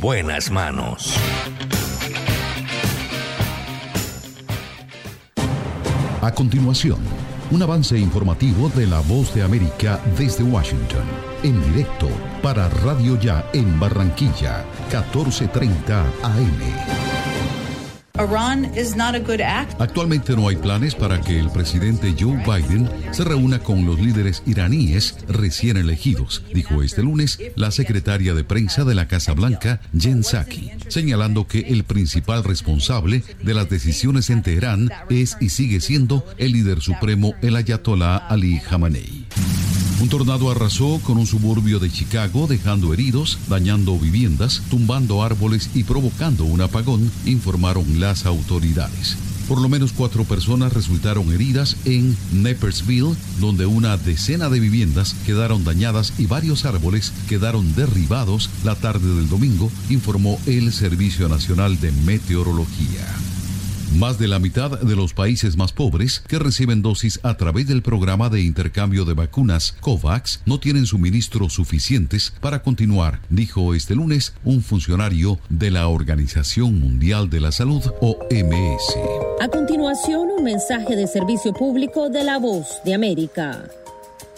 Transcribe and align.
buenas 0.00 0.50
manos. 0.50 1.14
A 6.22 6.32
continuación, 6.32 6.98
un 7.50 7.62
avance 7.62 7.98
informativo 7.98 8.68
de 8.70 8.86
la 8.86 9.00
voz 9.00 9.34
de 9.34 9.42
América 9.42 10.00
desde 10.18 10.42
Washington, 10.42 11.04
en 11.42 11.62
directo 11.72 12.08
para 12.42 12.68
Radio 12.68 13.18
Ya 13.18 13.48
en 13.52 13.78
Barranquilla, 13.78 14.64
1430 14.90 16.00
AM. 16.22 17.09
Actualmente 19.78 20.36
no 20.36 20.48
hay 20.48 20.56
planes 20.56 20.94
para 20.94 21.20
que 21.20 21.38
el 21.38 21.50
presidente 21.50 22.14
Joe 22.18 22.42
Biden 22.44 22.88
se 23.12 23.24
reúna 23.24 23.60
con 23.60 23.86
los 23.86 23.98
líderes 23.98 24.42
iraníes 24.46 25.16
recién 25.28 25.76
elegidos, 25.76 26.42
dijo 26.52 26.82
este 26.82 27.02
lunes 27.02 27.38
la 27.56 27.70
secretaria 27.70 28.34
de 28.34 28.44
prensa 28.44 28.84
de 28.84 28.94
la 28.94 29.08
Casa 29.08 29.32
Blanca, 29.32 29.80
Jen 29.98 30.22
Psaki, 30.22 30.70
señalando 30.88 31.46
que 31.46 31.60
el 31.60 31.84
principal 31.84 32.44
responsable 32.44 33.22
de 33.42 33.54
las 33.54 33.70
decisiones 33.70 34.30
en 34.30 34.42
Teherán 34.42 34.90
es 35.08 35.36
y 35.40 35.48
sigue 35.50 35.80
siendo 35.80 36.24
el 36.36 36.52
líder 36.52 36.80
supremo, 36.80 37.34
el 37.42 37.56
ayatolá 37.56 38.16
Ali 38.16 38.60
Khamenei. 38.60 39.26
Un 40.00 40.08
tornado 40.08 40.50
arrasó 40.50 40.98
con 41.04 41.18
un 41.18 41.26
suburbio 41.26 41.78
de 41.78 41.90
Chicago, 41.90 42.46
dejando 42.46 42.94
heridos, 42.94 43.38
dañando 43.50 43.98
viviendas, 43.98 44.62
tumbando 44.70 45.22
árboles 45.22 45.68
y 45.74 45.84
provocando 45.84 46.46
un 46.46 46.62
apagón, 46.62 47.12
informaron 47.26 48.00
las 48.00 48.24
autoridades. 48.24 49.18
Por 49.46 49.60
lo 49.60 49.68
menos 49.68 49.92
cuatro 49.92 50.24
personas 50.24 50.72
resultaron 50.72 51.30
heridas 51.32 51.76
en 51.84 52.16
Neppersville, 52.32 53.14
donde 53.40 53.66
una 53.66 53.98
decena 53.98 54.48
de 54.48 54.60
viviendas 54.60 55.14
quedaron 55.26 55.64
dañadas 55.64 56.14
y 56.16 56.24
varios 56.24 56.64
árboles 56.64 57.12
quedaron 57.28 57.74
derribados 57.74 58.48
la 58.64 58.76
tarde 58.76 59.14
del 59.14 59.28
domingo, 59.28 59.70
informó 59.90 60.40
el 60.46 60.72
Servicio 60.72 61.28
Nacional 61.28 61.78
de 61.78 61.92
Meteorología. 61.92 63.04
Más 63.98 64.20
de 64.20 64.28
la 64.28 64.38
mitad 64.38 64.78
de 64.78 64.94
los 64.94 65.14
países 65.14 65.56
más 65.56 65.72
pobres 65.72 66.20
que 66.20 66.38
reciben 66.38 66.80
dosis 66.80 67.18
a 67.24 67.36
través 67.36 67.66
del 67.66 67.82
programa 67.82 68.28
de 68.28 68.40
intercambio 68.40 69.04
de 69.04 69.14
vacunas 69.14 69.72
COVAX 69.80 70.42
no 70.46 70.60
tienen 70.60 70.86
suministros 70.86 71.54
suficientes 71.54 72.32
para 72.40 72.62
continuar, 72.62 73.18
dijo 73.30 73.74
este 73.74 73.96
lunes 73.96 74.32
un 74.44 74.62
funcionario 74.62 75.40
de 75.48 75.72
la 75.72 75.88
Organización 75.88 76.78
Mundial 76.78 77.30
de 77.30 77.40
la 77.40 77.50
Salud, 77.50 77.82
OMS. 78.00 78.96
A 79.40 79.48
continuación, 79.48 80.28
un 80.38 80.44
mensaje 80.44 80.94
de 80.94 81.08
servicio 81.08 81.52
público 81.52 82.10
de 82.10 82.22
la 82.22 82.38
voz 82.38 82.68
de 82.84 82.94
América. 82.94 83.64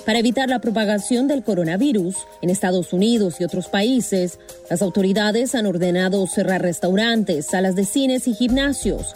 Para 0.07 0.19
evitar 0.19 0.49
la 0.49 0.61
propagación 0.61 1.29
del 1.29 1.45
coronavirus 1.45 2.17
en 2.41 2.49
Estados 2.49 2.95
Unidos 2.95 3.37
y 3.39 3.45
otros 3.45 3.69
países, 3.69 4.39
las 4.71 4.81
autoridades 4.81 5.55
han 5.55 5.67
ordenado 5.67 6.27
cerrar 6.27 6.63
restaurantes, 6.63 7.47
salas 7.51 7.77
de 7.77 7.85
cines 7.85 8.27
y 8.27 8.35
gimnasios 8.35 9.13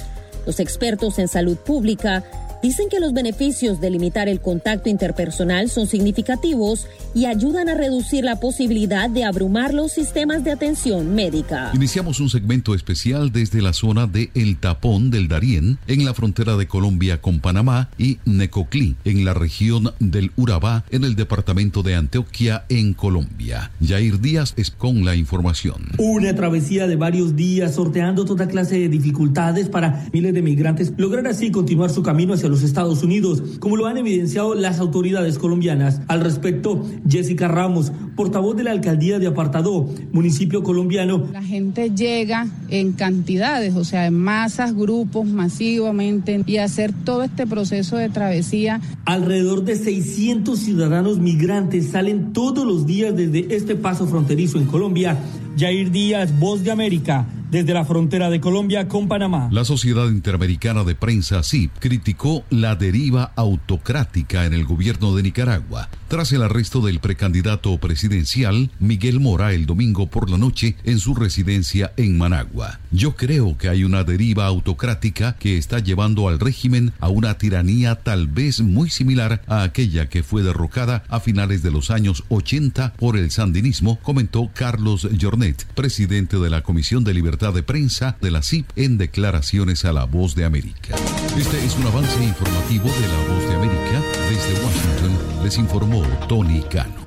los 0.47 0.61
expertos 0.61 1.19
en 1.19 1.29
salud 1.29 1.57
pública 1.57 2.25
dicen 2.67 2.89
que 2.91 2.99
los 2.99 3.13
beneficios 3.13 3.81
de 3.81 3.91
limitar 3.91 4.29
el 4.29 4.41
contacto 4.41 4.89
interpersonal 4.89 5.71
son 5.71 5.87
significativos 5.87 6.89
y 7.15 7.27
ayudan 7.27 7.69
a 7.69 7.75
reducir 7.75 8.25
la 8.25 8.41
posibilidad 8.41 9.09
de 9.09 9.23
abrumar 9.23 9.73
los 9.73 9.93
sistemas 9.93 10.43
de 10.43 10.51
atención 10.51 11.15
médica. 11.15 11.71
Iniciamos 11.75 12.19
un 12.19 12.29
segmento 12.29 12.75
especial 12.75 13.31
desde 13.31 13.63
la 13.63 13.73
zona 13.73 14.09
de 14.09 14.31
El 14.35 14.59
Tapón 14.59 15.13
del 15.13 15.29
Darién, 15.29 15.79
en 15.87 16.05
la 16.05 16.13
frontera 16.13 16.57
de 16.57 16.67
Colombia 16.67 17.21
con 17.21 17.39
Panamá, 17.39 17.89
y 17.99 18.19
Necoclí, 18.25 18.97
en 19.05 19.25
la 19.25 19.33
región 19.33 19.93
del 20.01 20.33
Urabá, 20.37 20.85
en 20.91 21.05
el 21.05 21.15
departamento 21.15 21.85
de 21.85 21.95
Antioquia, 21.95 22.65
en 22.69 22.95
Colombia. 22.95 23.71
Jair 23.81 24.21
Díaz 24.21 24.55
es 24.57 24.73
con 24.73 25.05
la 25.05 25.15
información. 25.15 25.87
Una 25.99 26.35
travesía 26.35 26.89
de 26.89 26.97
varios 26.97 27.37
días 27.37 27.77
sorteando 27.77 28.25
toda 28.25 28.49
clase 28.49 28.81
de 28.81 28.89
dificultades 28.89 29.69
para 29.69 30.09
miles 30.13 30.35
de 30.35 30.43
migrantes 30.43 30.93
lograr 30.97 31.29
así 31.29 31.53
continuar 31.53 31.91
su 31.91 32.03
camino 32.03 32.35
hacia 32.35 32.49
los 32.49 32.56
Estados 32.63 33.03
Unidos, 33.03 33.43
como 33.61 33.77
lo 33.77 33.87
han 33.87 33.97
evidenciado 33.97 34.55
las 34.55 34.79
autoridades 34.79 35.39
colombianas. 35.39 36.01
Al 36.09 36.21
respecto, 36.21 36.85
Jessica 37.09 37.49
Ramos, 37.49 37.93
portavoz 38.15 38.57
de 38.57 38.65
la 38.65 38.71
alcaldía 38.71 39.19
de 39.19 39.27
Apartadó, 39.27 39.89
municipio 40.13 40.63
colombiano. 40.63 41.29
La 41.33 41.43
gente 41.43 41.91
llega 41.91 42.49
en 42.69 42.93
cantidades, 42.93 43.75
o 43.75 43.85
sea, 43.85 44.07
en 44.07 44.15
masas, 44.15 44.75
grupos, 44.75 45.27
masivamente, 45.27 46.43
y 46.47 46.57
hacer 46.59 46.93
todo 47.05 47.23
este 47.23 47.47
proceso 47.47 47.97
de 47.97 48.09
travesía. 48.09 48.81
Alrededor 49.05 49.65
de 49.65 49.77
600 49.77 50.59
ciudadanos 50.59 51.19
migrantes 51.19 51.89
salen 51.91 52.33
todos 52.33 52.67
los 52.67 52.87
días 52.87 53.17
desde 53.17 53.55
este 53.55 53.77
paso 53.77 54.07
fronterizo 54.07 54.59
en 54.59 54.67
Colombia. 54.67 55.19
Jair 55.57 55.91
Díaz, 55.91 56.39
Voz 56.39 56.63
de 56.63 56.71
América 56.71 57.27
desde 57.51 57.75
la 57.75 57.85
frontera 57.85 58.29
de 58.29 58.41
Colombia 58.41 58.89
con 58.89 59.09
Panamá. 59.09 59.49
La 59.53 59.65
Sociedad 59.65 60.09
Interamericana 60.09 60.85
de 60.85 60.95
Prensa, 60.95 61.43
CIP, 61.43 61.71
criticó 61.79 62.45
la 62.51 62.75
deriva 62.75 63.33
autocrática 63.37 64.47
en 64.47 64.55
el 64.55 64.65
gobierno 64.65 65.15
de 65.15 65.23
Nicaragua 65.23 65.89
tras 66.09 66.33
el 66.33 66.43
arresto 66.43 66.81
del 66.81 67.01
precandidato 67.01 67.77
presidencial 67.79 68.71
Miguel 68.79 69.21
Mora 69.21 69.53
el 69.53 69.67
domingo 69.67 70.07
por 70.07 70.31
la 70.31 70.39
noche 70.39 70.77
en 70.85 70.99
su 70.99 71.15
residencia 71.15 71.93
en 71.97 72.17
Managua. 72.17 72.79
Yo 72.93 73.17
creo 73.17 73.59
que 73.59 73.69
hay 73.69 73.85
una 73.85 74.05
deriva 74.05 74.47
autocrática 74.47 75.37
que 75.39 75.59
está 75.59 75.81
llevando 75.81 76.29
al 76.29 76.39
régimen 76.39 76.93
a 77.01 77.09
una 77.09 77.39
tiranía 77.39 77.97
tal 77.97 78.29
vez 78.29 78.61
muy 78.61 78.91
similar 78.91 79.43
a 79.47 79.63
aquella 79.63 80.09
que 80.09 80.23
fue 80.23 80.43
derrocada 80.43 81.03
a 81.09 81.21
finales 81.21 81.63
de 81.63 81.71
los 81.71 81.91
años 81.91 82.25
80 82.29 82.95
por 82.95 83.17
el 83.17 83.31
sandinismo, 83.31 83.99
comentó 84.01 84.51
Carlos 84.55 85.09
Jornet, 85.21 85.46
presidente 85.55 86.39
de 86.39 86.51
la 86.51 86.63
Comisión 86.63 87.05
de 87.05 87.15
Libertad 87.15 87.53
de 87.53 87.63
Prensa 87.63 88.17
de 88.21 88.31
la 88.31 88.43
CIP 88.43 88.71
en 88.77 88.99
declaraciones 88.99 89.85
a 89.85 89.93
La 89.93 90.05
Voz 90.05 90.35
de 90.35 90.45
América. 90.45 90.95
Este 91.37 91.65
es 91.65 91.77
un 91.77 91.87
avance 91.87 92.23
informativo 92.23 92.85
de 92.85 93.09
La 93.09 93.35
Voz 93.35 93.49
de 93.49 93.55
América. 93.55 94.03
Desde 94.31 94.65
Washington 94.65 95.45
les 95.45 95.59
informó 95.59 96.03
Tony 96.29 96.63
Cano. 96.63 97.07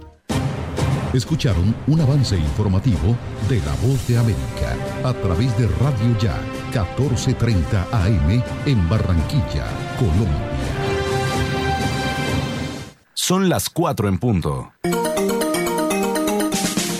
Escucharon 1.13 1.75
un 1.87 2.01
avance 2.01 2.37
informativo 2.37 3.17
de 3.49 3.57
La 3.59 3.73
Voz 3.75 4.07
de 4.07 4.17
América 4.17 4.75
a 5.03 5.13
través 5.13 5.57
de 5.57 5.67
Radio 5.67 6.17
Ya 6.21 6.39
1430 6.71 7.87
AM 7.91 8.43
en 8.65 8.89
Barranquilla, 8.89 9.65
Colombia. 9.97 10.79
Son 13.13 13.49
las 13.49 13.69
4 13.69 14.07
en 14.07 14.17
punto. 14.19 14.71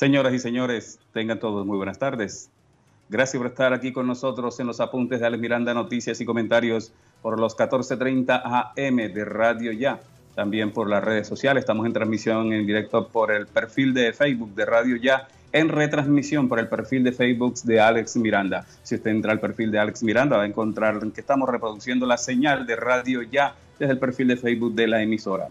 Señoras 0.00 0.32
y 0.32 0.38
señores, 0.38 0.98
tengan 1.12 1.38
todos 1.38 1.66
muy 1.66 1.76
buenas 1.76 1.98
tardes. 1.98 2.48
Gracias 3.10 3.38
por 3.38 3.48
estar 3.48 3.74
aquí 3.74 3.92
con 3.92 4.06
nosotros 4.06 4.58
en 4.58 4.66
los 4.66 4.80
apuntes 4.80 5.20
de 5.20 5.26
Alex 5.26 5.42
Miranda, 5.42 5.74
noticias 5.74 6.18
y 6.22 6.24
comentarios 6.24 6.90
por 7.20 7.38
los 7.38 7.54
14:30 7.54 8.40
AM 8.42 8.96
de 9.12 9.24
Radio 9.26 9.72
Ya. 9.72 10.00
También 10.34 10.72
por 10.72 10.88
las 10.88 11.04
redes 11.04 11.28
sociales. 11.28 11.64
Estamos 11.64 11.84
en 11.84 11.92
transmisión 11.92 12.50
en 12.54 12.66
directo 12.66 13.08
por 13.08 13.30
el 13.30 13.46
perfil 13.46 13.92
de 13.92 14.14
Facebook 14.14 14.54
de 14.54 14.64
Radio 14.64 14.96
Ya. 14.96 15.28
En 15.52 15.68
retransmisión 15.68 16.48
por 16.48 16.60
el 16.60 16.68
perfil 16.68 17.04
de 17.04 17.12
Facebook 17.12 17.56
de 17.64 17.78
Alex 17.78 18.16
Miranda. 18.16 18.64
Si 18.82 18.94
usted 18.94 19.10
entra 19.10 19.32
al 19.32 19.40
perfil 19.40 19.70
de 19.70 19.80
Alex 19.80 20.02
Miranda, 20.02 20.38
va 20.38 20.44
a 20.44 20.46
encontrar 20.46 20.98
que 21.12 21.20
estamos 21.20 21.46
reproduciendo 21.46 22.06
la 22.06 22.16
señal 22.16 22.64
de 22.64 22.74
Radio 22.76 23.20
Ya 23.20 23.54
desde 23.78 23.92
el 23.92 23.98
perfil 23.98 24.28
de 24.28 24.38
Facebook 24.38 24.74
de 24.74 24.86
la 24.86 25.02
emisora. 25.02 25.48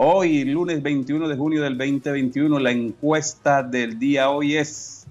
Hoy, 0.00 0.44
lunes 0.44 0.80
21 0.80 1.26
de 1.26 1.36
junio 1.36 1.60
del 1.60 1.76
2021, 1.76 2.60
la 2.60 2.70
encuesta 2.70 3.64
del 3.64 3.98
día 3.98 4.30
hoy 4.30 4.56
es 4.56 5.08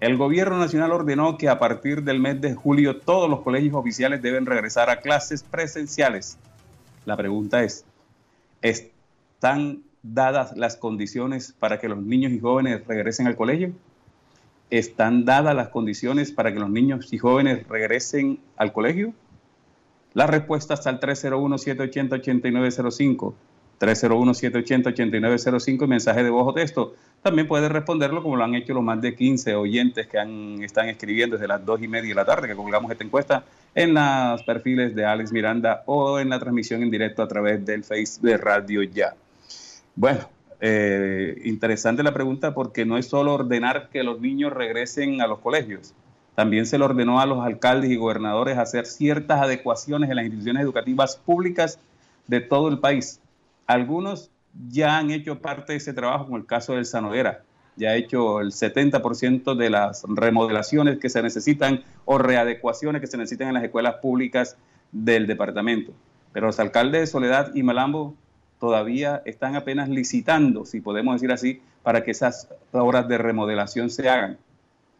el 0.00 0.16
gobierno 0.16 0.58
nacional 0.58 0.92
ordenó 0.92 1.36
que 1.36 1.50
a 1.50 1.58
partir 1.58 2.04
del 2.04 2.20
mes 2.20 2.40
de 2.40 2.54
julio 2.54 3.00
todos 3.00 3.28
los 3.28 3.42
colegios 3.42 3.74
oficiales 3.74 4.22
deben 4.22 4.46
regresar 4.46 4.88
a 4.88 5.02
clases 5.02 5.42
presenciales. 5.42 6.38
La 7.04 7.18
pregunta 7.18 7.62
es, 7.62 7.84
¿están 8.62 9.82
dadas 10.02 10.56
las 10.56 10.76
condiciones 10.76 11.52
para 11.52 11.78
que 11.78 11.90
los 11.90 11.98
niños 11.98 12.32
y 12.32 12.40
jóvenes 12.40 12.80
regresen 12.86 13.26
al 13.26 13.36
colegio? 13.36 13.72
¿Están 14.70 15.26
dadas 15.26 15.54
las 15.54 15.68
condiciones 15.68 16.32
para 16.32 16.50
que 16.50 16.60
los 16.60 16.70
niños 16.70 17.12
y 17.12 17.18
jóvenes 17.18 17.68
regresen 17.68 18.40
al 18.56 18.72
colegio? 18.72 19.12
La 20.14 20.26
respuesta 20.26 20.72
está 20.72 20.88
al 20.88 20.98
301-780-8905. 20.98 23.34
301-780-8905 23.80 25.86
mensaje 25.86 26.22
de 26.22 26.28
voz 26.30 26.48
o 26.48 26.52
texto. 26.52 26.94
También 27.22 27.48
puede 27.48 27.66
responderlo 27.68 28.22
como 28.22 28.36
lo 28.36 28.44
han 28.44 28.54
hecho 28.54 28.74
los 28.74 28.84
más 28.84 29.00
de 29.00 29.16
15 29.16 29.54
oyentes 29.54 30.06
que 30.06 30.18
han, 30.18 30.62
están 30.62 30.88
escribiendo 30.88 31.36
desde 31.36 31.48
las 31.48 31.64
2 31.64 31.82
y 31.82 31.88
media 31.88 32.10
de 32.10 32.14
la 32.14 32.26
tarde 32.26 32.46
que 32.46 32.54
colgamos 32.54 32.92
esta 32.92 33.04
encuesta 33.04 33.44
en 33.74 33.94
los 33.94 34.42
perfiles 34.42 34.94
de 34.94 35.06
Alex 35.06 35.32
Miranda 35.32 35.82
o 35.86 36.18
en 36.18 36.28
la 36.28 36.38
transmisión 36.38 36.82
en 36.82 36.90
directo 36.90 37.22
a 37.22 37.28
través 37.28 37.64
del 37.64 37.82
Face 37.82 38.20
de 38.20 38.36
Radio 38.36 38.82
Ya. 38.82 39.14
Bueno, 39.96 40.28
eh, 40.60 41.40
interesante 41.44 42.02
la 42.02 42.12
pregunta 42.12 42.52
porque 42.52 42.84
no 42.84 42.98
es 42.98 43.06
solo 43.06 43.32
ordenar 43.34 43.88
que 43.90 44.02
los 44.02 44.20
niños 44.20 44.52
regresen 44.52 45.22
a 45.22 45.26
los 45.26 45.38
colegios, 45.38 45.94
también 46.34 46.66
se 46.66 46.78
le 46.78 46.84
ordenó 46.84 47.20
a 47.20 47.26
los 47.26 47.44
alcaldes 47.44 47.90
y 47.90 47.96
gobernadores 47.96 48.58
hacer 48.58 48.86
ciertas 48.86 49.40
adecuaciones 49.40 50.10
en 50.10 50.16
las 50.16 50.24
instituciones 50.24 50.62
educativas 50.62 51.16
públicas 51.16 51.78
de 52.26 52.40
todo 52.40 52.68
el 52.68 52.78
país 52.78 53.20
algunos 53.72 54.30
ya 54.68 54.98
han 54.98 55.10
hecho 55.10 55.40
parte 55.40 55.72
de 55.72 55.78
ese 55.78 55.92
trabajo, 55.92 56.24
como 56.24 56.36
el 56.36 56.46
caso 56.46 56.74
del 56.74 56.84
Sanoguera. 56.84 57.44
Ya 57.76 57.90
ha 57.90 57.96
hecho 57.96 58.40
el 58.40 58.50
70% 58.50 59.54
de 59.54 59.70
las 59.70 60.04
remodelaciones 60.08 60.98
que 60.98 61.08
se 61.08 61.22
necesitan 61.22 61.82
o 62.04 62.18
readecuaciones 62.18 63.00
que 63.00 63.06
se 63.06 63.16
necesitan 63.16 63.48
en 63.48 63.54
las 63.54 63.64
escuelas 63.64 63.96
públicas 63.96 64.56
del 64.92 65.26
departamento. 65.26 65.92
Pero 66.32 66.46
los 66.46 66.58
alcaldes 66.58 67.00
de 67.00 67.06
Soledad 67.06 67.54
y 67.54 67.62
Malambo 67.62 68.14
todavía 68.58 69.22
están 69.24 69.56
apenas 69.56 69.88
licitando, 69.88 70.64
si 70.64 70.80
podemos 70.80 71.14
decir 71.14 71.32
así, 71.32 71.62
para 71.82 72.02
que 72.04 72.10
esas 72.10 72.48
obras 72.72 73.08
de 73.08 73.18
remodelación 73.18 73.88
se 73.88 74.08
hagan. 74.08 74.36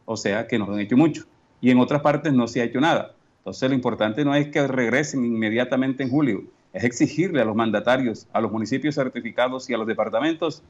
O 0.07 0.17
sea, 0.17 0.47
que 0.47 0.59
no 0.59 0.73
han 0.73 0.81
hecho 0.81 0.97
mucho. 0.97 1.25
Y 1.61 1.71
en 1.71 1.79
otras 1.79 2.03
partes 2.03 2.33
no 2.33 2.49
se 2.49 2.63
ha 2.63 2.65
hecho 2.65 2.81
nada. 2.81 3.13
Entonces 3.39 3.69
lo 3.69 3.75
importante 3.75 4.25
no 4.25 4.35
es 4.35 4.49
que 4.49 4.67
regresen 4.67 5.25
inmediatamente 5.25 6.03
en 6.03 6.11
julio, 6.11 6.45
es 6.73 6.85
exigirle 6.85 7.41
a 7.41 7.45
los 7.45 7.57
mandatarios, 7.57 8.27
a 8.33 8.41
los 8.41 8.53
municipios 8.53 8.95
certificados 8.95 9.69
y 9.69 9.75
a 9.75 9.79
los 9.79 9.87
departamentos 9.87 10.63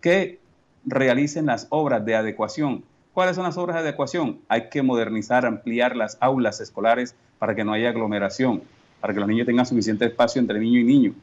que 0.00 0.38
realicen 0.84 1.46
las 1.46 1.66
obras 1.70 2.04
de 2.04 2.14
adecuación. 2.14 2.84
¿Cuáles 3.12 3.36
son 3.36 3.44
las 3.44 3.58
obras 3.58 3.76
de 3.76 3.82
adecuación? 3.82 4.40
Hay 4.48 4.68
que 4.68 4.82
modernizar, 4.82 5.44
ampliar 5.44 5.96
las 5.96 6.16
aulas 6.20 6.60
escolares 6.60 7.14
para 7.38 7.54
que 7.54 7.64
no 7.64 7.72
haya 7.72 7.90
aglomeración, 7.90 8.62
para 9.00 9.12
que 9.12 9.20
los 9.20 9.28
niños 9.28 9.46
tengan 9.46 9.66
suficiente 9.66 10.06
espacio 10.06 10.40
entre 10.40 10.58
niño 10.58 10.80
y 10.80 10.84
niño. 10.84 11.14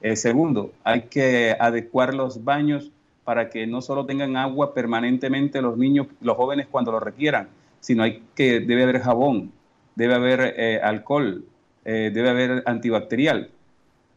Eh, 0.00 0.16
segundo, 0.16 0.72
hay 0.84 1.02
que 1.02 1.56
adecuar 1.58 2.14
los 2.14 2.44
baños 2.44 2.92
para 3.24 3.50
que 3.50 3.66
no 3.66 3.82
solo 3.82 4.06
tengan 4.06 4.36
agua 4.36 4.72
permanentemente 4.72 5.60
los 5.60 5.76
niños, 5.76 6.06
los 6.20 6.36
jóvenes 6.36 6.66
cuando 6.70 6.92
lo 6.92 7.00
requieran, 7.00 7.48
sino 7.80 8.04
hay 8.04 8.22
que 8.34 8.60
debe 8.60 8.84
haber 8.84 9.00
jabón, 9.00 9.52
debe 9.96 10.14
haber 10.14 10.54
eh, 10.56 10.80
alcohol, 10.82 11.44
eh, 11.90 12.10
debe 12.12 12.28
haber 12.28 12.62
antibacterial. 12.66 13.48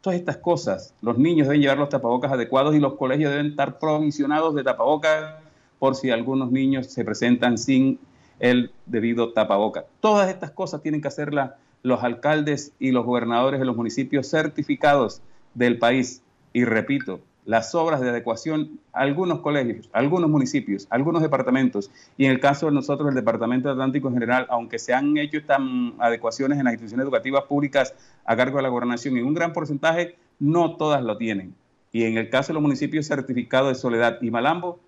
Todas 0.01 0.19
estas 0.19 0.35
cosas, 0.35 0.94
los 1.01 1.18
niños 1.18 1.47
deben 1.47 1.62
llevar 1.62 1.77
los 1.77 1.88
tapabocas 1.88 2.29
adecuados 2.33 2.75
y 2.75 2.79
los 2.79 2.95
colegios 2.95 3.31
deben 3.31 3.45
estar 3.45 3.79
provisionados 3.79 4.53
de 4.56 4.65
tapabocas 4.65 5.35
por 5.79 5.95
si 5.95 6.09
algunos 6.09 6.51
niños 6.51 6.88
se 6.88 7.06
presentan 7.06 7.57
sin 7.57 7.97
el 8.39 8.73
debido 8.88 9.31
tapabocas. 9.31 9.85
Todas 10.01 10.29
estas 10.29 10.51
cosas 10.51 10.81
tienen 10.81 11.00
que 11.00 11.07
hacerlas 11.07 11.51
los 11.81 12.03
alcaldes 12.03 12.73
y 12.77 12.91
los 12.91 13.06
gobernadores 13.06 13.62
de 13.62 13.65
los 13.65 13.77
municipios 13.77 14.29
certificados 14.29 15.21
del 15.53 15.79
país. 15.79 16.21
Y 16.51 16.65
repito, 16.65 17.21
las 17.45 17.73
obras 17.73 18.01
de 18.01 18.09
adecuación, 18.09 18.79
algunos 18.93 19.39
colegios, 19.39 19.89
algunos 19.93 20.29
municipios, 20.29 20.88
algunos 20.89 21.21
departamentos, 21.21 21.89
y 22.17 22.25
en 22.25 22.31
el 22.31 22.39
caso 22.39 22.67
de 22.67 22.73
nosotros, 22.73 23.09
el 23.09 23.15
Departamento 23.15 23.69
Atlántico 23.69 24.07
en 24.09 24.13
general, 24.13 24.45
aunque 24.49 24.79
se 24.79 24.93
han 24.93 25.17
hecho 25.17 25.38
estas 25.38 25.59
adecuaciones 25.99 26.59
en 26.59 26.65
las 26.65 26.73
instituciones 26.73 27.03
educativas 27.03 27.43
públicas 27.45 27.93
a 28.25 28.35
cargo 28.35 28.57
de 28.57 28.63
la 28.63 28.69
gobernación, 28.69 29.17
en 29.17 29.25
un 29.25 29.33
gran 29.33 29.53
porcentaje, 29.53 30.15
no 30.39 30.75
todas 30.75 31.03
lo 31.03 31.17
tienen. 31.17 31.55
Y 31.91 32.03
en 32.03 32.17
el 32.17 32.29
caso 32.29 32.49
de 32.49 32.53
los 32.55 32.63
municipios 32.63 33.07
certificados 33.07 33.69
de 33.69 33.75
Soledad 33.75 34.19
y 34.21 34.31
Malambo, 34.31 34.79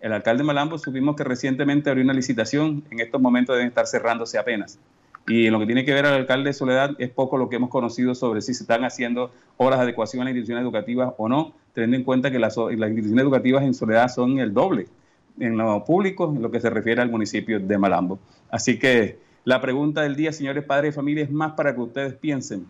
el 0.00 0.12
alcalde 0.12 0.42
de 0.42 0.46
Malambo 0.46 0.78
supimos 0.78 1.16
que 1.16 1.24
recientemente 1.24 1.88
abrió 1.88 2.04
una 2.04 2.12
licitación, 2.12 2.84
en 2.90 3.00
estos 3.00 3.20
momentos 3.20 3.56
deben 3.56 3.68
estar 3.68 3.86
cerrándose 3.86 4.38
apenas. 4.38 4.78
Y 5.26 5.46
en 5.46 5.52
lo 5.52 5.58
que 5.58 5.66
tiene 5.66 5.84
que 5.84 5.94
ver 5.94 6.04
al 6.04 6.14
alcalde 6.14 6.50
de 6.50 6.54
Soledad, 6.54 6.90
es 6.98 7.08
poco 7.10 7.38
lo 7.38 7.48
que 7.48 7.56
hemos 7.56 7.70
conocido 7.70 8.14
sobre 8.14 8.42
si 8.42 8.52
se 8.52 8.64
están 8.64 8.84
haciendo 8.84 9.30
horas 9.56 9.78
de 9.78 9.84
adecuación 9.84 10.20
en 10.20 10.26
las 10.26 10.30
instituciones 10.32 10.62
educativas 10.62 11.14
o 11.16 11.28
no, 11.28 11.54
teniendo 11.72 11.96
en 11.96 12.04
cuenta 12.04 12.30
que 12.30 12.38
las, 12.38 12.56
las 12.56 12.90
instituciones 12.90 13.22
educativas 13.22 13.64
en 13.64 13.74
Soledad 13.74 14.08
son 14.08 14.38
el 14.38 14.52
doble 14.52 14.86
en 15.38 15.56
lo 15.56 15.84
público, 15.84 16.32
en 16.34 16.42
lo 16.42 16.50
que 16.50 16.60
se 16.60 16.70
refiere 16.70 17.00
al 17.00 17.10
municipio 17.10 17.58
de 17.58 17.78
Malambo. 17.78 18.18
Así 18.50 18.78
que 18.78 19.18
la 19.44 19.60
pregunta 19.60 20.02
del 20.02 20.14
día, 20.16 20.32
señores 20.32 20.64
padres 20.64 20.92
de 20.92 20.96
familia, 20.96 21.24
es 21.24 21.30
más 21.30 21.52
para 21.52 21.74
que 21.74 21.80
ustedes 21.80 22.14
piensen 22.14 22.66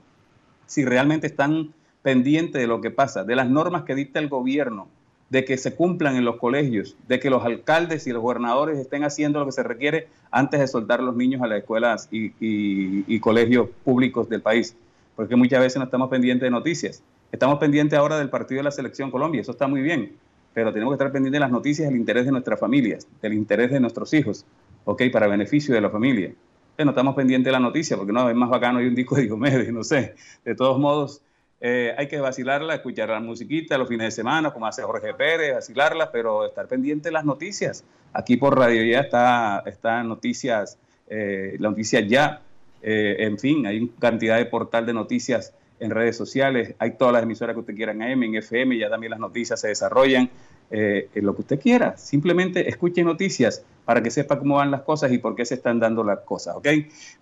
si 0.66 0.84
realmente 0.84 1.26
están 1.26 1.74
pendientes 2.02 2.60
de 2.60 2.66
lo 2.66 2.80
que 2.80 2.90
pasa, 2.90 3.24
de 3.24 3.36
las 3.36 3.48
normas 3.48 3.82
que 3.82 3.94
dicta 3.94 4.18
el 4.18 4.28
gobierno 4.28 4.88
de 5.30 5.44
que 5.44 5.56
se 5.56 5.74
cumplan 5.74 6.16
en 6.16 6.24
los 6.24 6.36
colegios, 6.36 6.96
de 7.08 7.18
que 7.18 7.30
los 7.30 7.44
alcaldes 7.44 8.06
y 8.06 8.12
los 8.12 8.22
gobernadores 8.22 8.78
estén 8.78 9.04
haciendo 9.04 9.40
lo 9.40 9.46
que 9.46 9.52
se 9.52 9.62
requiere 9.62 10.08
antes 10.30 10.60
de 10.60 10.68
soltar 10.68 11.02
los 11.02 11.16
niños 11.16 11.42
a 11.42 11.46
las 11.46 11.58
escuelas 11.58 12.08
y, 12.10 13.18
colegios 13.20 13.68
públicos 13.84 14.28
del 14.28 14.42
país. 14.42 14.76
Porque 15.16 15.36
muchas 15.36 15.60
veces 15.60 15.78
no 15.78 15.84
estamos 15.84 16.08
pendientes 16.08 16.46
de 16.46 16.50
noticias. 16.50 17.02
Estamos 17.32 17.58
pendientes 17.58 17.98
ahora 17.98 18.18
del 18.18 18.30
partido 18.30 18.58
de 18.58 18.64
la 18.64 18.70
Selección 18.70 19.10
Colombia, 19.10 19.40
eso 19.40 19.52
está 19.52 19.66
muy 19.66 19.80
bien, 19.80 20.12
pero 20.52 20.72
tenemos 20.72 20.92
que 20.92 20.94
estar 20.94 21.10
pendientes 21.10 21.32
de 21.32 21.40
las 21.40 21.50
noticias 21.50 21.88
del 21.88 21.98
interés 21.98 22.26
de 22.26 22.30
nuestras 22.30 22.60
familias, 22.60 23.08
del 23.20 23.32
interés 23.32 23.72
de 23.72 23.80
nuestros 23.80 24.14
hijos, 24.14 24.46
¿ok? 24.84 25.02
Para 25.12 25.26
beneficio 25.26 25.74
de 25.74 25.80
la 25.80 25.90
familia. 25.90 26.32
no 26.78 26.90
estamos 26.90 27.16
pendientes 27.16 27.46
de 27.46 27.52
la 27.52 27.58
noticia, 27.58 27.96
porque 27.96 28.12
no, 28.12 28.30
es 28.30 28.36
más 28.36 28.50
bacano 28.50 28.80
y 28.80 28.86
un 28.86 28.94
disco 28.94 29.16
de 29.16 29.22
Diomedes, 29.22 29.72
no 29.72 29.82
sé. 29.82 30.14
De 30.44 30.54
todos 30.54 30.78
modos, 30.78 31.22
eh, 31.60 31.94
hay 31.96 32.08
que 32.08 32.20
vacilarla, 32.20 32.74
escuchar 32.74 33.08
la 33.08 33.20
musiquita 33.20 33.78
los 33.78 33.88
fines 33.88 34.06
de 34.06 34.10
semana, 34.10 34.52
como 34.52 34.66
hace 34.66 34.82
Jorge 34.82 35.14
Pérez, 35.14 35.54
vacilarla, 35.54 36.10
pero 36.12 36.44
estar 36.46 36.66
pendiente 36.66 37.08
de 37.08 37.12
las 37.12 37.24
noticias. 37.24 37.84
Aquí 38.12 38.36
por 38.36 38.58
Radio 38.58 38.84
Ya 38.84 39.00
está, 39.00 39.62
está 39.66 40.02
noticias, 40.02 40.78
eh, 41.08 41.56
la 41.58 41.70
noticia 41.70 42.00
ya, 42.00 42.42
eh, 42.82 43.16
en 43.20 43.38
fin, 43.38 43.66
hay 43.66 43.88
cantidad 43.98 44.36
de 44.36 44.46
portal 44.46 44.86
de 44.86 44.92
noticias 44.92 45.54
en 45.84 45.90
redes 45.90 46.16
sociales, 46.16 46.74
hay 46.78 46.92
todas 46.92 47.12
las 47.12 47.22
emisoras 47.22 47.54
que 47.54 47.60
usted 47.60 47.74
quiera 47.74 47.92
en 47.92 48.02
AM, 48.02 48.22
en 48.22 48.34
FM, 48.36 48.78
ya 48.78 48.90
también 48.90 49.10
las 49.10 49.20
noticias 49.20 49.60
se 49.60 49.68
desarrollan, 49.68 50.30
en 50.70 51.24
lo 51.24 51.34
que 51.34 51.42
usted 51.42 51.60
quiera, 51.60 51.96
simplemente 51.96 52.68
escuche 52.68 53.04
noticias 53.04 53.64
para 53.84 54.02
que 54.02 54.10
sepa 54.10 54.38
cómo 54.38 54.56
van 54.56 54.70
las 54.70 54.82
cosas 54.82 55.12
y 55.12 55.18
por 55.18 55.36
qué 55.36 55.44
se 55.44 55.54
están 55.54 55.78
dando 55.78 56.02
las 56.02 56.20
cosas, 56.20 56.56
¿ok? 56.56 56.66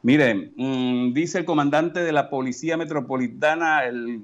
Miren, 0.03 0.53
mm, 0.57 1.13
dice 1.13 1.39
el 1.39 1.45
comandante 1.45 2.01
de 2.01 2.13
la 2.13 2.31
Policía 2.31 2.77
Metropolitana, 2.77 3.85
el 3.85 4.21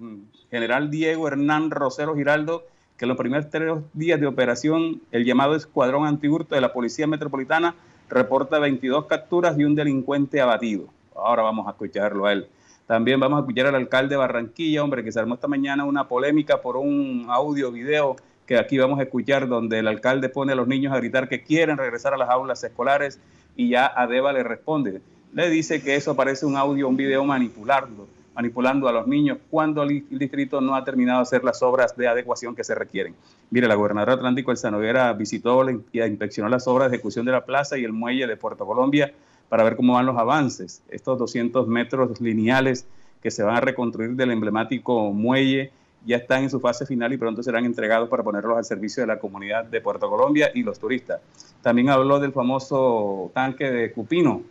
general 0.51 0.91
Diego 0.91 1.27
Hernán 1.29 1.71
Rosero 1.71 2.15
Giraldo, 2.15 2.65
que 2.97 3.07
los 3.07 3.17
primeros 3.17 3.51
tres 3.51 3.75
días 3.93 4.21
de 4.21 4.27
operación, 4.27 5.03
el 5.13 5.25
llamado 5.25 5.55
Escuadrón 5.55 6.07
Antihurto 6.07 6.55
de 6.55 6.61
la 6.61 6.73
Policía 6.73 7.07
Metropolitana 7.07 7.75
reporta 8.09 8.59
22 8.59 9.07
capturas 9.07 9.59
y 9.59 9.65
un 9.65 9.75
delincuente 9.75 10.41
abatido. 10.41 10.87
Ahora 11.15 11.43
vamos 11.43 11.67
a 11.67 11.71
escucharlo 11.71 12.27
a 12.27 12.33
él. 12.33 12.49
También 12.89 13.21
vamos 13.21 13.37
a 13.37 13.41
escuchar 13.41 13.67
al 13.67 13.75
alcalde 13.75 14.15
de 14.15 14.17
Barranquilla, 14.17 14.83
hombre, 14.83 15.05
que 15.05 15.13
se 15.13 15.21
armó 15.21 15.35
esta 15.35 15.47
mañana 15.47 15.85
una 15.85 16.09
polémica 16.09 16.63
por 16.63 16.79
un 16.79 17.27
audio, 17.29 17.71
video 17.71 18.17
que 18.47 18.57
aquí 18.57 18.79
vamos 18.79 18.99
a 18.99 19.03
escuchar, 19.03 19.47
donde 19.47 19.81
el 19.81 19.89
alcalde 19.89 20.31
pone 20.31 20.53
a 20.53 20.55
los 20.55 20.67
niños 20.67 20.95
a 20.95 20.97
gritar 20.97 21.29
que 21.29 21.43
quieren 21.43 21.77
regresar 21.77 22.15
a 22.15 22.17
las 22.17 22.31
aulas 22.31 22.65
escolares 22.65 23.21
y 23.57 23.69
ya 23.69 23.87
Adeba 23.87 24.33
le 24.33 24.43
responde. 24.43 25.03
Le 25.35 25.51
dice 25.51 25.83
que 25.83 25.97
eso 25.97 26.17
parece 26.17 26.47
un 26.47 26.57
audio, 26.57 26.89
un 26.89 26.97
video 26.97 27.23
manipulado, 27.27 28.09
manipulando 28.35 28.89
a 28.89 28.93
los 28.93 29.07
niños 29.07 29.37
cuando 29.51 29.83
el 29.83 30.09
distrito 30.09 30.63
no 30.63 30.75
ha 30.75 30.83
terminado 30.83 31.19
de 31.19 31.25
hacer 31.25 31.45
las 31.45 31.63
obras 31.63 31.95
de 31.95 32.09
adecuación 32.09 32.57
que 32.57 32.65
se 32.65 32.75
requieren. 32.75 33.15
Mire, 33.51 33.69
la 33.69 33.75
gobernadora 33.75 34.15
Atlántico 34.15 34.51
Elsa 34.51 34.71
Noguera 34.71 35.13
visitó 35.13 35.63
y 35.71 36.01
inspeccionó 36.01 36.49
las 36.49 36.67
obras 36.67 36.91
de 36.91 36.97
ejecución 36.97 37.27
de 37.27 37.33
la 37.33 37.45
plaza 37.45 37.77
y 37.77 37.85
el 37.85 37.93
muelle 37.93 38.27
de 38.27 38.39
Puerto 38.39 38.65
Colombia 38.65 39.13
para 39.49 39.65
ver 39.65 39.77
cómo 39.77 39.95
van 39.95 40.07
los 40.07 40.17
avances. 40.17 40.83
Estos 40.89 41.19
200 41.19 41.67
metros 41.67 42.21
lineales 42.21 42.87
que 43.23 43.31
se 43.31 43.43
van 43.43 43.57
a 43.57 43.61
reconstruir 43.61 44.11
del 44.15 44.31
emblemático 44.31 45.13
muelle 45.13 45.73
ya 46.07 46.17
están 46.17 46.45
en 46.45 46.51
su 46.51 46.61
fase 46.61 46.87
final 46.87 47.13
y 47.13 47.17
pronto 47.17 47.43
serán 47.43 47.65
entregados 47.65 48.09
para 48.09 48.23
ponerlos 48.23 48.57
al 48.57 48.65
servicio 48.65 49.03
de 49.03 49.09
la 49.09 49.19
comunidad 49.19 49.65
de 49.65 49.81
Puerto 49.81 50.09
Colombia 50.09 50.51
y 50.55 50.63
los 50.63 50.79
turistas. 50.79 51.21
También 51.63 51.91
habló 51.91 52.21
del 52.21 52.33
famoso 52.33 53.31
tanque 53.35 53.71
de 53.71 53.93
Cupino. 53.93 54.43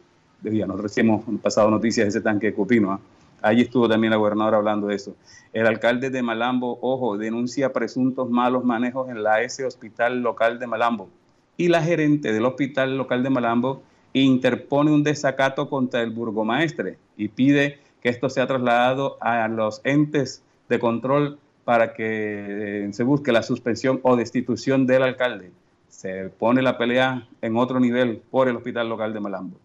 Nosotros 0.44 0.98
hemos 0.98 1.24
pasado 1.42 1.72
noticias 1.72 2.06
de 2.06 2.10
ese 2.10 2.22
tanque 2.22 2.48
de 2.48 2.54
Cupino. 2.54 2.92
¿ah? 2.92 3.00
Allí 3.42 3.62
estuvo 3.62 3.88
también 3.88 4.12
la 4.12 4.18
gobernadora 4.18 4.58
hablando 4.58 4.88
de 4.88 4.96
eso. 4.96 5.16
El 5.54 5.68
alcalde 5.68 6.10
de 6.10 6.22
Malambo, 6.22 6.78
ojo, 6.82 7.18
denuncia 7.18 7.72
presuntos 7.72 8.30
malos 8.30 8.64
manejos 8.64 9.10
en 9.10 9.24
la 9.24 9.42
S 9.42 9.64
Hospital 9.66 10.22
Local 10.22 10.60
de 10.60 10.68
Malambo. 10.68 11.10
Y 11.56 11.70
la 11.70 11.82
gerente 11.82 12.34
del 12.34 12.46
Hospital 12.46 12.98
Local 12.98 13.24
de 13.24 13.30
Malambo 13.30 13.82
interpone 14.14 14.92
un 14.92 15.04
desacato 15.04 15.70
contra 15.70 16.02
el 16.02 16.12
burgomaestre 16.12 16.98
y 17.18 17.28
pide 17.28 17.80
que 18.02 18.10
esto 18.10 18.30
sea 18.30 18.48
trasladado 18.48 19.18
a 19.22 19.48
los 19.48 19.82
entes 19.84 20.44
de 20.70 20.80
control 20.80 21.40
para 21.66 21.94
que 21.94 22.86
eh, 22.86 22.94
se 22.94 23.04
busque 23.04 23.32
la 23.32 23.44
suspensión 23.44 24.00
o 24.04 24.16
destitución 24.16 24.88
del 24.88 25.04
alcalde. 25.04 25.52
Se 25.90 26.30
pone 26.30 26.62
la 26.62 26.78
pelea 26.78 27.28
en 27.42 27.58
otro 27.58 27.80
nivel 27.80 28.22
por 28.32 28.48
el 28.48 28.56
hospital 28.56 28.88
local 28.90 29.14
de 29.14 29.20
Malambo. 29.20 29.58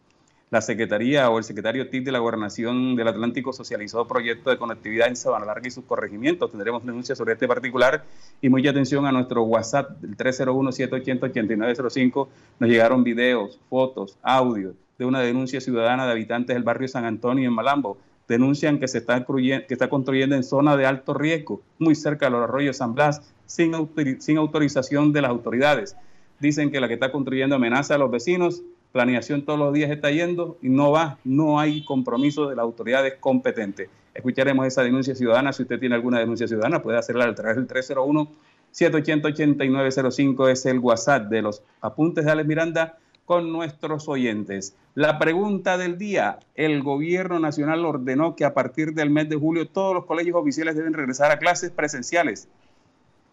La 0.52 0.60
Secretaría 0.60 1.28
o 1.30 1.38
el 1.38 1.44
secretario 1.44 1.88
TIC 1.88 2.04
de 2.04 2.12
la 2.12 2.18
Gobernación 2.18 2.94
del 2.94 3.08
Atlántico 3.08 3.54
socializó 3.54 4.06
proyecto 4.06 4.50
de 4.50 4.58
conectividad 4.58 5.08
en 5.08 5.16
Sabana 5.16 5.46
Larga 5.46 5.66
y 5.66 5.70
sus 5.70 5.86
corregimientos. 5.86 6.50
Tendremos 6.50 6.84
denuncias 6.84 7.16
sobre 7.16 7.32
este 7.32 7.48
particular 7.48 8.04
y 8.42 8.50
mucha 8.50 8.68
atención 8.68 9.06
a 9.06 9.12
nuestro 9.12 9.44
WhatsApp 9.44 9.92
del 10.02 10.14
301-780-8905. 10.14 12.28
Nos 12.58 12.68
llegaron 12.68 13.02
videos, 13.02 13.58
fotos, 13.70 14.18
audios 14.22 14.74
de 14.98 15.06
una 15.06 15.20
denuncia 15.20 15.58
ciudadana 15.58 16.04
de 16.04 16.12
habitantes 16.12 16.54
del 16.54 16.64
barrio 16.64 16.86
San 16.86 17.06
Antonio 17.06 17.48
en 17.48 17.54
Malambo 17.54 17.96
denuncian 18.28 18.78
que 18.78 18.88
se 18.88 18.98
está 18.98 19.24
construyendo 19.24 20.36
en 20.36 20.44
zona 20.44 20.76
de 20.76 20.84
alto 20.84 21.14
riesgo, 21.14 21.62
muy 21.78 21.94
cerca 21.94 22.26
de 22.26 22.32
los 22.32 22.42
arroyos 22.42 22.76
San 22.76 22.94
Blas, 22.94 23.22
sin, 23.46 23.72
sin 24.20 24.36
autorización 24.36 25.14
de 25.14 25.22
las 25.22 25.30
autoridades. 25.30 25.96
Dicen 26.40 26.70
que 26.70 26.78
la 26.78 26.88
que 26.88 26.94
está 26.94 27.10
construyendo 27.10 27.56
amenaza 27.56 27.94
a 27.94 27.98
los 27.98 28.10
vecinos, 28.10 28.62
planeación 28.92 29.44
todos 29.44 29.58
los 29.58 29.72
días 29.72 29.90
está 29.90 30.10
yendo 30.10 30.58
y 30.62 30.68
no 30.68 30.92
va, 30.92 31.18
no 31.24 31.58
hay 31.58 31.84
compromiso 31.84 32.48
de 32.48 32.56
las 32.56 32.62
autoridades 32.62 33.14
competentes. 33.18 33.88
Escucharemos 34.14 34.66
esa 34.66 34.82
denuncia 34.82 35.14
ciudadana. 35.14 35.52
Si 35.52 35.62
usted 35.62 35.80
tiene 35.80 35.94
alguna 35.94 36.18
denuncia 36.18 36.46
ciudadana, 36.46 36.82
puede 36.82 36.98
hacerla 36.98 37.24
a 37.24 37.34
través 37.34 37.56
del 37.56 37.66
301 37.66 38.28
780 38.72 39.28
8905 39.28 40.48
es 40.48 40.66
el 40.66 40.78
WhatsApp 40.78 41.28
de 41.28 41.42
los 41.42 41.62
apuntes 41.82 42.24
de 42.24 42.30
Alex 42.30 42.48
Miranda 42.48 42.98
con 43.26 43.52
nuestros 43.52 44.08
oyentes. 44.08 44.74
La 44.94 45.18
pregunta 45.18 45.78
del 45.78 45.98
día, 45.98 46.38
el 46.54 46.82
gobierno 46.82 47.38
nacional 47.38 47.84
ordenó 47.84 48.34
que 48.34 48.44
a 48.44 48.54
partir 48.54 48.94
del 48.94 49.10
mes 49.10 49.28
de 49.28 49.36
julio 49.36 49.68
todos 49.68 49.94
los 49.94 50.06
colegios 50.06 50.36
oficiales 50.36 50.74
deben 50.74 50.94
regresar 50.94 51.30
a 51.30 51.38
clases 51.38 51.70
presenciales. 51.70 52.48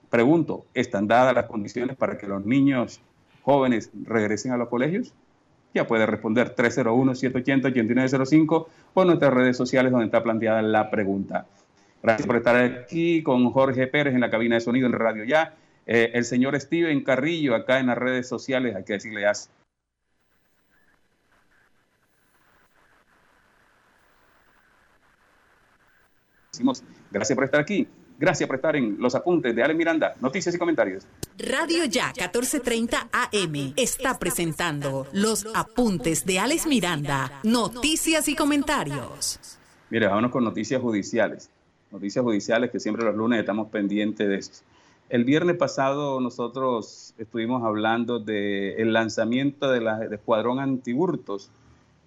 Pregunto, 0.09 0.65
¿están 0.73 1.07
dadas 1.07 1.33
las 1.33 1.45
condiciones 1.45 1.95
para 1.95 2.17
que 2.17 2.27
los 2.27 2.45
niños 2.45 2.99
jóvenes 3.43 3.91
regresen 4.03 4.51
a 4.51 4.57
los 4.57 4.69
colegios? 4.69 5.13
Ya 5.73 5.87
puede 5.87 6.05
responder 6.05 6.55
301-780-8905 6.55 8.67
o 8.93 9.05
nuestras 9.05 9.33
redes 9.33 9.57
sociales 9.57 9.91
donde 9.91 10.05
está 10.05 10.23
planteada 10.23 10.61
la 10.61 10.89
pregunta. 10.89 11.47
Gracias 12.01 12.25
por 12.25 12.37
estar 12.37 12.55
aquí 12.55 13.21
con 13.23 13.51
Jorge 13.51 13.87
Pérez 13.87 14.13
en 14.13 14.21
la 14.21 14.29
cabina 14.29 14.55
de 14.55 14.61
sonido 14.61 14.87
en 14.87 14.93
Radio 14.93 15.25
Ya. 15.25 15.55
Eh, 15.85 16.11
el 16.13 16.23
señor 16.23 16.57
Steven 16.59 17.03
Carrillo 17.03 17.55
acá 17.55 17.79
en 17.79 17.87
las 17.87 17.97
redes 17.97 18.27
sociales, 18.27 18.75
hay 18.75 18.83
que 18.83 18.93
decirle 18.93 19.21
ya 19.21 19.33
gracias 27.11 27.35
por 27.35 27.45
estar 27.45 27.59
aquí. 27.59 27.87
Gracias 28.19 28.47
por 28.47 28.57
estar 28.57 28.75
en 28.75 28.97
los 28.99 29.15
apuntes 29.15 29.55
de 29.55 29.63
Ale 29.63 29.73
Miranda. 29.73 30.13
Noticias 30.19 30.53
y 30.53 30.57
comentarios. 30.57 31.07
Radio 31.37 31.85
Ya 31.85 32.07
1430 32.07 33.07
AM 33.13 33.73
está 33.77 34.19
presentando 34.19 35.07
los 35.13 35.47
apuntes 35.55 36.25
de 36.25 36.37
Alex 36.37 36.67
Miranda. 36.67 37.39
Noticias 37.43 38.27
y 38.27 38.35
comentarios. 38.35 39.39
Mire, 39.89 40.07
vámonos 40.07 40.31
con 40.31 40.43
noticias 40.43 40.81
judiciales. 40.81 41.49
Noticias 41.91 42.21
judiciales 42.21 42.71
que 42.71 42.81
siempre 42.81 43.05
los 43.05 43.15
lunes 43.15 43.39
estamos 43.39 43.69
pendientes 43.69 44.27
de 44.27 44.35
esto. 44.35 44.57
El 45.07 45.23
viernes 45.23 45.55
pasado 45.55 46.19
nosotros 46.19 47.13
estuvimos 47.17 47.63
hablando 47.63 48.19
del 48.19 48.91
lanzamiento 48.91 49.71
del 49.71 49.85
de 50.09 50.15
escuadrón 50.17 50.59
antihurtos 50.59 51.49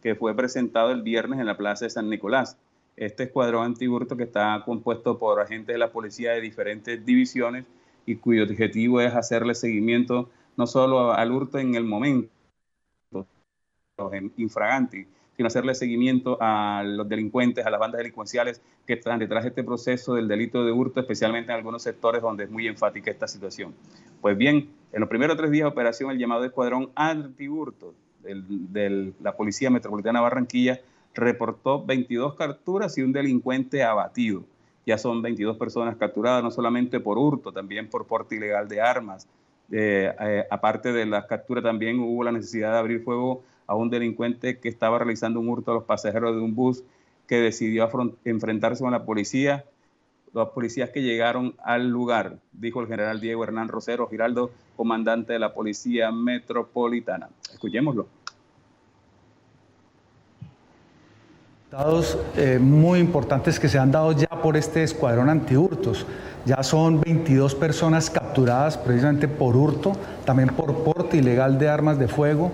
que 0.03 0.15
fue 0.15 0.37
presentado 0.37 0.91
el 0.91 1.01
viernes 1.01 1.41
en 1.41 1.47
la 1.47 1.57
Plaza 1.57 1.87
de 1.87 1.91
San 1.91 2.11
Nicolás 2.11 2.59
este 2.97 3.25
escuadrón 3.25 3.65
antihurto 3.65 4.17
que 4.17 4.25
está 4.25 4.63
compuesto 4.65 5.19
por 5.19 5.41
agentes 5.41 5.75
de 5.75 5.79
la 5.79 5.93
policía 5.93 6.33
de 6.33 6.41
diferentes 6.41 7.05
divisiones 7.05 7.67
y 8.07 8.17
cuyo 8.17 8.45
objetivo 8.45 9.01
es 9.01 9.15
hacerle 9.15 9.55
seguimiento 9.55 10.29
no 10.57 10.67
solo 10.67 11.13
al 11.13 11.33
hurto 11.33 11.59
en 11.59 11.75
el 11.75 11.85
momento 11.85 12.29
infraganti, 14.37 15.07
sino 15.37 15.47
hacerle 15.47 15.75
seguimiento 15.75 16.37
a 16.41 16.83
los 16.85 17.09
delincuentes, 17.09 17.65
a 17.65 17.71
las 17.71 17.81
bandas 17.81 17.99
delincuenciales 17.99 18.61
que 18.87 18.95
están 18.95 19.19
detrás 19.19 19.45
de 19.45 19.51
este 19.51 19.65
proceso 19.65 20.15
del 20.15 20.29
delito 20.29 20.65
de 20.65 20.73
hurto, 20.73 21.01
especialmente 21.01 21.53
en 21.53 21.59
algunos 21.59 21.83
sectores 21.83 22.21
donde 22.21 22.45
es 22.45 22.51
muy 22.51 22.67
enfática 22.67 23.11
esta 23.11 23.29
situación. 23.29 23.75
Pues 24.21 24.37
bien, 24.37 24.71
en 24.93 25.01
los 25.01 25.09
primeros 25.09 25.37
tres 25.37 25.51
días 25.51 25.65
de 25.65 25.71
operación, 25.71 26.11
el 26.11 26.19
llamado 26.19 26.45
escuadrón 26.45 26.91
antihurto 26.95 27.95
de 28.23 29.13
la 29.21 29.37
Policía 29.37 29.71
Metropolitana 29.71 30.21
Barranquilla 30.21 30.81
reportó 31.15 31.85
22 31.85 32.35
capturas 32.35 32.97
y 32.99 33.03
un 33.03 33.13
delincuente 33.13 33.83
abatido. 33.83 34.45
Ya 34.87 34.99
son 34.99 35.23
22 35.23 35.57
personas 35.57 35.97
capturadas, 35.97 36.43
no 36.43 36.51
solamente 36.51 36.99
por 37.01 37.19
hurto, 37.19 37.53
también 37.53 37.89
por 37.89 38.07
porte 38.07 38.37
ilegal 38.37 38.69
de 38.69 38.81
armas. 38.81 39.29
Eh, 39.71 40.13
eh, 40.21 40.45
aparte 40.51 40.93
de 40.93 41.07
las 41.07 41.27
capturas, 41.27 41.63
también 41.63 42.01
hubo 42.01 42.25
la 42.25 42.33
necesidad 42.33 42.73
de 42.73 42.79
abrir 42.79 43.03
fuego 43.03 43.43
a 43.67 43.77
un 43.77 43.91
delincuente 43.91 44.59
que 44.59 44.69
estaba 44.69 44.99
realizando 44.99 45.41
un 45.41 45.49
hurto 45.49 45.71
a 45.71 45.75
los 45.75 45.85
pasajeros 45.85 46.35
de 46.35 46.43
un 46.43 46.55
bus 46.55 46.83
que 47.27 47.37
decidió 47.37 47.89
enfrentarse 48.25 48.83
con 48.83 48.93
la 48.93 49.05
policía. 49.05 49.65
Los 50.35 50.51
policías 50.51 50.91
que 50.91 51.03
llegaron 51.03 51.55
al 51.63 51.89
lugar, 51.89 52.39
dijo 52.53 52.81
el 52.81 52.89
general 52.89 53.21
Diego 53.21 53.45
Hernán 53.45 53.69
Rosero 53.69 54.09
Giraldo, 54.09 54.51
comandante 54.77 55.35
de 55.35 55.39
la 55.39 55.55
Policía 55.55 56.11
Metropolitana. 56.11 57.29
Escuchémoslo. 57.53 58.22
Eh, 62.37 62.59
muy 62.61 63.01
importantes 63.01 63.59
que 63.59 63.67
se 63.67 63.79
han 63.79 63.91
dado 63.91 64.13
ya 64.13 64.29
por 64.29 64.59
este 64.59 64.83
escuadrón 64.83 65.31
antihurtos. 65.31 66.05
Ya 66.45 66.63
son 66.63 67.01
22 67.01 67.55
personas 67.55 68.11
capturadas 68.11 68.77
precisamente 68.77 69.27
por 69.27 69.57
hurto, 69.57 69.93
también 70.27 70.51
por 70.51 70.85
porte 70.85 71.17
ilegal 71.17 71.59
de 71.59 71.71
armas 71.71 71.99
de 71.99 72.09
fuego. 72.09 72.53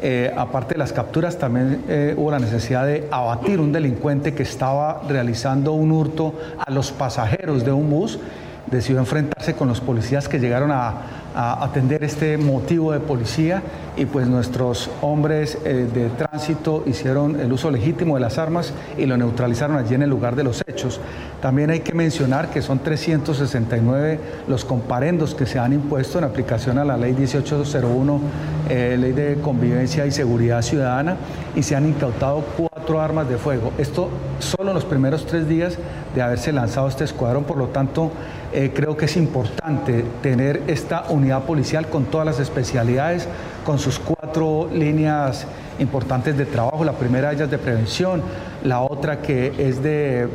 Eh, 0.00 0.32
aparte 0.36 0.74
de 0.74 0.78
las 0.78 0.92
capturas, 0.92 1.36
también 1.36 1.82
eh, 1.88 2.14
hubo 2.16 2.30
la 2.30 2.38
necesidad 2.38 2.86
de 2.86 3.08
abatir 3.10 3.58
un 3.58 3.72
delincuente 3.72 4.34
que 4.34 4.44
estaba 4.44 5.02
realizando 5.08 5.72
un 5.72 5.90
hurto 5.90 6.34
a 6.56 6.70
los 6.70 6.92
pasajeros 6.92 7.64
de 7.64 7.72
un 7.72 7.90
bus. 7.90 8.20
Decidió 8.66 9.00
enfrentarse 9.00 9.54
con 9.54 9.68
los 9.68 9.80
policías 9.80 10.28
que 10.28 10.38
llegaron 10.38 10.70
a, 10.70 11.16
atender 11.32 12.02
este 12.02 12.36
motivo 12.38 12.90
de 12.90 12.98
policía 12.98 13.62
y 13.96 14.04
pues 14.04 14.26
nuestros 14.26 14.90
hombres 15.00 15.56
eh, 15.64 15.88
de 15.94 16.08
tránsito 16.08 16.82
hicieron 16.86 17.38
el 17.38 17.52
uso 17.52 17.70
legítimo 17.70 18.16
de 18.16 18.20
las 18.20 18.36
armas 18.36 18.72
y 18.98 19.06
lo 19.06 19.16
neutralizaron 19.16 19.76
allí 19.76 19.94
en 19.94 20.02
el 20.02 20.10
lugar 20.10 20.34
de 20.34 20.42
los 20.42 20.60
hechos. 20.66 21.00
También 21.40 21.70
hay 21.70 21.80
que 21.80 21.94
mencionar 21.94 22.50
que 22.50 22.62
son 22.62 22.80
369 22.80 24.18
los 24.48 24.64
comparendos 24.64 25.36
que 25.36 25.46
se 25.46 25.60
han 25.60 25.72
impuesto 25.72 26.18
en 26.18 26.24
aplicación 26.24 26.78
a 26.78 26.84
la 26.84 26.96
ley 26.96 27.12
1801, 27.12 28.20
eh, 28.68 28.96
ley 28.98 29.12
de 29.12 29.36
convivencia 29.36 30.06
y 30.06 30.10
seguridad 30.10 30.62
ciudadana, 30.62 31.16
y 31.54 31.62
se 31.62 31.76
han 31.76 31.86
incautado 31.86 32.44
cuatro 32.56 33.00
armas 33.00 33.28
de 33.28 33.38
fuego. 33.38 33.72
Esto 33.78 34.10
solo 34.40 34.70
en 34.70 34.74
los 34.74 34.84
primeros 34.84 35.26
tres 35.26 35.48
días 35.48 35.78
de 36.14 36.22
haberse 36.22 36.52
lanzado 36.52 36.88
este 36.88 37.04
escuadrón, 37.04 37.44
por 37.44 37.56
lo 37.56 37.68
tanto, 37.68 38.10
eh, 38.52 38.72
creo 38.74 38.96
que 38.96 39.04
es 39.04 39.16
importante 39.16 40.04
tener 40.22 40.62
esta 40.66 41.04
unidad 41.08 41.44
policial 41.44 41.86
con 41.88 42.06
todas 42.06 42.26
las 42.26 42.40
especialidades, 42.40 43.28
con 43.64 43.78
sus 43.78 43.98
cuatro 43.98 44.68
líneas 44.72 45.46
importantes 45.78 46.36
de 46.36 46.46
trabajo. 46.46 46.84
La 46.84 46.92
primera 46.92 47.28
de 47.28 47.36
ellas 47.36 47.50
de 47.50 47.58
prevención, 47.58 48.22
la 48.64 48.80
otra 48.80 49.22
que 49.22 49.52
es 49.58 49.82
de, 49.82 50.28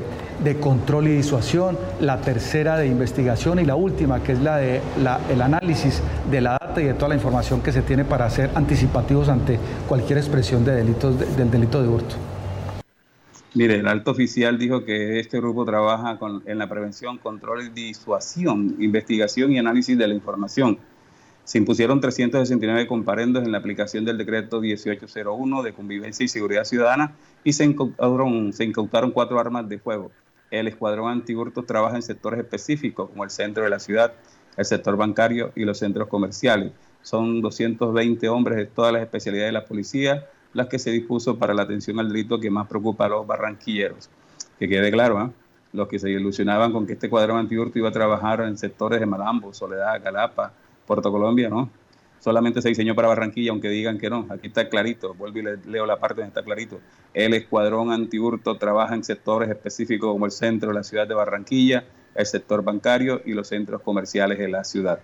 control 0.60 1.08
y 1.08 1.16
disuasión, 1.18 1.78
la 2.00 2.22
tercera 2.22 2.78
de 2.78 2.88
investigación 2.88 3.60
y 3.60 3.66
la 3.66 3.76
última 3.76 4.22
que 4.22 4.34
es 4.34 4.40
la 4.40 4.58
de 4.58 4.82
el 5.30 5.42
análisis 5.42 6.02
de 6.30 6.42
la 6.42 6.52
data 6.52 6.82
y 6.82 6.86
de 6.86 6.94
toda 6.94 7.10
la 7.10 7.16
información 7.16 7.62
que 7.62 7.72
se 7.72 7.82
tiene 7.82 8.06
para 8.06 8.30
ser 8.30 8.52
anticipativos 8.56 9.30
ante 9.30 9.60
cualquier 9.88 10.20
expresión 10.20 10.64
de 10.64 10.74
delitos, 10.74 11.16
del 11.38 11.50
delito 11.50 11.82
de 11.82 11.88
hurto. 11.88 12.35
Mire, 13.56 13.76
el 13.76 13.88
alto 13.88 14.12
oficial 14.12 14.58
dijo 14.58 14.84
que 14.84 15.18
este 15.18 15.38
grupo 15.38 15.64
trabaja 15.64 16.20
en 16.46 16.58
la 16.58 16.68
prevención, 16.68 17.18
control 17.18 17.68
y 17.68 17.70
disuasión, 17.70 18.76
investigación 18.80 19.54
y 19.54 19.60
análisis 19.60 19.98
de 19.98 20.06
la 20.10 20.14
información. 20.14 20.78
Se 21.46 21.58
impusieron 21.58 22.02
369 22.02 22.86
comparendos 22.86 23.46
en 23.46 23.54
la 23.54 23.60
aplicación 23.60 24.04
del 24.04 24.18
decreto 24.18 24.60
1801 24.60 25.64
de 25.64 25.72
convivencia 25.72 26.26
y 26.26 26.28
seguridad 26.28 26.66
ciudadana 26.66 27.16
y 27.46 27.54
se 27.54 27.64
incautaron, 27.64 29.12
cuatro 29.14 29.40
armas 29.40 29.70
de 29.70 29.80
fuego. 29.80 30.12
El 30.52 30.68
escuadrón 30.68 31.10
antihurtos 31.10 31.66
trabaja 31.66 31.96
en 31.96 32.02
sectores 32.02 32.42
específicos 32.42 33.10
como 33.10 33.24
el 33.24 33.30
centro 33.30 33.64
de 33.64 33.70
la 33.70 33.80
ciudad, 33.80 34.12
el 34.58 34.66
sector 34.66 34.98
bancario 34.98 35.54
y 35.56 35.64
los 35.64 35.80
centros 35.80 36.10
comerciales. 36.10 36.74
Son 37.04 37.40
220 37.40 38.28
hombres 38.28 38.58
de 38.58 38.66
todas 38.66 38.92
las 38.92 39.04
especialidades 39.04 39.48
de 39.48 39.60
la 39.60 39.64
policía 39.64 40.28
las 40.56 40.68
que 40.68 40.80
se 40.80 40.90
dispuso 40.90 41.38
para 41.38 41.54
la 41.54 41.64
atención 41.64 42.00
al 42.00 42.08
delito 42.08 42.40
que 42.40 42.50
más 42.50 42.66
preocupa 42.68 43.06
a 43.06 43.10
los 43.10 43.28
barranquilleros. 43.28 44.10
Que 44.58 44.70
quede 44.70 44.90
claro, 44.90 45.22
¿eh? 45.22 45.30
los 45.74 45.90
que 45.90 46.00
se 46.00 46.10
ilusionaban 46.10 46.72
con 46.72 46.88
que 46.88 46.94
este 46.94 47.10
cuadrón 47.10 47.38
antihurto 47.38 47.78
iba 47.78 47.90
a 47.90 47.92
trabajar 47.92 48.40
en 48.40 48.58
sectores 48.58 49.02
de 49.02 49.06
Malambo, 49.06 49.54
Soledad, 49.54 50.02
Galapa, 50.02 50.54
Puerto 50.88 51.12
Colombia, 51.12 51.50
¿no? 51.50 51.70
Solamente 52.22 52.62
se 52.62 52.70
diseñó 52.70 52.96
para 52.96 53.10
Barranquilla, 53.10 53.52
aunque 53.52 53.68
digan 53.68 53.98
que 53.98 54.10
no. 54.10 54.26
Aquí 54.30 54.48
está 54.48 54.70
clarito, 54.70 55.14
vuelvo 55.14 55.40
y 55.40 55.70
leo 55.70 55.86
la 55.86 56.00
parte 56.00 56.22
donde 56.22 56.30
está 56.30 56.42
clarito. 56.42 56.80
El 57.14 57.34
escuadrón 57.34 57.92
antihurto 57.92 58.56
trabaja 58.58 58.96
en 58.96 59.04
sectores 59.04 59.50
específicos 59.50 60.10
como 60.10 60.26
el 60.26 60.32
centro 60.32 60.70
de 60.70 60.76
la 60.76 60.84
ciudad 60.84 61.06
de 61.06 61.16
Barranquilla, 61.16 61.84
el 62.16 62.26
sector 62.26 62.64
bancario 62.64 63.22
y 63.26 63.34
los 63.34 63.50
centros 63.50 63.82
comerciales 63.82 64.40
de 64.40 64.48
la 64.48 64.64
ciudad. 64.64 65.00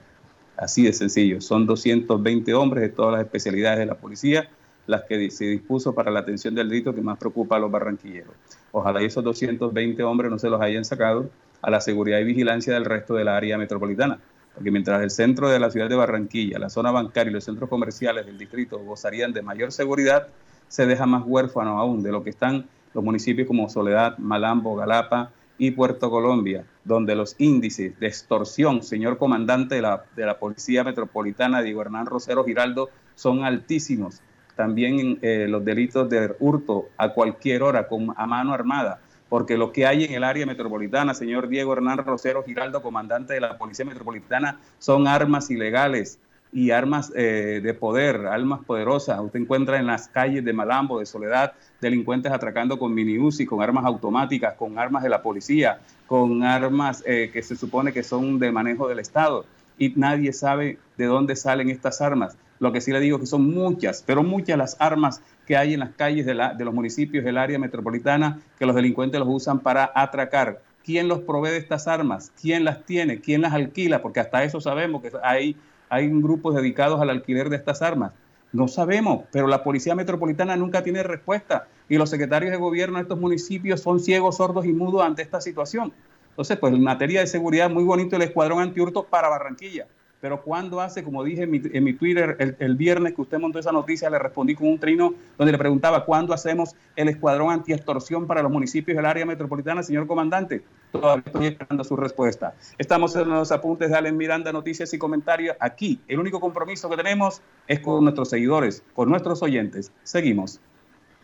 Así 0.56 0.84
de 0.84 0.94
sencillo. 0.94 1.42
Son 1.42 1.66
220 1.68 2.54
hombres 2.54 2.84
de 2.84 2.90
todas 2.90 3.12
las 3.12 3.22
especialidades 3.22 3.80
de 3.80 3.86
la 3.86 3.96
policía 3.96 4.50
las 4.92 5.04
que 5.06 5.32
se 5.32 5.46
dispuso 5.46 5.96
para 5.96 6.12
la 6.12 6.20
atención 6.20 6.54
del 6.54 6.68
delito 6.68 6.94
que 6.94 7.02
más 7.02 7.18
preocupa 7.18 7.56
a 7.56 7.60
los 7.60 7.72
barranquilleros. 7.72 8.34
Ojalá 8.74 9.02
esos 9.02 9.24
220 9.24 10.04
hombres 10.04 10.30
no 10.30 10.38
se 10.38 10.50
los 10.50 10.62
hayan 10.62 10.84
sacado 10.84 11.30
a 11.62 11.70
la 11.72 11.80
seguridad 11.80 12.20
y 12.20 12.26
vigilancia 12.26 12.74
del 12.74 12.84
resto 12.84 13.14
de 13.14 13.24
la 13.24 13.38
área 13.38 13.58
metropolitana, 13.58 14.20
porque 14.54 14.70
mientras 14.70 15.02
el 15.02 15.10
centro 15.10 15.50
de 15.50 15.60
la 15.60 15.72
ciudad 15.72 15.88
de 15.88 15.96
Barranquilla, 15.96 16.60
la 16.60 16.70
zona 16.70 16.92
bancaria 16.92 17.32
y 17.32 17.34
los 17.34 17.46
centros 17.46 17.70
comerciales 17.70 18.26
del 18.26 18.38
distrito 18.38 18.80
gozarían 18.80 19.32
de 19.32 19.42
mayor 19.42 19.72
seguridad, 19.72 20.28
se 20.68 20.86
deja 20.86 21.06
más 21.06 21.24
huérfano 21.26 21.80
aún 21.80 22.04
de 22.04 22.12
lo 22.12 22.22
que 22.22 22.30
están 22.30 22.68
los 22.94 23.02
municipios 23.02 23.48
como 23.48 23.70
Soledad, 23.70 24.18
Malambo, 24.18 24.76
Galapa 24.76 25.32
y 25.58 25.72
Puerto 25.72 26.10
Colombia, 26.10 26.66
donde 26.84 27.16
los 27.16 27.36
índices 27.38 27.98
de 27.98 28.08
extorsión, 28.08 28.84
señor 28.84 29.18
comandante 29.18 29.76
de 29.76 29.84
la, 29.84 30.04
de 30.18 30.26
la 30.26 30.38
Policía 30.38 30.84
Metropolitana, 30.84 31.62
Diego 31.62 31.82
Hernán 31.82 32.08
Rosero 32.08 32.44
Giraldo, 32.44 32.90
son 33.16 33.46
altísimos 33.46 34.22
también 34.56 35.20
eh, 35.22 35.48
los 35.50 35.64
delitos 35.64 36.10
de 36.10 36.36
hurto 36.40 36.90
a 36.98 37.10
cualquier 37.10 37.64
hora 37.64 37.88
con, 37.88 38.14
a 38.16 38.26
mano 38.26 38.54
armada, 38.54 39.00
porque 39.30 39.58
lo 39.58 39.72
que 39.72 39.86
hay 39.86 40.04
en 40.04 40.14
el 40.14 40.24
área 40.24 40.46
metropolitana, 40.46 41.14
señor 41.14 41.48
Diego 41.48 41.74
Hernán 41.74 42.00
Rosero 42.00 42.44
Giraldo, 42.44 42.82
comandante 42.82 43.34
de 43.34 43.40
la 43.40 43.58
Policía 43.58 43.86
Metropolitana, 43.86 44.60
son 44.78 45.08
armas 45.08 45.50
ilegales 45.50 46.20
y 46.54 46.72
armas 46.72 47.12
eh, 47.16 47.62
de 47.64 47.74
poder, 47.74 48.28
armas 48.28 48.60
poderosas. 48.66 49.20
Usted 49.20 49.40
encuentra 49.40 49.80
en 49.80 49.88
las 49.88 50.08
calles 50.08 50.44
de 50.44 50.54
Malambo, 50.54 51.00
de 51.00 51.06
Soledad, 51.06 51.54
delincuentes 51.80 52.32
atracando 52.32 52.78
con 52.78 52.94
mini 52.94 53.18
UCI, 53.18 53.46
con 53.46 53.62
armas 53.62 53.86
automáticas, 53.86 54.56
con 54.56 54.78
armas 54.78 55.04
de 55.04 55.10
la 55.10 55.22
policía, 55.22 55.80
con 56.08 56.44
armas 56.44 57.04
eh, 57.06 57.30
que 57.32 57.42
se 57.42 57.56
supone 57.56 57.94
que 57.94 58.04
son 58.04 58.38
de 58.38 58.52
manejo 58.52 58.88
del 58.88 59.00
Estado. 59.00 59.46
Y 59.78 59.94
nadie 59.96 60.34
sabe 60.34 60.78
de 60.98 61.06
dónde 61.06 61.36
salen 61.36 61.70
estas 61.70 62.02
armas. 62.02 62.36
Lo 62.62 62.72
que 62.72 62.80
sí 62.80 62.92
le 62.92 63.00
digo 63.00 63.18
es 63.18 63.22
que 63.22 63.26
son 63.26 63.50
muchas, 63.50 64.04
pero 64.06 64.22
muchas 64.22 64.56
las 64.56 64.78
armas 64.80 65.24
que 65.48 65.58
hay 65.58 65.74
en 65.74 65.80
las 65.80 65.96
calles 65.96 66.28
de, 66.28 66.36
la, 66.36 66.54
de 66.54 66.64
los 66.64 66.76
municipios 66.76 67.26
del 67.26 67.40
área 67.40 67.58
metropolitana 67.58 68.40
que 68.60 68.68
los 68.68 68.76
delincuentes 68.76 69.20
los 69.20 69.30
usan 69.30 69.62
para 69.62 69.92
atracar. 69.96 70.62
¿Quién 70.86 71.08
los 71.08 71.22
provee 71.22 71.50
de 71.50 71.58
estas 71.58 71.88
armas? 71.88 72.32
¿Quién 72.40 72.64
las 72.64 72.86
tiene? 72.86 73.20
¿Quién 73.20 73.42
las 73.42 73.54
alquila? 73.54 74.04
Porque 74.04 74.20
hasta 74.20 74.44
eso 74.44 74.62
sabemos 74.62 75.02
que 75.02 75.12
hay, 75.24 75.58
hay 75.90 76.08
grupos 76.10 76.54
dedicados 76.54 77.02
al 77.02 77.10
alquiler 77.10 77.50
de 77.50 77.56
estas 77.56 77.82
armas. 77.82 78.12
No 78.54 78.68
sabemos, 78.68 79.24
pero 79.32 79.48
la 79.48 79.64
Policía 79.64 79.96
Metropolitana 79.96 80.56
nunca 80.56 80.84
tiene 80.84 81.02
respuesta 81.02 81.66
y 81.90 81.98
los 81.98 82.12
secretarios 82.12 82.52
de 82.52 82.58
gobierno 82.58 82.98
de 82.98 83.04
estos 83.04 83.20
municipios 83.20 83.82
son 83.82 84.00
ciegos, 84.00 84.38
sordos 84.38 84.68
y 84.68 84.74
mudos 84.74 85.04
ante 85.04 85.24
esta 85.24 85.42
situación. 85.42 85.94
Entonces, 86.30 86.60
pues 86.60 86.76
en 86.76 86.84
materia 86.84 87.22
de 87.22 87.28
seguridad, 87.28 87.72
muy 87.72 87.84
bonito 87.84 88.18
el 88.18 88.22
escuadrón 88.22 88.62
antihurto 88.62 89.04
para 89.04 89.30
Barranquilla 89.30 89.88
pero 90.22 90.44
cuando 90.44 90.80
hace, 90.80 91.04
como 91.04 91.24
dije 91.24 91.44
en 91.44 91.84
mi, 91.84 91.94
Twitter 91.94 92.56
el, 92.60 92.76
viernes 92.76 93.14
que 93.14 93.22
usted 93.22 93.40
montó 93.40 93.58
esa 93.58 93.72
noticia, 93.72 94.10
le 94.10 94.20
respondí 94.20 94.56
con 94.56 94.68
un 94.68 94.80
trino 94.80 95.16
donde 95.38 95.52
le 95.52 95.58
preguntaba 95.58 96.06
cuándo 96.06 96.34
hacemos 96.34 96.76
el 96.96 97.10
escuadrón 97.10 97.52
anti-extorsión 97.52 98.28
para 98.28 98.44
los 98.44 98.52
municipios 98.52 98.96
del 98.96 99.06
área 99.06 99.26
metropolitana, 99.26 99.82
señor 99.82 100.06
comandante. 100.06 100.64
Todavía 100.92 101.24
estoy 101.26 101.48
esperando 101.48 101.84
su 101.84 101.96
respuesta. 101.96 102.54
Estamos 102.78 103.16
en 103.16 103.30
los 103.30 103.52
apuntes 103.52 103.90
de 103.90 103.98
Allen 103.98 104.16
Miranda, 104.16 104.52
noticias 104.52 104.94
y 104.94 105.00
comentarios. 105.00 105.58
Aquí, 105.60 106.00
el 106.08 106.20
único 106.20 106.40
compromiso 106.40 106.90
que 106.90 106.98
tenemos 106.98 107.42
es 107.68 107.80
con 107.80 108.04
nuestros 108.04 108.30
seguidores, 108.30 108.84
con 108.94 109.10
nuestros 109.10 109.42
oyentes. 109.42 109.92
Seguimos. 110.04 110.62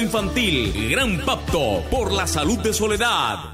Infantil. 0.00 0.90
Gran 0.90 1.24
pacto 1.24 1.82
por 1.90 2.12
la 2.12 2.26
salud 2.26 2.58
de 2.58 2.72
Soledad. 2.72 3.53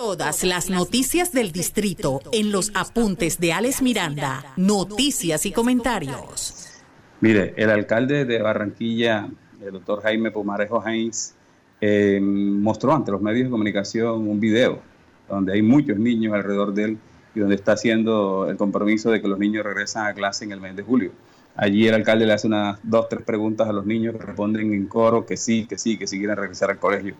Todas 0.00 0.44
las 0.44 0.70
noticias 0.70 1.30
del 1.30 1.52
distrito 1.52 2.22
en 2.32 2.52
los 2.52 2.72
apuntes 2.74 3.38
de 3.38 3.52
Alex 3.52 3.82
Miranda, 3.82 4.54
noticias 4.56 5.44
y 5.44 5.52
comentarios. 5.52 6.70
Mire, 7.20 7.52
el 7.58 7.68
alcalde 7.68 8.24
de 8.24 8.40
Barranquilla, 8.40 9.28
el 9.62 9.72
doctor 9.72 10.00
Jaime 10.00 10.30
Pumarejo 10.30 10.82
Heinz, 10.82 11.34
eh, 11.82 12.18
mostró 12.18 12.94
ante 12.94 13.12
los 13.12 13.20
medios 13.20 13.44
de 13.44 13.50
comunicación 13.50 14.26
un 14.26 14.40
video 14.40 14.78
donde 15.28 15.52
hay 15.52 15.60
muchos 15.60 15.98
niños 15.98 16.32
alrededor 16.32 16.72
de 16.72 16.84
él 16.84 16.98
y 17.34 17.40
donde 17.40 17.56
está 17.56 17.72
haciendo 17.72 18.48
el 18.48 18.56
compromiso 18.56 19.10
de 19.10 19.20
que 19.20 19.28
los 19.28 19.38
niños 19.38 19.64
regresan 19.64 20.06
a 20.06 20.14
clase 20.14 20.46
en 20.46 20.52
el 20.52 20.62
mes 20.62 20.74
de 20.76 20.82
julio. 20.82 21.12
Allí 21.56 21.86
el 21.86 21.94
alcalde 21.94 22.24
le 22.24 22.32
hace 22.32 22.46
unas 22.46 22.78
dos, 22.82 23.10
tres 23.10 23.22
preguntas 23.22 23.68
a 23.68 23.72
los 23.74 23.84
niños 23.84 24.16
que 24.16 24.22
responden 24.22 24.72
en 24.72 24.86
coro 24.86 25.26
que 25.26 25.36
sí, 25.36 25.66
que 25.66 25.76
sí, 25.76 25.98
que 25.98 26.06
sí 26.06 26.16
quieren 26.16 26.38
regresar 26.38 26.70
al 26.70 26.78
colegio. 26.78 27.16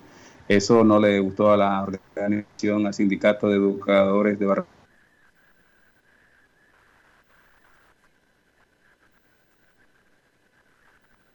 Eso 0.51 0.83
no 0.83 0.99
le 0.99 1.21
gustó 1.21 1.53
a 1.53 1.57
la 1.57 1.81
organización, 1.81 2.85
al 2.85 2.93
sindicato 2.93 3.49
de 3.49 3.55
educadores 3.55 4.37
de 4.37 4.47
Barranquilla. 4.47 4.81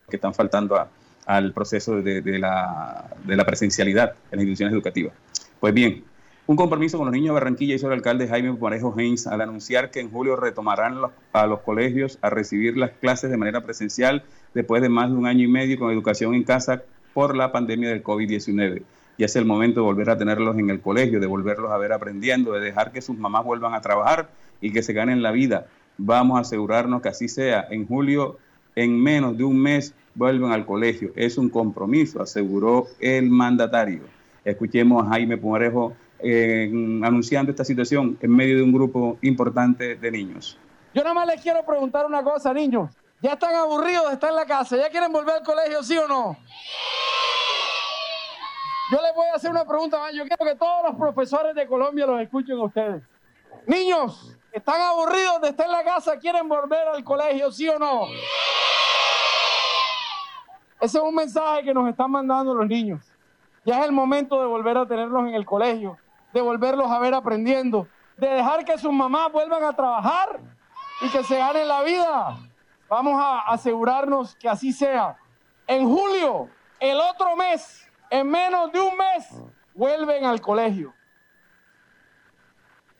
que 0.09 0.17
están 0.17 0.33
faltando 0.33 0.85
al 1.25 1.53
proceso 1.53 2.01
de, 2.01 2.21
la, 2.37 3.09
de 3.23 3.37
la 3.37 3.45
presencialidad 3.45 4.15
en 4.31 4.39
las 4.39 4.41
instituciones 4.41 4.73
educativas. 4.73 5.13
Pues 5.61 5.73
bien, 5.73 6.03
un 6.45 6.57
compromiso 6.57 6.97
con 6.97 7.05
los 7.07 7.13
niños 7.13 7.27
de 7.27 7.33
Barranquilla 7.35 7.75
hizo 7.75 7.87
el 7.87 7.93
alcalde 7.93 8.27
Jaime 8.27 8.53
Parejo 8.55 8.93
Haynes 8.97 9.27
al 9.27 9.39
anunciar 9.39 9.91
que 9.91 10.01
en 10.01 10.11
julio 10.11 10.35
retomarán 10.35 10.97
a 11.31 11.47
los 11.47 11.61
colegios 11.61 12.19
a 12.21 12.29
recibir 12.29 12.75
las 12.75 12.91
clases 12.91 13.31
de 13.31 13.37
manera 13.37 13.61
presencial 13.61 14.25
después 14.53 14.81
de 14.81 14.89
más 14.89 15.09
de 15.09 15.15
un 15.15 15.25
año 15.25 15.45
y 15.45 15.47
medio 15.47 15.79
con 15.79 15.89
educación 15.89 16.35
en 16.35 16.43
casa 16.43 16.83
por 17.13 17.33
la 17.33 17.53
pandemia 17.53 17.87
del 17.87 18.03
COVID-19. 18.03 18.83
Y 19.17 19.23
es 19.23 19.35
el 19.35 19.45
momento 19.45 19.79
de 19.79 19.85
volver 19.85 20.09
a 20.09 20.17
tenerlos 20.17 20.57
en 20.57 20.69
el 20.69 20.81
colegio, 20.81 21.19
de 21.19 21.27
volverlos 21.27 21.71
a 21.71 21.77
ver 21.77 21.93
aprendiendo, 21.93 22.51
de 22.51 22.59
dejar 22.59 22.91
que 22.91 23.01
sus 23.01 23.17
mamás 23.17 23.45
vuelvan 23.45 23.73
a 23.73 23.81
trabajar 23.81 24.29
y 24.61 24.71
que 24.71 24.83
se 24.83 24.93
ganen 24.93 25.23
la 25.23 25.31
vida. 25.31 25.67
Vamos 25.97 26.37
a 26.37 26.41
asegurarnos 26.41 27.01
que 27.01 27.09
así 27.09 27.27
sea. 27.27 27.67
En 27.69 27.87
julio, 27.87 28.37
en 28.75 29.01
menos 29.01 29.37
de 29.37 29.45
un 29.45 29.61
mes, 29.61 29.93
vuelven 30.15 30.51
al 30.51 30.65
colegio. 30.65 31.11
Es 31.15 31.37
un 31.37 31.49
compromiso, 31.49 32.21
aseguró 32.21 32.87
el 32.99 33.29
mandatario. 33.29 34.01
Escuchemos 34.43 35.05
a 35.05 35.09
Jaime 35.09 35.37
Pumarejo 35.37 35.93
anunciando 37.03 37.51
esta 37.51 37.63
situación 37.63 38.17
en 38.21 38.35
medio 38.35 38.57
de 38.57 38.63
un 38.63 38.73
grupo 38.73 39.17
importante 39.21 39.95
de 39.95 40.11
niños. 40.11 40.57
Yo 40.93 41.03
nada 41.03 41.13
más 41.13 41.27
les 41.27 41.41
quiero 41.41 41.65
preguntar 41.65 42.05
una 42.05 42.23
cosa, 42.23 42.53
niños. 42.53 42.89
¿Ya 43.21 43.33
están 43.33 43.55
aburridos 43.55 44.07
de 44.07 44.13
estar 44.13 44.29
en 44.29 44.35
la 44.35 44.45
casa? 44.45 44.77
¿Ya 44.77 44.89
quieren 44.89 45.11
volver 45.11 45.35
al 45.35 45.43
colegio, 45.43 45.83
sí 45.83 45.97
o 45.97 46.07
no? 46.07 46.37
Yo 48.91 49.01
les 49.01 49.15
voy 49.15 49.27
a 49.27 49.35
hacer 49.35 49.51
una 49.51 49.65
pregunta 49.65 49.99
más. 49.99 50.13
Yo 50.13 50.23
quiero 50.25 50.45
que 50.45 50.55
todos 50.55 50.83
los 50.83 50.95
profesores 50.95 51.55
de 51.55 51.67
Colombia 51.67 52.05
los 52.05 52.21
escuchen 52.21 52.57
a 52.57 52.63
ustedes. 52.63 53.03
Niños, 53.65 54.37
¿están 54.51 54.81
aburridos 54.81 55.41
de 55.41 55.49
estar 55.49 55.65
en 55.65 55.71
la 55.71 55.83
casa? 55.83 56.19
¿Quieren 56.19 56.47
volver 56.47 56.87
al 56.87 57.03
colegio, 57.03 57.51
sí 57.51 57.67
o 57.67 57.79
no? 57.79 58.05
Ese 60.79 60.97
es 60.97 61.03
un 61.03 61.15
mensaje 61.15 61.63
que 61.63 61.73
nos 61.73 61.89
están 61.89 62.11
mandando 62.11 62.53
los 62.53 62.67
niños. 62.67 63.01
Ya 63.65 63.79
es 63.79 63.85
el 63.85 63.91
momento 63.91 64.39
de 64.39 64.45
volver 64.45 64.77
a 64.77 64.85
tenerlos 64.85 65.27
en 65.27 65.33
el 65.33 65.45
colegio 65.45 65.97
de 66.35 66.41
volverlos 66.41 66.91
a 66.91 66.99
ver 66.99 67.13
aprendiendo, 67.13 67.87
de 68.17 68.27
dejar 68.27 68.65
que 68.65 68.77
sus 68.77 68.91
mamás 68.91 69.31
vuelvan 69.31 69.63
a 69.63 69.73
trabajar 69.73 70.41
y 70.99 71.09
que 71.09 71.23
se 71.23 71.37
ganen 71.37 71.65
la 71.65 71.81
vida. 71.81 72.37
Vamos 72.89 73.13
a 73.17 73.39
asegurarnos 73.47 74.35
que 74.35 74.49
así 74.49 74.73
sea. 74.73 75.17
En 75.65 75.87
julio, 75.87 76.49
el 76.77 76.99
otro 76.99 77.37
mes, 77.37 77.84
en 78.09 78.29
menos 78.29 78.71
de 78.71 78.79
un 78.79 78.97
mes, 78.97 79.27
vuelven 79.73 80.25
al 80.25 80.41
colegio. 80.41 80.93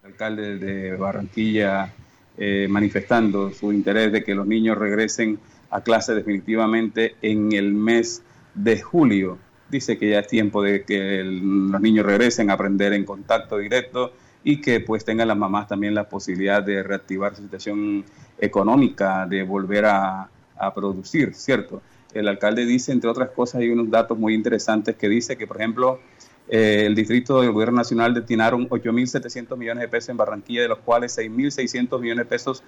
El 0.04 0.12
alcalde 0.12 0.58
de 0.58 0.96
Barranquilla 0.96 1.94
eh, 2.38 2.68
manifestando 2.70 3.52
su 3.52 3.72
interés 3.72 4.12
de 4.12 4.24
que 4.24 4.36
los 4.36 4.46
niños 4.46 4.78
regresen 4.78 5.39
a 5.70 5.82
clase 5.82 6.13
definitivamente 6.13 7.15
en 7.22 7.52
el 7.54 7.74
mes 7.74 8.22
de 8.54 8.82
julio 8.82 9.39
dice 9.70 9.98
que 9.98 10.10
ya 10.10 10.20
es 10.20 10.28
tiempo 10.28 10.62
de 10.62 10.84
que 10.84 11.24
los 11.24 11.82
niños 11.82 12.06
regresen 12.06 12.50
a 12.50 12.54
aprender 12.54 12.94
en 12.94 13.04
contacto 13.04 13.58
directo 13.58 14.13
y 14.44 14.62
que 14.62 14.80
pues 14.80 15.04
tengan 15.04 15.28
las 15.28 15.38
mamás 15.38 15.68
también 15.68 15.96
la 15.96 16.08
posibilidad 16.08 16.62
de 16.62 16.84
reactivar 16.84 17.36
su 17.36 17.41
situación 17.41 18.06
económica, 18.38 19.26
de 19.26 19.44
volver 19.44 19.86
a, 19.86 20.30
producir, 20.74 21.34
¿cierto? 21.36 21.82
El 22.15 22.30
alcalde 22.30 22.65
dice, 22.65 22.91
entre 22.91 23.10
otras 23.10 23.30
cosas, 23.30 23.62
hay 23.62 23.69
unos 23.69 23.89
datos 23.89 24.17
muy 24.17 24.34
interesantes 24.34 24.95
que 24.95 25.10
dice 25.10 25.38
que, 25.38 25.45
por 25.45 25.58
ejemplo, 25.58 25.99
eh, 26.47 26.84
el 26.86 26.93
distrito 26.95 27.41
del 27.41 27.51
gobierno 27.51 27.78
nacional 27.78 28.13
destinaron 28.13 28.69
8.700 28.69 29.58
millones 29.58 29.82
de 29.82 29.88
pesos 29.88 30.10
en 30.10 30.17
Barranquilla, 30.17 30.62
de 30.62 30.67
los 30.67 30.80
cuales 30.80 31.17
6.600 31.17 31.99
millones 31.99 32.25
de 32.25 32.30
pesos 32.30 32.63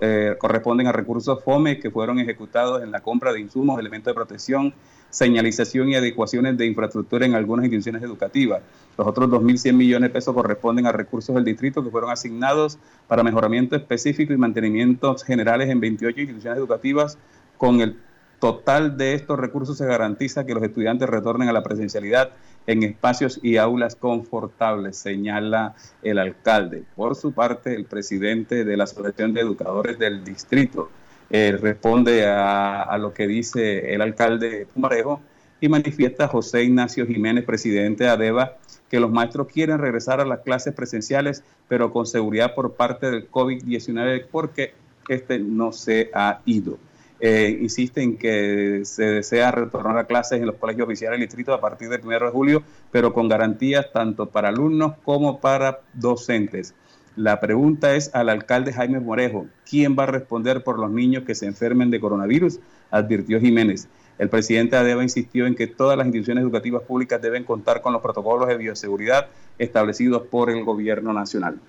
eh, 0.00 0.34
corresponden 0.38 0.88
a 0.88 0.92
recursos 0.92 1.42
FOME 1.42 1.78
que 1.78 1.90
fueron 1.90 2.18
ejecutados 2.18 2.82
en 2.82 2.90
la 2.90 3.00
compra 3.00 3.32
de 3.32 3.40
insumos, 3.40 3.78
elementos 3.78 4.10
de 4.10 4.14
protección, 4.14 4.74
señalización 5.08 5.88
y 5.90 5.94
adecuaciones 5.94 6.58
de 6.58 6.66
infraestructura 6.66 7.24
en 7.24 7.34
algunas 7.34 7.64
instituciones 7.64 8.02
educativas. 8.02 8.62
Los 8.98 9.06
otros 9.06 9.30
2.100 9.30 9.72
millones 9.72 10.10
de 10.10 10.12
pesos 10.14 10.34
corresponden 10.34 10.86
a 10.86 10.92
recursos 10.92 11.34
del 11.34 11.44
distrito 11.44 11.84
que 11.84 11.90
fueron 11.90 12.10
asignados 12.10 12.78
para 13.06 13.22
mejoramiento 13.22 13.76
específico 13.76 14.32
y 14.32 14.36
mantenimientos 14.36 15.22
generales 15.22 15.70
en 15.70 15.80
28 15.80 16.20
instituciones 16.20 16.58
educativas. 16.58 17.18
Con 17.56 17.80
el 17.80 17.96
total 18.42 18.96
de 18.96 19.14
estos 19.14 19.38
recursos 19.38 19.78
se 19.78 19.86
garantiza 19.86 20.44
que 20.44 20.52
los 20.52 20.64
estudiantes 20.64 21.08
retornen 21.08 21.48
a 21.48 21.52
la 21.52 21.62
presencialidad 21.62 22.30
en 22.66 22.82
espacios 22.82 23.38
y 23.40 23.56
aulas 23.56 23.94
confortables, 23.94 24.96
señala 24.96 25.76
el 26.02 26.18
alcalde. 26.18 26.82
Por 26.96 27.14
su 27.14 27.30
parte, 27.30 27.72
el 27.72 27.84
presidente 27.84 28.64
de 28.64 28.76
la 28.76 28.82
Asociación 28.82 29.32
de 29.32 29.42
Educadores 29.42 29.96
del 29.96 30.24
Distrito, 30.24 30.90
eh, 31.30 31.56
responde 31.56 32.26
a, 32.26 32.98
lo 32.98 33.14
que 33.14 33.28
dice 33.28 33.94
el 33.94 34.02
alcalde 34.02 34.66
Pumarejo 34.74 35.20
y 35.60 35.68
manifiesta 35.68 36.26
José 36.26 36.64
Ignacio 36.64 37.06
Jiménez, 37.06 37.44
presidente 37.44 38.02
de 38.02 38.10
ADEVA, 38.10 38.56
que 38.90 38.98
los 38.98 39.12
maestros 39.12 39.46
quieren 39.46 39.78
regresar 39.78 40.20
a 40.20 40.24
las 40.24 40.40
clases 40.40 40.74
presenciales, 40.74 41.44
pero 41.68 41.92
con 41.92 42.06
seguridad 42.06 42.56
por 42.56 42.72
parte 42.72 43.08
del 43.08 43.30
COVID-19 43.30 44.26
porque 44.32 44.74
este 45.08 45.38
no 45.38 45.70
se 45.70 46.10
ha 46.12 46.40
ido. 46.44 46.76
Eh, 47.24 47.56
insiste 47.60 48.02
en 48.02 48.18
que 48.18 48.80
se 48.84 49.04
desea 49.04 49.52
retornar 49.52 49.96
a 49.96 50.08
clases 50.08 50.40
en 50.40 50.46
los 50.46 50.56
colegios 50.56 50.86
oficiales 50.86 51.20
del 51.20 51.28
distrito 51.28 51.54
a 51.54 51.60
partir 51.60 51.88
del 51.88 52.00
1 52.04 52.18
de 52.18 52.30
julio, 52.32 52.64
pero 52.90 53.12
con 53.12 53.28
garantías 53.28 53.92
tanto 53.92 54.26
para 54.26 54.48
alumnos 54.48 54.94
como 55.04 55.38
para 55.38 55.82
docentes. 55.94 56.74
La 57.14 57.38
pregunta 57.38 57.94
es 57.94 58.12
al 58.12 58.28
alcalde 58.28 58.72
Jaime 58.72 58.98
Morejo, 58.98 59.46
¿quién 59.70 59.96
va 59.96 60.02
a 60.02 60.06
responder 60.06 60.64
por 60.64 60.80
los 60.80 60.90
niños 60.90 61.22
que 61.22 61.36
se 61.36 61.46
enfermen 61.46 61.92
de 61.92 62.00
coronavirus? 62.00 62.58
Advirtió 62.90 63.38
Jiménez. 63.38 63.86
El 64.18 64.28
presidente 64.28 64.74
ADEVA 64.74 65.04
insistió 65.04 65.46
en 65.46 65.54
que 65.54 65.68
todas 65.68 65.96
las 65.96 66.08
instituciones 66.08 66.42
educativas 66.42 66.82
públicas 66.82 67.22
deben 67.22 67.44
contar 67.44 67.82
con 67.82 67.92
los 67.92 68.02
protocolos 68.02 68.48
de 68.48 68.56
bioseguridad 68.56 69.28
establecidos 69.60 70.22
por 70.26 70.50
el 70.50 70.64
gobierno 70.64 71.12
nacional. 71.12 71.60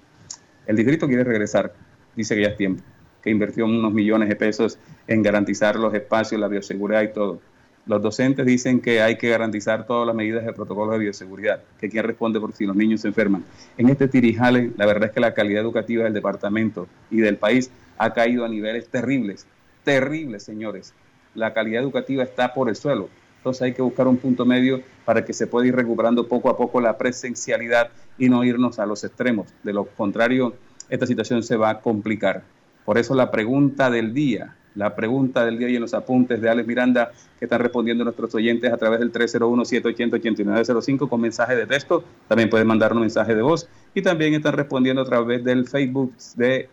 El 0.65 0.77
distrito 0.77 1.05
quiere 1.05 1.23
regresar, 1.23 1.75
dice 2.15 2.33
que 2.33 2.41
ya 2.41 2.47
es 2.47 2.57
tiempo, 2.57 2.81
que 3.23 3.29
invirtió 3.29 3.65
unos 3.65 3.93
millones 3.93 4.29
de 4.29 4.35
pesos 4.35 4.77
en 5.07 5.23
garantizar 5.23 5.77
los 5.77 5.93
espacios, 5.93 6.39
la 6.39 6.47
bioseguridad 6.47 7.03
y 7.03 7.13
todo 7.13 7.39
los 7.85 8.01
docentes 8.01 8.45
dicen 8.45 8.79
que 8.79 9.01
hay 9.01 9.17
que 9.17 9.29
garantizar 9.29 9.85
todas 9.85 10.07
las 10.07 10.15
medidas 10.15 10.45
de 10.45 10.53
protocolo 10.53 10.93
de 10.93 10.99
bioseguridad, 10.99 11.61
que 11.79 11.89
quién 11.89 12.05
responde 12.05 12.39
por 12.39 12.53
si 12.53 12.65
los 12.65 12.75
niños 12.75 13.01
se 13.01 13.09
enferman. 13.09 13.43
En 13.77 13.89
este 13.89 14.07
tirijale, 14.07 14.71
la 14.77 14.85
verdad 14.85 15.09
es 15.09 15.11
que 15.11 15.19
la 15.19 15.33
calidad 15.33 15.61
educativa 15.61 16.05
del 16.05 16.13
departamento 16.13 16.87
y 17.11 17.17
del 17.17 17.37
país 17.37 17.71
ha 17.97 18.13
caído 18.13 18.45
a 18.45 18.49
niveles 18.49 18.87
terribles, 18.87 19.45
terribles, 19.83 20.43
señores. 20.43 20.93
La 21.35 21.53
calidad 21.53 21.81
educativa 21.81 22.23
está 22.23 22.53
por 22.53 22.69
el 22.69 22.75
suelo. 22.75 23.09
Entonces 23.37 23.63
hay 23.63 23.73
que 23.73 23.81
buscar 23.81 24.07
un 24.07 24.15
punto 24.15 24.45
medio 24.45 24.81
para 25.03 25.25
que 25.25 25.33
se 25.33 25.47
pueda 25.47 25.67
ir 25.67 25.75
recuperando 25.75 26.27
poco 26.29 26.49
a 26.49 26.55
poco 26.55 26.79
la 26.79 26.97
presencialidad 26.97 27.89
y 28.17 28.29
no 28.29 28.45
irnos 28.45 28.79
a 28.79 28.85
los 28.85 29.03
extremos. 29.03 29.47
De 29.63 29.73
lo 29.73 29.85
contrario, 29.85 30.53
esta 30.87 31.05
situación 31.05 31.43
se 31.43 31.57
va 31.57 31.69
a 31.69 31.81
complicar. 31.81 32.43
Por 32.85 32.97
eso 32.97 33.15
la 33.15 33.31
pregunta 33.31 33.89
del 33.89 34.13
día, 34.13 34.55
la 34.75 34.95
pregunta 34.95 35.45
del 35.45 35.57
día 35.57 35.69
y 35.69 35.75
en 35.75 35.81
los 35.81 35.93
apuntes 35.93 36.41
de 36.41 36.49
Alex 36.49 36.67
Miranda 36.67 37.11
que 37.39 37.45
están 37.45 37.61
respondiendo 37.61 38.03
nuestros 38.03 38.33
oyentes 38.35 38.71
a 38.73 38.77
través 38.77 38.99
del 38.99 39.11
301-780-8905 39.11 41.07
con 41.07 41.21
mensaje 41.21 41.55
de 41.55 41.65
texto. 41.65 42.03
También 42.27 42.49
pueden 42.49 42.67
mandar 42.67 42.93
un 42.93 43.01
mensaje 43.01 43.35
de 43.35 43.41
voz 43.41 43.69
y 43.93 44.01
también 44.01 44.33
están 44.33 44.53
respondiendo 44.53 45.01
a 45.01 45.05
través 45.05 45.43
del 45.43 45.67
Facebook 45.67 46.13
de 46.35 46.69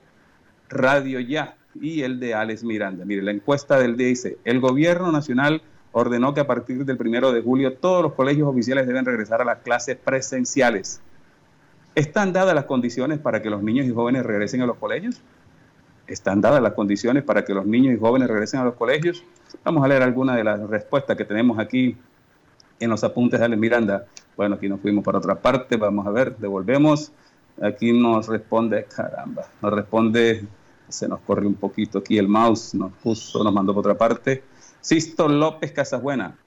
Radio 0.69 1.21
Ya 1.21 1.57
y 1.75 2.03
el 2.03 2.19
de 2.19 2.35
Alex 2.35 2.65
Miranda. 2.65 3.05
Mire, 3.05 3.23
la 3.23 3.31
encuesta 3.31 3.79
del 3.79 3.97
día 3.97 4.09
dice, 4.09 4.39
el 4.45 4.61
gobierno 4.61 5.13
nacional 5.13 5.63
ordenó 5.93 6.35
que 6.35 6.41
a 6.41 6.47
partir 6.47 6.85
del 6.85 6.97
primero 6.97 7.33
de 7.33 7.43
julio 7.43 7.75
todos 7.75 8.03
los 8.03 8.13
colegios 8.15 8.49
oficiales 8.49 8.87
deben 8.87 9.05
regresar 9.05 9.41
a 9.43 9.45
las 9.45 9.59
clases 9.59 9.97
presenciales. 9.97 11.01
¿Están 11.95 12.33
dadas 12.33 12.55
las 12.55 12.65
condiciones 12.65 13.19
para 13.19 13.43
que 13.43 13.51
los 13.51 13.63
niños 13.63 13.87
y 13.87 13.91
jóvenes 13.91 14.25
regresen 14.25 14.63
a 14.63 14.67
los 14.67 14.77
colegios? 14.77 15.21
Están 16.13 16.41
dadas 16.41 16.63
las 16.63 16.73
condiciones 16.73 17.23
para 17.23 17.45
que 17.45 17.55
los 17.55 17.67
niños 17.67 17.95
y 17.95 17.99
jóvenes 17.99 18.29
regresen 18.29 18.61
a 18.61 18.65
los 18.65 18.75
colegios. 18.75 19.25
Vamos 19.65 19.85
a 19.85 19.89
leer 19.89 20.03
algunas 20.03 20.37
de 20.37 20.45
las 20.45 20.61
respuestas 20.69 21.17
que 21.17 21.25
tenemos 21.25 21.59
aquí 21.59 21.97
en 22.79 22.91
los 22.91 23.05
apuntes 23.05 23.39
de 23.39 23.47
Ale 23.47 23.57
Miranda. 23.57 24.07
Bueno, 24.37 24.57
aquí 24.57 24.69
nos 24.69 24.81
fuimos 24.81 25.05
para 25.05 25.19
otra 25.19 25.37
parte, 25.37 25.77
vamos 25.77 26.07
a 26.07 26.11
ver, 26.11 26.37
devolvemos. 26.37 27.13
Aquí 27.63 27.93
nos 27.93 28.27
responde, 28.27 28.85
caramba, 28.85 29.47
nos 29.61 29.73
responde, 29.73 30.47
se 30.89 31.09
nos 31.09 31.21
corre 31.21 31.47
un 31.47 31.55
poquito 31.55 31.99
aquí 31.99 32.17
el 32.19 32.27
mouse, 32.27 32.75
nos 32.75 32.93
puso, 32.93 33.45
nos 33.45 33.53
mandó 33.53 33.75
por 33.75 33.81
otra 33.81 33.99
parte. 33.99 34.43
Sisto 34.81 35.29
López 35.29 35.73
Casabuena 35.73 36.39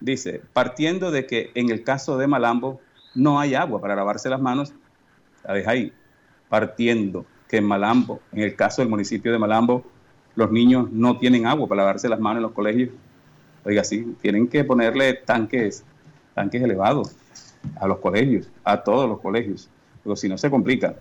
dice, 0.00 0.40
partiendo 0.52 1.10
de 1.10 1.26
que 1.26 1.50
en 1.54 1.70
el 1.70 1.84
caso 1.84 2.16
de 2.16 2.26
Malambo 2.26 2.80
no 3.14 3.38
hay 3.38 3.54
agua 3.54 3.80
para 3.80 3.94
lavarse 3.94 4.30
las 4.30 4.40
manos, 4.40 4.72
la 5.44 5.54
deja 5.54 5.72
ahí, 5.72 5.92
partiendo 6.48 7.26
en 7.56 7.64
Malambo, 7.64 8.20
en 8.32 8.42
el 8.42 8.54
caso 8.54 8.82
del 8.82 8.88
municipio 8.88 9.32
de 9.32 9.38
Malambo, 9.38 9.84
los 10.36 10.50
niños 10.50 10.90
no 10.90 11.18
tienen 11.18 11.46
agua 11.46 11.68
para 11.68 11.82
lavarse 11.82 12.08
las 12.08 12.20
manos 12.20 12.38
en 12.38 12.42
los 12.42 12.52
colegios. 12.52 12.90
Oiga, 13.64 13.84
sí, 13.84 14.14
tienen 14.20 14.48
que 14.48 14.64
ponerle 14.64 15.14
tanques, 15.14 15.84
tanques 16.34 16.62
elevados 16.62 17.16
a 17.80 17.86
los 17.86 17.98
colegios, 17.98 18.48
a 18.62 18.82
todos 18.82 19.08
los 19.08 19.20
colegios, 19.20 19.68
porque 20.02 20.20
si 20.20 20.28
no 20.28 20.36
se 20.36 20.50
complica. 20.50 20.96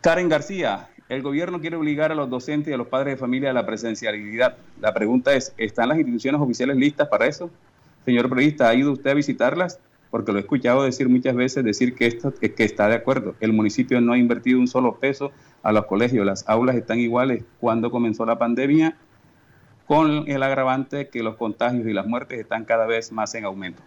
Karen 0.00 0.28
García, 0.28 0.88
el 1.08 1.22
gobierno 1.22 1.60
quiere 1.60 1.76
obligar 1.76 2.12
a 2.12 2.14
los 2.14 2.28
docentes 2.28 2.70
y 2.70 2.74
a 2.74 2.76
los 2.76 2.88
padres 2.88 3.14
de 3.14 3.16
familia 3.16 3.50
a 3.50 3.54
la 3.54 3.64
presencialidad. 3.64 4.56
La 4.80 4.92
pregunta 4.92 5.32
es, 5.32 5.54
¿están 5.56 5.88
las 5.88 5.98
instituciones 5.98 6.40
oficiales 6.40 6.76
listas 6.76 7.08
para 7.08 7.26
eso? 7.26 7.50
Señor 8.04 8.28
periodista, 8.28 8.68
¿ha 8.68 8.74
ido 8.74 8.92
usted 8.92 9.10
a 9.10 9.14
visitarlas? 9.14 9.80
Porque 10.10 10.32
lo 10.32 10.38
he 10.38 10.42
escuchado 10.42 10.84
decir 10.84 11.08
muchas 11.08 11.34
veces, 11.34 11.64
decir 11.64 11.94
que, 11.94 12.18
que 12.56 12.64
está 12.64 12.88
de 12.88 12.94
acuerdo. 12.94 13.34
El 13.40 13.52
municipio 13.52 14.00
no 14.00 14.12
ha 14.12 14.18
invertido 14.18 14.58
un 14.58 14.68
solo 14.68 14.96
peso 14.96 15.32
a 15.62 15.72
los 15.72 15.86
colegios. 15.86 16.24
Las 16.24 16.48
aulas 16.48 16.76
están 16.76 16.98
iguales 16.98 17.44
cuando 17.60 17.90
comenzó 17.90 18.24
la 18.24 18.38
pandemia, 18.38 18.96
con 19.86 20.24
el 20.28 20.42
agravante 20.42 21.08
que 21.08 21.22
los 21.22 21.36
contagios 21.36 21.86
y 21.86 21.92
las 21.92 22.06
muertes 22.06 22.40
están 22.40 22.64
cada 22.64 22.86
vez 22.86 23.12
más 23.12 23.34
en 23.34 23.44
aumento. 23.44 23.82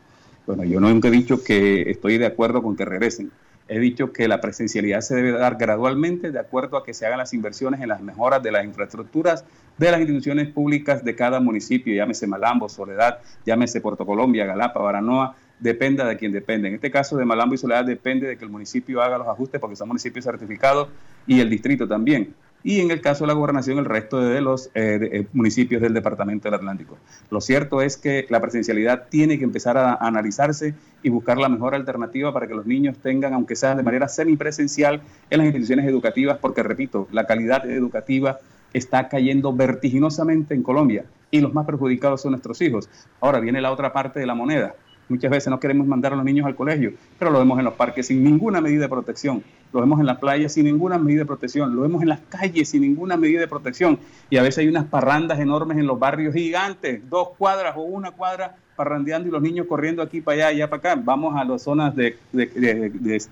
Bueno, 0.48 0.64
yo 0.64 0.80
nunca 0.80 1.08
he 1.08 1.12
dicho 1.12 1.44
que 1.44 1.90
estoy 1.90 2.18
de 2.18 2.26
acuerdo 2.26 2.64
con 2.64 2.76
que 2.76 2.86
regresen 2.86 3.32
he 3.72 3.80
dicho 3.80 4.12
que 4.12 4.28
la 4.28 4.42
presencialidad 4.42 5.00
se 5.00 5.16
debe 5.16 5.32
dar 5.32 5.56
gradualmente 5.56 6.30
de 6.30 6.40
acuerdo 6.40 6.76
a 6.76 6.84
que 6.84 6.94
se 6.94 7.06
hagan 7.06 7.20
las 7.20 7.34
inversiones 7.34 7.80
en 7.80 7.88
las 7.88 8.02
mejoras 8.02 8.44
de 8.44 8.52
las 8.52 8.66
infraestructuras 8.66 9.46
de 9.78 9.90
las 9.90 10.02
instituciones 10.02 10.50
públicas 10.50 11.06
de 11.06 11.16
cada 11.16 11.40
municipio, 11.40 11.96
llámese 11.96 12.28
Malambo, 12.28 12.68
Soledad, 12.68 13.20
llámese 13.46 13.80
Puerto 13.80 14.06
Colombia, 14.06 14.46
Galapa, 14.46 14.82
Baranoa, 14.82 15.38
dependa 15.62 16.06
de 16.06 16.18
quien 16.18 16.34
depende. 16.34 16.68
En 16.68 16.76
este 16.76 16.92
caso 16.92 17.16
de 17.16 17.24
Malambo 17.24 17.56
y 17.56 17.58
Soledad 17.58 17.86
depende 17.86 18.28
de 18.28 18.38
que 18.38 18.44
el 18.44 18.52
municipio 18.52 19.02
haga 19.02 19.18
los 19.18 19.28
ajustes 19.28 19.62
porque 19.62 19.78
son 19.78 19.88
municipios 19.88 20.26
certificados 20.26 20.90
y 21.26 21.40
el 21.40 21.50
distrito 21.50 21.88
también 21.88 22.34
y 22.64 22.80
en 22.80 22.92
el 22.92 23.02
caso 23.02 23.24
de 23.24 23.30
la 23.30 23.34
gobernación 23.34 23.80
el 23.80 23.86
resto 23.86 24.20
de 24.20 24.42
los 24.42 24.68
eh, 24.68 25.00
eh, 25.02 25.28
municipios 25.34 25.82
del 25.82 25.94
Departamento 25.94 26.48
del 26.48 26.56
Atlántico. 26.56 26.98
Lo 27.30 27.42
cierto 27.42 27.82
es 27.82 27.98
que 27.98 28.26
la 28.30 28.40
presencialidad 28.40 29.08
tiene 29.10 29.38
que 29.38 29.44
empezar 29.44 29.78
a, 29.78 29.96
analizarse 29.96 30.76
y 31.04 31.10
buscar 31.10 31.38
la 31.38 31.50
mejor 31.50 31.74
alternativa 31.74 32.34
para 32.34 32.48
que 32.48 32.54
los 32.54 32.66
niños 32.66 32.98
tengan, 33.00 33.34
aunque 33.34 33.56
sea 33.56 33.76
de 33.76 33.84
manera 33.84 34.08
semipresencial, 34.08 35.02
en 35.30 35.38
las 35.40 35.46
instituciones 35.46 35.88
educativas, 35.88 36.38
porque, 36.40 36.64
repito, 36.64 37.08
la 37.12 37.26
calidad 37.26 37.68
educativa 37.70 38.40
está 38.74 39.10
cayendo 39.10 39.54
vertiginosamente 39.54 40.54
en 40.54 40.64
Colombia 40.64 41.06
y 41.30 41.42
los 41.42 41.54
más 41.54 41.66
perjudicados 41.66 42.22
son 42.22 42.32
nuestros 42.32 42.62
hijos. 42.62 42.90
Ahora 43.20 43.40
viene 43.40 43.62
la 43.62 43.72
otra 43.72 43.92
parte 43.92 44.20
de 44.20 44.26
la 44.26 44.36
moneda. 44.36 44.76
Muchas 45.12 45.30
veces 45.30 45.50
no 45.50 45.60
queremos 45.60 45.86
mandar 45.86 46.14
a 46.14 46.16
los 46.16 46.24
niños 46.24 46.46
al 46.46 46.56
colegio, 46.56 46.94
pero 47.20 47.32
lo 47.32 47.40
vemos 47.40 47.60
en 47.60 47.66
los 47.66 47.74
parques 47.74 48.08
sin 48.08 48.24
ninguna 48.24 48.62
medida 48.62 48.84
de 48.84 48.90
protección, 48.90 49.44
lo 49.74 49.82
vemos 49.82 50.00
en 50.00 50.06
la 50.06 50.20
playa 50.20 50.48
sin 50.48 50.66
ninguna 50.66 50.98
medida 50.98 51.20
de 51.20 51.26
protección, 51.26 51.76
lo 51.76 51.82
vemos 51.82 52.02
en 52.02 52.08
las 52.10 52.22
calles 52.22 52.70
sin 52.70 52.82
ninguna 52.82 53.18
medida 53.18 53.42
de 53.42 53.48
protección. 53.48 54.00
Y 54.30 54.38
a 54.38 54.42
veces 54.42 54.60
hay 54.60 54.70
unas 54.70 54.86
parrandas 54.86 55.40
enormes 55.40 55.78
en 55.78 55.86
los 55.86 56.00
barrios 56.00 56.34
gigantes, 56.34 57.02
dos 57.10 57.30
cuadras 57.38 57.76
o 57.76 57.82
una 57.82 58.12
cuadra 58.12 58.56
parrandeando 58.78 59.28
y 59.28 59.32
los 59.32 59.42
niños 59.42 59.68
corriendo 59.68 60.02
aquí 60.02 60.22
para 60.22 60.36
allá, 60.36 60.48
allá 60.48 60.70
para 60.70 60.92
acá. 60.94 61.02
Vamos 61.04 61.36
a 61.36 61.44
las 61.44 61.62
zonas 61.62 61.94
de 61.94 62.18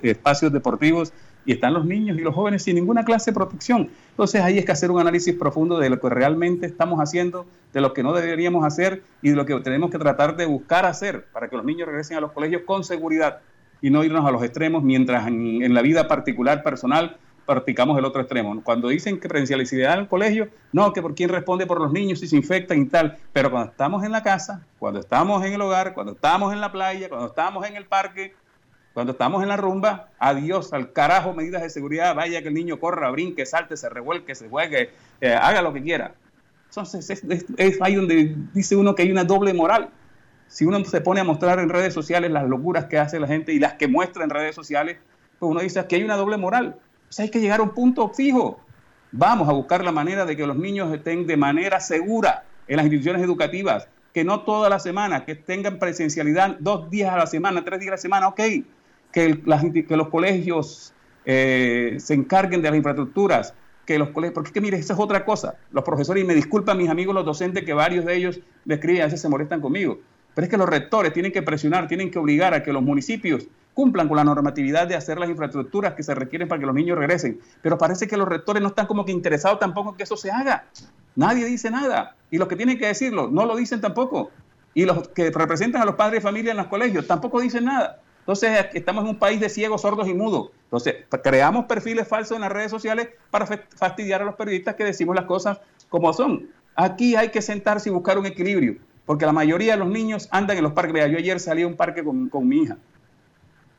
espacios 0.04 0.52
deportivos 0.52 1.14
y 1.50 1.54
están 1.54 1.74
los 1.74 1.84
niños 1.84 2.16
y 2.16 2.22
los 2.22 2.36
jóvenes 2.36 2.62
sin 2.62 2.76
ninguna 2.76 3.04
clase 3.04 3.32
de 3.32 3.34
protección. 3.34 3.90
Entonces 4.12 4.40
ahí 4.40 4.60
es 4.60 4.66
que 4.66 4.72
hacer 4.72 4.92
un 4.92 5.00
análisis 5.00 5.34
profundo 5.34 5.80
de 5.80 5.90
lo 5.90 6.00
que 6.00 6.08
realmente 6.08 6.68
estamos 6.68 7.00
haciendo, 7.00 7.48
de 7.74 7.82
lo 7.82 7.92
que 7.92 8.04
no 8.04 8.14
deberíamos 8.14 8.64
hacer 8.64 9.02
y 9.24 9.32
de 9.32 9.36
lo 9.36 9.48
que 9.48 9.60
tenemos 9.62 9.90
que 9.90 9.98
tratar 9.98 10.36
de 10.38 10.46
buscar 10.46 10.86
hacer 10.86 11.26
para 11.34 11.48
que 11.48 11.56
los 11.56 11.66
niños 11.66 11.88
regresen 11.88 12.18
a 12.18 12.22
los 12.22 12.34
colegios 12.34 12.62
con 12.68 12.84
seguridad 12.84 13.40
y 13.82 13.90
no 13.90 14.04
irnos 14.04 14.28
a 14.28 14.32
los 14.32 14.44
extremos 14.44 14.84
mientras 14.84 15.26
en, 15.26 15.74
la 15.74 15.82
vida 15.82 16.08
particular, 16.08 16.62
personal, 16.62 17.18
practicamos 17.48 17.98
el 17.98 18.06
otro 18.06 18.22
extremo. 18.22 18.62
Cuando 18.62 18.90
dicen 18.90 19.20
que 19.20 19.28
presencialidad 19.28 19.96
en 19.96 20.02
el 20.02 20.08
colegio, 20.08 20.50
no, 20.72 20.94
que 20.94 21.02
por 21.02 21.16
quién 21.16 21.32
responde 21.32 21.66
por 21.66 21.82
los 21.82 21.92
niños 21.92 22.20
si 22.20 22.28
se 22.28 22.36
infectan 22.36 22.80
y 22.80 22.86
tal. 22.86 23.18
Pero 23.34 23.50
cuando 23.50 23.72
estamos 23.72 24.04
en 24.04 24.12
la 24.12 24.22
casa, 24.22 24.62
cuando 24.78 25.00
estamos 25.00 25.44
en 25.44 25.54
el 25.54 25.62
hogar, 25.62 25.96
cuando 25.96 26.12
estamos 26.12 26.54
en 26.54 26.62
la 26.62 26.72
playa, 26.72 27.10
cuando 27.10 27.26
estamos 27.26 27.68
en 27.68 27.76
el 27.76 27.86
parque, 27.86 28.36
cuando 28.94 29.12
estamos 29.14 29.44
en 29.44 29.50
la 29.50 29.58
rumba, 29.58 30.10
adiós, 30.18 30.74
al 30.74 30.92
carajo, 30.92 31.34
medidas 31.34 31.62
de 31.62 31.70
seguridad, 31.70 32.16
vaya 32.16 32.42
que 32.42 32.48
el 32.48 32.54
niño 32.54 32.80
corra, 32.80 33.12
brinque, 33.12 33.46
salte, 33.46 33.78
se 33.78 33.90
revuelque, 33.90 34.36
se 34.36 34.50
juegue, 34.50 34.90
eh, 35.22 35.34
haga 35.34 35.62
lo 35.62 35.74
que 35.74 35.82
quiera. 35.82 36.16
Entonces 36.70 37.10
es, 37.58 37.82
ahí 37.82 37.96
donde 37.96 38.36
dice 38.54 38.76
uno 38.76 38.96
que 38.96 39.04
hay 39.04 39.12
una 39.12 39.24
doble 39.24 39.54
moral. 39.54 39.90
Si 40.48 40.66
uno 40.66 40.84
se 40.86 41.02
pone 41.02 41.20
a 41.20 41.24
mostrar 41.24 41.60
en 41.60 41.70
redes 41.70 41.94
sociales 41.94 42.32
las 42.32 42.48
locuras 42.48 42.86
que 42.86 42.98
hace 42.98 43.20
la 43.20 43.28
gente 43.28 43.54
y 43.54 43.60
las 43.60 43.74
que 43.74 43.88
muestra 43.88 44.24
en 44.24 44.30
redes 44.30 44.56
sociales, 44.56 44.98
pues 45.38 45.52
uno 45.52 45.62
dice 45.62 45.86
que 45.88 45.96
hay 45.96 46.04
una 46.04 46.16
doble 46.16 46.38
moral. 46.38 46.76
O 47.10 47.12
sea, 47.12 47.24
hay 47.24 47.32
que 47.32 47.40
llegar 47.40 47.60
a 47.60 47.64
un 47.64 47.72
punto 47.72 48.10
fijo. 48.10 48.60
Vamos 49.12 49.50
a 49.50 49.54
buscar 49.54 49.84
la 49.84 49.92
manera 49.92 50.26
de 50.26 50.36
que 50.36 50.46
los 50.46 50.58
niños 50.58 50.94
estén 50.94 51.26
de 51.26 51.38
manera 51.38 51.80
segura 51.80 52.44
en 52.68 52.78
las 52.78 52.86
instituciones 52.86 53.24
educativas, 53.24 53.88
que 54.14 54.24
no 54.24 54.42
toda 54.42 54.70
la 54.70 54.80
semana, 54.80 55.26
que 55.26 55.36
tengan 55.36 55.80
presencialidad 55.80 56.58
dos 56.60 56.90
días 56.92 57.12
a 57.12 57.18
la 57.18 57.26
semana, 57.26 57.64
tres 57.64 57.80
días 57.80 57.90
a 57.90 57.96
la 57.96 57.98
semana, 57.98 58.28
ok, 58.28 58.42
que, 59.12 59.42
los 59.90 60.08
colegios 60.10 60.94
eh, 61.26 61.98
se 62.00 62.14
encarguen 62.14 62.62
de 62.62 62.70
las 62.70 62.78
infraestructuras, 62.78 63.54
que 63.86 63.98
los 63.98 64.10
colegios, 64.10 64.34
porque 64.36 64.50
es 64.50 64.54
que 64.54 64.62
mire, 64.62 64.78
esa 64.78 64.94
es 64.94 65.00
otra 65.00 65.26
cosa. 65.26 65.56
Los 65.72 65.84
profesores, 65.84 66.24
y 66.24 66.28
me 66.28 66.36
disculpan 66.36 66.78
mis 66.78 66.90
amigos 66.90 67.16
los 67.16 67.26
docentes, 67.26 67.64
que 67.64 67.74
varios 67.74 68.06
de 68.06 68.16
ellos 68.16 68.40
me 68.66 68.76
escriben, 68.76 69.02
a 69.02 69.06
veces 69.06 69.22
se 69.22 69.30
molestan 69.30 69.62
conmigo, 69.62 70.00
pero 70.36 70.46
es 70.46 70.52
que 70.52 70.58
los 70.58 70.70
rectores 70.70 71.12
tienen 71.12 71.32
que 71.32 71.42
presionar, 71.42 71.88
tienen 71.88 72.12
que 72.12 72.20
obligar 72.20 72.54
a 72.54 72.64
que 72.64 72.72
los 72.72 72.84
municipios 72.84 73.48
cumplan 73.74 74.08
con 74.08 74.18
la 74.18 74.24
normatividad 74.24 74.88
de 74.88 74.96
hacer 74.96 75.18
las 75.18 75.30
infraestructuras 75.30 75.94
que 75.94 76.04
se 76.04 76.14
requieren 76.14 76.48
para 76.48 76.60
que 76.60 76.66
los 76.66 76.76
niños 76.76 76.98
regresen. 76.98 77.40
Pero 77.62 77.78
parece 77.78 78.08
que 78.08 78.18
los 78.18 78.28
rectores 78.28 78.62
no 78.62 78.70
están 78.70 78.88
como 78.88 79.06
que 79.06 79.12
interesados 79.12 79.60
tampoco 79.60 79.92
en 79.92 79.96
que 79.96 80.04
eso 80.04 80.18
se 80.18 80.30
haga. 80.32 80.66
Nadie 81.16 81.46
dice 81.46 81.72
nada. 81.72 82.16
Y 82.30 82.38
los 82.38 82.48
que 82.48 82.56
tienen 82.56 82.78
que 82.78 82.88
decirlo 82.88 83.30
no 83.32 83.46
lo 83.46 83.56
dicen 83.56 83.82
tampoco. 83.82 84.32
Y 84.74 84.86
los 84.86 85.08
que 85.10 85.32
representan 85.32 85.82
a 85.82 85.86
los 85.86 85.96
padres 85.96 86.22
de 86.22 86.22
familia 86.22 86.52
en 86.52 86.58
los 86.58 86.68
colegios 86.68 87.08
tampoco 87.08 87.40
dicen 87.40 87.66
nada. 87.66 88.00
Entonces, 88.30 88.68
estamos 88.76 89.06
en 89.06 89.10
un 89.10 89.16
país 89.16 89.40
de 89.40 89.50
ciegos, 89.50 89.82
sordos 89.82 90.08
y 90.08 90.14
mudos. 90.14 90.52
Entonces, 90.66 90.98
creamos 91.24 91.66
perfiles 91.66 92.08
falsos 92.08 92.36
en 92.36 92.42
las 92.42 92.52
redes 92.52 92.70
sociales 92.70 93.10
para 93.32 93.48
fastidiar 93.48 94.22
a 94.22 94.26
los 94.26 94.36
periodistas 94.36 94.76
que 94.76 94.84
decimos 94.84 95.16
las 95.16 95.26
cosas 95.26 95.60
como 95.90 96.14
son. 96.14 96.48
Aquí 96.76 97.16
hay 97.16 97.30
que 97.30 97.42
sentarse 97.42 97.90
y 97.90 97.92
buscar 97.92 98.20
un 98.20 98.28
equilibrio, 98.28 98.76
porque 99.08 99.26
la 99.26 99.32
mayoría 99.32 99.72
de 99.72 99.80
los 99.80 99.88
niños 99.88 100.28
andan 100.30 100.58
en 100.58 100.64
los 100.64 100.74
parques. 100.74 100.94
Vea, 100.94 101.08
yo 101.08 101.18
ayer 101.18 101.40
salí 101.40 101.64
a 101.64 101.68
un 101.68 101.76
parque 101.76 102.04
con, 102.04 102.30
con 102.30 102.48
mi 102.48 102.58
hija. 102.58 102.78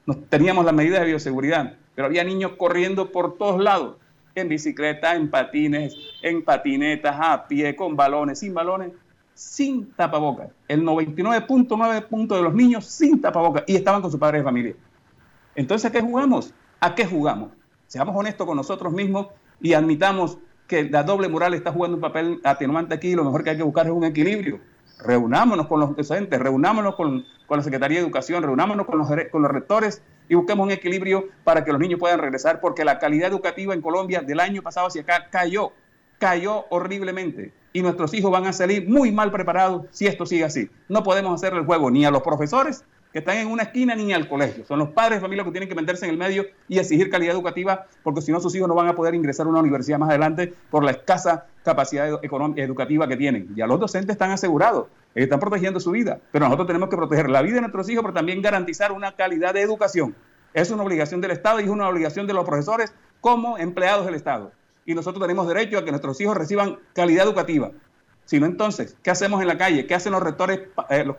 Nos, 0.05 0.29
teníamos 0.29 0.65
las 0.65 0.75
medidas 0.75 0.99
de 0.99 1.07
bioseguridad, 1.07 1.77
pero 1.95 2.07
había 2.07 2.25
niños 2.25 2.55
corriendo 2.59 3.13
por 3.13 3.39
todos 3.39 3.63
lados, 3.63 3.99
en 4.35 4.49
bicicleta, 4.49 5.15
en 5.15 5.31
patines, 5.31 5.95
en 6.23 6.43
patinetas, 6.43 7.15
a 7.21 7.47
pie, 7.47 7.77
con 7.77 7.95
balones, 7.95 8.41
sin 8.41 8.53
balones 8.53 8.91
sin 9.41 9.91
tapabocas. 9.93 10.51
El 10.69 10.83
99.9 10.83 12.37
de 12.37 12.43
los 12.43 12.53
niños 12.53 12.85
sin 12.85 13.23
tapabocas 13.23 13.65
y 13.67 13.75
estaban 13.75 14.03
con 14.03 14.11
su 14.11 14.19
padre 14.19 14.39
de 14.39 14.45
familia. 14.45 14.75
Entonces, 15.55 15.89
¿a 15.89 15.93
qué 15.93 16.03
jugamos? 16.03 16.53
¿A 16.79 16.95
qué 16.95 17.07
jugamos? 17.07 17.51
Seamos 17.87 18.15
honestos 18.15 18.47
con 18.47 18.59
nosotros 18.59 18.93
mismos 18.93 19.29
y 19.63 19.73
admitamos 19.73 20.37
que 20.67 20.85
la 20.91 21.05
doble 21.05 21.31
moral 21.31 21.55
está 21.55 21.73
jugando 21.73 21.97
un 21.97 22.03
papel 22.03 22.41
atenuante 22.45 22.95
aquí 22.95 23.09
y 23.09 23.15
lo 23.15 23.25
mejor 23.25 23.43
que 23.43 23.51
hay 23.51 23.57
que 23.57 23.63
buscar 23.63 23.87
es 23.87 23.93
un 23.93 24.05
equilibrio. 24.05 24.61
Reunámonos 25.03 25.67
con 25.69 25.81
los 25.81 25.97
docentes, 25.97 26.39
reunámonos 26.39 26.95
con, 26.95 27.25
la 27.49 27.63
Secretaría 27.63 27.99
de 27.99 28.05
Educación, 28.05 28.43
reunámonos 28.43 28.85
con 28.85 28.99
los, 28.99 29.09
con 29.33 29.41
los 29.41 29.51
rectores 29.51 30.03
y 30.29 30.35
busquemos 30.35 30.67
un 30.67 30.73
equilibrio 30.73 31.31
para 31.45 31.65
que 31.65 31.73
los 31.73 31.81
niños 31.81 31.99
puedan 31.99 32.19
regresar, 32.19 32.61
porque 32.61 32.85
la 32.85 32.99
calidad 32.99 33.31
educativa 33.31 33.73
en 33.73 33.81
Colombia 33.81 34.21
del 34.21 34.39
año 34.39 34.61
pasado 34.61 34.89
hacia 34.89 35.01
acá 35.01 35.29
cayó, 35.31 35.73
cayó 36.19 36.67
horriblemente 36.69 37.55
y 37.73 37.83
nuestros 37.83 38.13
hijos 38.15 38.31
van 38.31 38.47
a 38.47 38.53
salir 38.53 38.89
muy 38.89 39.13
mal 39.13 39.31
preparados 39.31 39.87
si 39.91 40.07
esto 40.07 40.27
sigue 40.27 40.45
así. 40.45 40.71
No 40.89 41.03
podemos 41.03 41.35
hacer 41.35 41.57
el 41.57 41.65
juego 41.65 41.91
ni 41.91 42.05
a 42.05 42.11
los 42.11 42.23
profesores 42.23 42.85
que 43.13 43.19
están 43.19 43.39
en 43.39 43.49
una 43.49 43.65
esquina 43.65 43.95
ni 43.95 44.13
al 44.13 44.29
colegio. 44.29 44.65
Son 44.65 44.79
los 44.79 44.91
padres 44.91 45.19
de 45.19 45.21
familia 45.21 45.45
que 45.45 45.51
tienen 45.51 45.69
que 45.69 45.75
meterse 45.75 46.05
en 46.05 46.13
el 46.13 46.17
medio 46.17 46.45
y 46.69 46.79
exigir 46.79 47.11
calidad 47.11 47.35
educativa, 47.35 47.87
porque 48.03 48.23
si 48.23 48.31
no 48.31 48.41
sus 48.41 48.55
hijos 48.55 48.69
no 48.69 48.75
van 48.75 48.89
a 48.89 48.95
poder 48.95 49.15
ingresar 49.15 49.47
a 49.47 49.49
una 49.51 49.61
universidad 49.61 49.99
más 49.99 50.11
adelante 50.11 50.55
por 50.71 50.85
la 50.85 50.93
escasa 50.93 51.47
capacidad 51.65 52.09
educativa 52.57 53.09
que 53.09 53.17
tienen. 53.17 53.55
Ya 53.57 53.67
los 53.67 53.81
docentes 53.81 54.15
están 54.15 54.31
asegurados, 54.31 54.87
están 55.15 55.41
protegiendo 55.41 55.81
su 55.81 55.91
vida, 55.91 56.21
pero 56.31 56.45
nosotros 56.45 56.69
tenemos 56.69 56.89
que 56.89 56.97
proteger 56.97 57.29
la 57.29 57.43
vida 57.43 57.57
de 57.57 57.61
nuestros 57.63 57.89
hijos, 57.91 58.03
pero 58.03 58.15
también 58.15 58.43
garantizar 58.43 58.93
una 58.93 59.17
calidad 59.17 59.55
de 59.55 59.63
educación. 59.63 60.15
Es 60.55 60.71
una 60.71 60.83
obligación 60.83 61.21
del 61.21 61.33
Estado 61.33 61.61
y 61.61 61.65
es 61.65 61.69
una 61.69 61.89
obligación 61.89 62.27
de 62.27 62.33
los 62.33 62.45
profesores 62.45 62.93
como 63.21 63.59
empleados 63.59 64.07
del 64.07 64.15
Estado 64.15 64.53
y 64.91 64.95
nosotros 64.95 65.23
tenemos 65.23 65.47
derecho 65.47 65.79
a 65.79 65.85
que 65.85 65.93
nuestros 65.93 66.21
hijos 66.21 66.37
reciban 66.37 66.79
calidad 66.93 67.25
educativa. 67.25 67.71
Si 68.25 68.41
no, 68.41 68.47
entonces, 68.47 68.97
¿qué 69.03 69.11
hacemos 69.13 69.41
en 69.41 69.47
la 69.47 69.57
calle? 69.57 69.87
¿Qué 69.87 69.95
hacen 69.95 70.13
los 70.13 70.23
rectores, 70.23 70.63
eh, 70.89 71.05
los, 71.05 71.17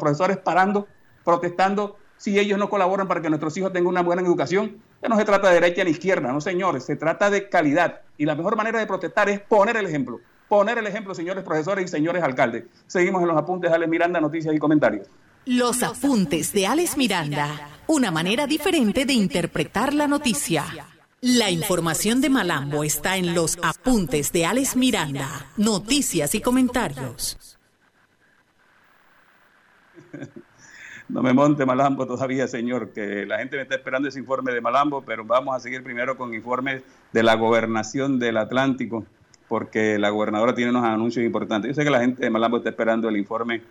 profesores 0.00 0.36
parando, 0.36 0.88
protestando, 1.24 1.96
si 2.16 2.38
ellos 2.38 2.58
no 2.58 2.68
colaboran 2.68 3.06
para 3.06 3.22
que 3.22 3.28
nuestros 3.28 3.56
hijos 3.56 3.72
tengan 3.72 3.86
una 3.86 4.02
buena 4.02 4.22
educación? 4.22 4.78
Ya 5.00 5.08
no 5.08 5.16
se 5.16 5.24
trata 5.24 5.48
de 5.48 5.54
derecha 5.54 5.84
ni 5.84 5.90
izquierda, 5.90 6.32
no 6.32 6.40
señores, 6.40 6.84
se 6.84 6.96
trata 6.96 7.30
de 7.30 7.48
calidad. 7.48 8.00
Y 8.18 8.24
la 8.24 8.34
mejor 8.34 8.56
manera 8.56 8.80
de 8.80 8.86
protestar 8.86 9.28
es 9.28 9.38
poner 9.38 9.76
el 9.76 9.86
ejemplo. 9.86 10.18
Poner 10.48 10.78
el 10.78 10.86
ejemplo, 10.88 11.14
señores 11.14 11.44
profesores 11.44 11.84
y 11.84 11.88
señores 11.88 12.22
alcaldes. 12.22 12.64
Seguimos 12.88 13.22
en 13.22 13.28
los 13.28 13.36
apuntes 13.36 13.70
de 13.70 13.76
Alex 13.76 13.90
Miranda, 13.90 14.20
noticias 14.20 14.52
y 14.54 14.58
comentarios. 14.58 15.06
Los 15.46 15.84
apuntes 15.84 16.52
de 16.52 16.66
Alex 16.66 16.96
Miranda, 16.96 17.68
una 17.86 18.10
manera 18.10 18.46
diferente 18.48 19.04
de 19.04 19.12
interpretar 19.12 19.94
la 19.94 20.08
noticia. 20.08 20.64
La 21.26 21.50
información 21.50 22.20
de 22.20 22.28
Malambo 22.28 22.84
está 22.84 23.16
en 23.16 23.34
los 23.34 23.56
apuntes 23.62 24.30
de 24.30 24.44
Alex 24.44 24.76
Miranda, 24.76 25.46
noticias 25.56 26.34
y 26.34 26.42
comentarios. 26.42 27.58
no 31.08 31.22
me 31.22 31.32
monte 31.32 31.64
Malambo 31.64 32.06
todavía, 32.06 32.46
señor, 32.46 32.90
que 32.90 33.24
la 33.24 33.38
gente 33.38 33.56
me 33.56 33.62
está 33.62 33.76
esperando 33.76 34.06
ese 34.10 34.18
informe 34.18 34.52
de 34.52 34.60
Malambo, 34.60 35.00
pero 35.00 35.24
vamos 35.24 35.56
a 35.56 35.60
seguir 35.60 35.82
primero 35.82 36.18
con 36.18 36.34
informes 36.34 36.82
de 37.10 37.22
la 37.22 37.36
gobernación 37.36 38.18
del 38.18 38.36
Atlántico, 38.36 39.06
porque 39.48 39.98
la 39.98 40.10
gobernadora 40.10 40.54
tiene 40.54 40.72
unos 40.72 40.84
anuncios 40.84 41.24
importantes. 41.24 41.70
Yo 41.70 41.74
sé 41.74 41.84
que 41.84 41.90
la 41.90 42.00
gente 42.00 42.22
de 42.22 42.28
Malambo 42.28 42.58
está 42.58 42.68
esperando 42.68 43.08
el 43.08 43.16
informe 43.16 43.62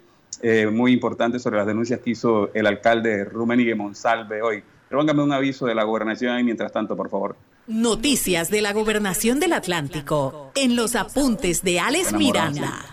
eh, 0.41 0.65
muy 0.65 0.91
importante 0.91 1.37
sobre 1.37 1.57
las 1.57 1.67
denuncias 1.67 1.99
que 1.99 2.09
hizo 2.09 2.49
el 2.55 2.65
alcalde 2.65 3.25
Rumenigue 3.25 3.75
Monsalve 3.75 4.41
hoy. 4.41 4.63
Póngame 4.93 5.23
un 5.23 5.33
aviso 5.33 5.65
de 5.65 5.73
la 5.73 5.83
gobernación 5.85 6.35
ahí 6.35 6.43
mientras 6.43 6.71
tanto, 6.71 6.95
por 6.95 7.09
favor. 7.09 7.35
Noticias 7.65 8.51
de 8.51 8.61
la 8.61 8.73
gobernación 8.73 9.39
del 9.39 9.53
Atlántico 9.53 10.51
en 10.53 10.75
los 10.75 10.95
apuntes 10.95 11.63
de 11.63 11.79
Alex 11.79 12.13
Miranda. 12.13 12.85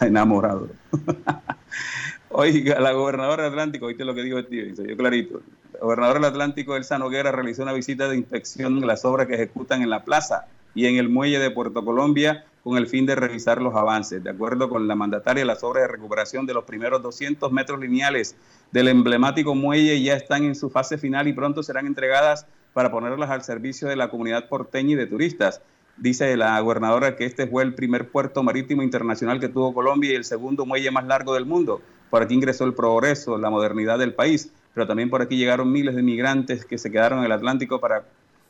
Enamorado. 0.00 0.68
Oiga, 2.30 2.80
la 2.80 2.90
gobernadora 2.90 3.44
del 3.44 3.52
Atlántico, 3.52 3.86
oíste 3.86 4.04
lo 4.04 4.14
que 4.14 4.22
dijo 4.22 4.40
Steven, 4.40 4.74
dio 4.74 4.96
clarito. 4.96 5.42
La 5.74 5.80
gobernadora 5.80 6.18
del 6.18 6.30
Atlántico, 6.30 6.76
Elsa 6.76 6.98
Noguera, 6.98 7.30
realizó 7.30 7.62
una 7.62 7.72
visita 7.72 8.08
de 8.08 8.16
inspección 8.16 8.80
de 8.80 8.86
las 8.86 9.04
obras 9.04 9.28
que 9.28 9.34
ejecutan 9.34 9.82
en 9.82 9.90
la 9.90 10.02
plaza 10.02 10.46
y 10.74 10.86
en 10.86 10.96
el 10.96 11.08
muelle 11.08 11.38
de 11.38 11.52
Puerto 11.52 11.84
Colombia 11.84 12.44
con 12.68 12.78
el 12.78 12.86
fin 12.86 13.06
de 13.06 13.14
revisar 13.14 13.62
los 13.62 13.74
avances. 13.74 14.22
De 14.22 14.30
acuerdo 14.30 14.68
con 14.68 14.86
la 14.86 14.94
mandataria, 14.94 15.44
las 15.44 15.64
obras 15.64 15.84
de 15.84 15.88
recuperación 15.88 16.44
de 16.44 16.54
los 16.54 16.64
primeros 16.64 17.02
200 17.02 17.50
metros 17.50 17.80
lineales 17.80 18.36
del 18.72 18.88
emblemático 18.88 19.54
muelle 19.54 20.02
ya 20.02 20.14
están 20.14 20.44
en 20.44 20.54
su 20.54 20.68
fase 20.68 20.98
final 20.98 21.28
y 21.28 21.32
pronto 21.32 21.62
serán 21.62 21.86
entregadas 21.86 22.46
para 22.74 22.90
ponerlas 22.90 23.30
al 23.30 23.42
servicio 23.42 23.88
de 23.88 23.96
la 23.96 24.10
comunidad 24.10 24.48
porteña 24.48 24.92
y 24.92 24.96
de 24.96 25.06
turistas. 25.06 25.62
Dice 25.96 26.36
la 26.36 26.60
gobernadora 26.60 27.16
que 27.16 27.24
este 27.24 27.46
fue 27.46 27.62
el 27.62 27.74
primer 27.74 28.10
puerto 28.10 28.42
marítimo 28.42 28.82
internacional 28.82 29.40
que 29.40 29.48
tuvo 29.48 29.72
Colombia 29.72 30.12
y 30.12 30.16
el 30.16 30.24
segundo 30.24 30.66
muelle 30.66 30.90
más 30.90 31.06
largo 31.06 31.34
del 31.34 31.46
mundo. 31.46 31.80
Por 32.10 32.22
aquí 32.22 32.34
ingresó 32.34 32.64
el 32.64 32.74
progreso, 32.74 33.38
la 33.38 33.50
modernidad 33.50 33.98
del 33.98 34.14
país, 34.14 34.52
pero 34.74 34.86
también 34.86 35.10
por 35.10 35.22
aquí 35.22 35.36
llegaron 35.36 35.72
miles 35.72 35.96
de 35.96 36.02
migrantes 36.02 36.64
que 36.64 36.78
se 36.78 36.90
quedaron 36.90 37.20
en 37.20 37.24
el 37.24 37.32
Atlántico 37.32 37.80
para, 37.80 38.04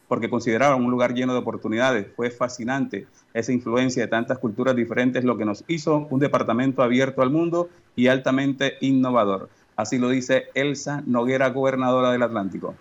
porque 0.08 0.30
consideraban 0.30 0.84
un 0.84 0.90
lugar 0.90 1.14
lleno 1.14 1.34
de 1.34 1.38
oportunidades. 1.38 2.06
Fue 2.16 2.30
fascinante 2.30 3.06
esa 3.34 3.52
influencia 3.52 4.02
de 4.02 4.08
tantas 4.08 4.38
culturas 4.38 4.74
diferentes, 4.74 5.22
lo 5.22 5.36
que 5.36 5.44
nos 5.44 5.64
hizo 5.68 6.08
un 6.10 6.18
departamento 6.18 6.82
abierto 6.82 7.22
al 7.22 7.30
mundo 7.30 7.68
y 7.94 8.08
altamente 8.08 8.78
innovador. 8.80 9.50
Así 9.76 9.98
lo 9.98 10.08
dice 10.08 10.46
Elsa 10.54 11.02
Noguera, 11.06 11.50
gobernadora 11.50 12.10
del 12.10 12.22
Atlántico. 12.22 12.74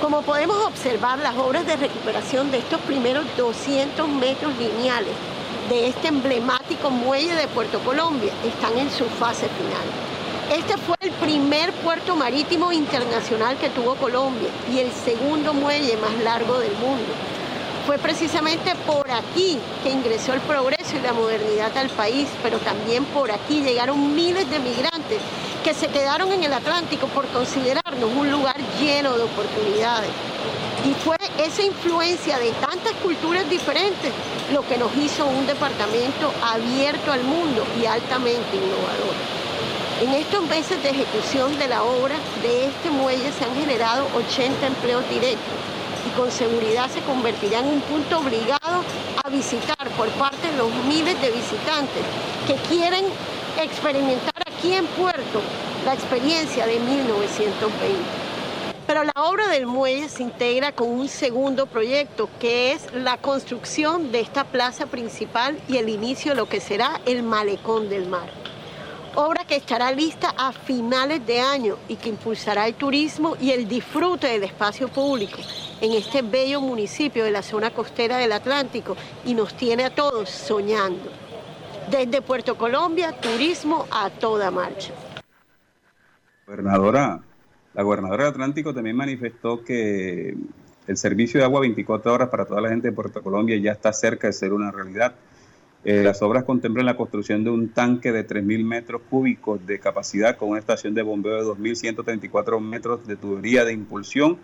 Como 0.00 0.22
podemos 0.22 0.56
observar, 0.66 1.18
las 1.18 1.36
obras 1.36 1.66
de 1.66 1.76
recuperación 1.76 2.50
de 2.50 2.58
estos 2.58 2.80
primeros 2.82 3.24
200 3.36 4.08
metros 4.08 4.52
lineales 4.58 5.14
de 5.68 5.88
este 5.88 6.08
emblemático 6.08 6.90
muelle 6.90 7.34
de 7.34 7.46
Puerto 7.48 7.78
Colombia 7.80 8.32
están 8.44 8.76
en 8.76 8.90
su 8.90 9.04
fase 9.04 9.46
final. 9.48 10.09
Este 10.50 10.76
fue 10.78 10.96
el 10.98 11.12
primer 11.12 11.72
puerto 11.74 12.16
marítimo 12.16 12.72
internacional 12.72 13.56
que 13.58 13.68
tuvo 13.68 13.94
Colombia 13.94 14.48
y 14.68 14.80
el 14.80 14.90
segundo 14.90 15.54
muelle 15.54 15.96
más 15.98 16.12
largo 16.24 16.58
del 16.58 16.72
mundo. 16.72 17.06
Fue 17.86 17.98
precisamente 17.98 18.74
por 18.84 19.08
aquí 19.12 19.60
que 19.84 19.90
ingresó 19.90 20.32
el 20.32 20.40
progreso 20.40 20.96
y 20.96 21.02
la 21.02 21.12
modernidad 21.12 21.76
al 21.78 21.88
país, 21.90 22.26
pero 22.42 22.58
también 22.58 23.04
por 23.04 23.30
aquí 23.30 23.62
llegaron 23.62 24.12
miles 24.16 24.50
de 24.50 24.58
migrantes 24.58 25.20
que 25.62 25.72
se 25.72 25.86
quedaron 25.86 26.32
en 26.32 26.42
el 26.42 26.52
Atlántico 26.52 27.06
por 27.06 27.28
considerarnos 27.28 28.10
un 28.12 28.28
lugar 28.32 28.56
lleno 28.80 29.16
de 29.16 29.22
oportunidades. 29.22 30.10
Y 30.84 30.94
fue 31.04 31.16
esa 31.38 31.62
influencia 31.62 32.40
de 32.40 32.50
tantas 32.54 32.94
culturas 33.04 33.48
diferentes 33.48 34.10
lo 34.52 34.66
que 34.66 34.78
nos 34.78 34.96
hizo 34.96 35.26
un 35.26 35.46
departamento 35.46 36.32
abierto 36.42 37.12
al 37.12 37.22
mundo 37.22 37.64
y 37.80 37.86
altamente 37.86 38.56
innovador. 38.56 39.39
En 40.00 40.08
estos 40.14 40.42
meses 40.48 40.82
de 40.82 40.88
ejecución 40.88 41.58
de 41.58 41.68
la 41.68 41.82
obra 41.82 42.14
de 42.40 42.68
este 42.68 42.88
muelle 42.88 43.30
se 43.32 43.44
han 43.44 43.54
generado 43.54 44.06
80 44.16 44.66
empleos 44.66 45.06
directos 45.10 45.52
y 46.06 46.18
con 46.18 46.30
seguridad 46.30 46.88
se 46.88 47.00
convertirá 47.00 47.58
en 47.58 47.66
un 47.66 47.80
punto 47.82 48.20
obligado 48.20 48.82
a 49.22 49.28
visitar 49.28 49.90
por 49.98 50.08
parte 50.12 50.50
de 50.50 50.56
los 50.56 50.74
miles 50.88 51.20
de 51.20 51.30
visitantes 51.30 52.02
que 52.46 52.54
quieren 52.74 53.04
experimentar 53.60 54.32
aquí 54.46 54.72
en 54.72 54.86
Puerto 54.86 55.42
la 55.84 55.92
experiencia 55.92 56.66
de 56.66 56.80
1920. 56.80 58.00
Pero 58.86 59.04
la 59.04 59.12
obra 59.22 59.48
del 59.48 59.66
muelle 59.66 60.08
se 60.08 60.22
integra 60.22 60.72
con 60.72 60.88
un 60.88 61.08
segundo 61.08 61.66
proyecto, 61.66 62.30
que 62.40 62.72
es 62.72 62.90
la 62.94 63.18
construcción 63.18 64.12
de 64.12 64.20
esta 64.20 64.44
plaza 64.44 64.86
principal 64.86 65.58
y 65.68 65.76
el 65.76 65.90
inicio 65.90 66.32
de 66.32 66.36
lo 66.36 66.48
que 66.48 66.60
será 66.60 67.02
el 67.04 67.22
malecón 67.22 67.90
del 67.90 68.08
mar. 68.08 68.49
Obra 69.16 69.44
que 69.44 69.56
estará 69.56 69.90
lista 69.90 70.32
a 70.38 70.52
finales 70.52 71.26
de 71.26 71.40
año 71.40 71.76
y 71.88 71.96
que 71.96 72.10
impulsará 72.10 72.68
el 72.68 72.74
turismo 72.74 73.36
y 73.40 73.50
el 73.50 73.66
disfrute 73.66 74.28
del 74.28 74.44
espacio 74.44 74.86
público 74.88 75.38
en 75.80 75.92
este 75.92 76.22
bello 76.22 76.60
municipio 76.60 77.24
de 77.24 77.32
la 77.32 77.42
zona 77.42 77.70
costera 77.70 78.18
del 78.18 78.30
Atlántico 78.30 78.96
y 79.24 79.34
nos 79.34 79.56
tiene 79.56 79.84
a 79.84 79.94
todos 79.94 80.30
soñando. 80.30 81.10
Desde 81.90 82.22
Puerto 82.22 82.56
Colombia, 82.56 83.12
turismo 83.20 83.86
a 83.90 84.10
toda 84.10 84.52
marcha. 84.52 84.92
Gobernadora, 86.46 87.20
la 87.74 87.82
gobernadora 87.82 88.24
del 88.24 88.32
Atlántico 88.34 88.72
también 88.72 88.94
manifestó 88.94 89.64
que 89.64 90.36
el 90.86 90.96
servicio 90.96 91.40
de 91.40 91.46
agua 91.46 91.60
24 91.60 92.14
horas 92.14 92.28
para 92.28 92.44
toda 92.44 92.60
la 92.60 92.68
gente 92.68 92.88
de 92.88 92.92
Puerto 92.92 93.22
Colombia 93.22 93.56
ya 93.56 93.72
está 93.72 93.92
cerca 93.92 94.28
de 94.28 94.32
ser 94.32 94.52
una 94.52 94.70
realidad. 94.70 95.14
Eh, 95.82 96.02
las 96.02 96.20
obras 96.20 96.44
contemplan 96.44 96.84
la 96.84 96.96
construcción 96.96 97.42
de 97.42 97.50
un 97.50 97.70
tanque 97.70 98.12
de 98.12 98.26
3.000 98.26 98.64
metros 98.64 99.00
cúbicos 99.08 99.66
de 99.66 99.78
capacidad 99.78 100.36
con 100.36 100.50
una 100.50 100.58
estación 100.58 100.92
de 100.94 101.02
bombeo 101.02 101.36
de 101.36 101.62
2.134 101.62 102.60
metros 102.60 103.06
de 103.06 103.16
tubería 103.16 103.64
de 103.64 103.72
impulsión 103.72 104.36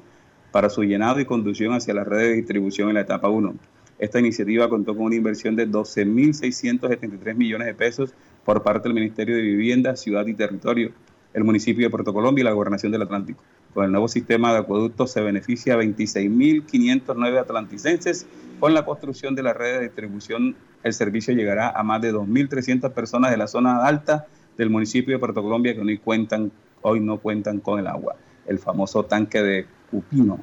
para 0.50 0.70
su 0.70 0.82
llenado 0.82 1.20
y 1.20 1.26
conducción 1.26 1.74
hacia 1.74 1.92
la 1.92 2.04
red 2.04 2.20
de 2.20 2.32
distribución 2.34 2.88
en 2.88 2.94
la 2.94 3.02
etapa 3.02 3.28
1. 3.28 3.54
Esta 3.98 4.18
iniciativa 4.18 4.68
contó 4.70 4.94
con 4.94 5.06
una 5.06 5.16
inversión 5.16 5.56
de 5.56 5.68
12.673 5.68 7.34
millones 7.34 7.66
de 7.66 7.74
pesos 7.74 8.14
por 8.44 8.62
parte 8.62 8.88
del 8.88 8.94
Ministerio 8.94 9.36
de 9.36 9.42
Vivienda, 9.42 9.96
Ciudad 9.96 10.26
y 10.26 10.34
Territorio 10.34 10.92
el 11.36 11.44
municipio 11.44 11.84
de 11.84 11.90
Puerto 11.90 12.14
Colombia 12.14 12.40
y 12.40 12.44
la 12.46 12.52
gobernación 12.52 12.90
del 12.90 13.02
Atlántico. 13.02 13.42
Con 13.74 13.84
el 13.84 13.92
nuevo 13.92 14.08
sistema 14.08 14.54
de 14.54 14.60
acueductos 14.60 15.12
se 15.12 15.20
beneficia 15.20 15.74
a 15.74 15.76
26.509 15.76 17.38
atlanticenses. 17.38 18.26
Con 18.58 18.72
la 18.72 18.86
construcción 18.86 19.34
de 19.34 19.42
la 19.42 19.52
red 19.52 19.74
de 19.74 19.80
distribución, 19.82 20.56
el 20.82 20.94
servicio 20.94 21.34
llegará 21.34 21.68
a 21.68 21.82
más 21.82 22.00
de 22.00 22.14
2.300 22.14 22.90
personas 22.92 23.30
de 23.30 23.36
la 23.36 23.48
zona 23.48 23.84
alta 23.84 24.26
del 24.56 24.70
municipio 24.70 25.14
de 25.14 25.18
Puerto 25.18 25.42
Colombia 25.42 25.74
que 25.74 25.82
hoy, 25.82 25.98
cuentan, 25.98 26.50
hoy 26.80 27.00
no 27.00 27.18
cuentan 27.18 27.60
con 27.60 27.78
el 27.78 27.86
agua. 27.86 28.16
El 28.46 28.58
famoso 28.58 29.04
tanque 29.04 29.42
de 29.42 29.66
Cupino, 29.90 30.40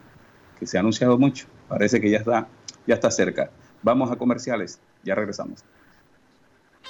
que 0.59 0.67
se 0.67 0.77
ha 0.77 0.81
anunciado 0.81 1.17
mucho, 1.17 1.47
parece 1.69 1.99
que 1.99 2.11
ya 2.11 2.19
está, 2.19 2.47
ya 2.85 2.93
está 2.93 3.09
cerca. 3.09 3.49
Vamos 3.81 4.11
a 4.11 4.15
comerciales, 4.15 4.79
ya 5.03 5.15
regresamos. 5.15 5.65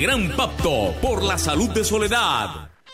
Gran 0.00 0.32
Pacto 0.36 0.94
por 1.00 1.22
la 1.22 1.38
Salud 1.38 1.70
de 1.70 1.84
Soledad. 1.84 2.71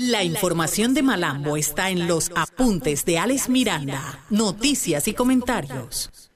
La 0.00 0.22
información 0.22 0.94
de 0.94 1.02
Malambo 1.02 1.56
está 1.56 1.90
en 1.90 2.06
los 2.06 2.30
apuntes 2.36 3.04
de 3.04 3.18
Alex 3.18 3.48
Miranda, 3.48 4.20
noticias 4.30 5.08
y 5.08 5.12
comentarios. 5.12 6.30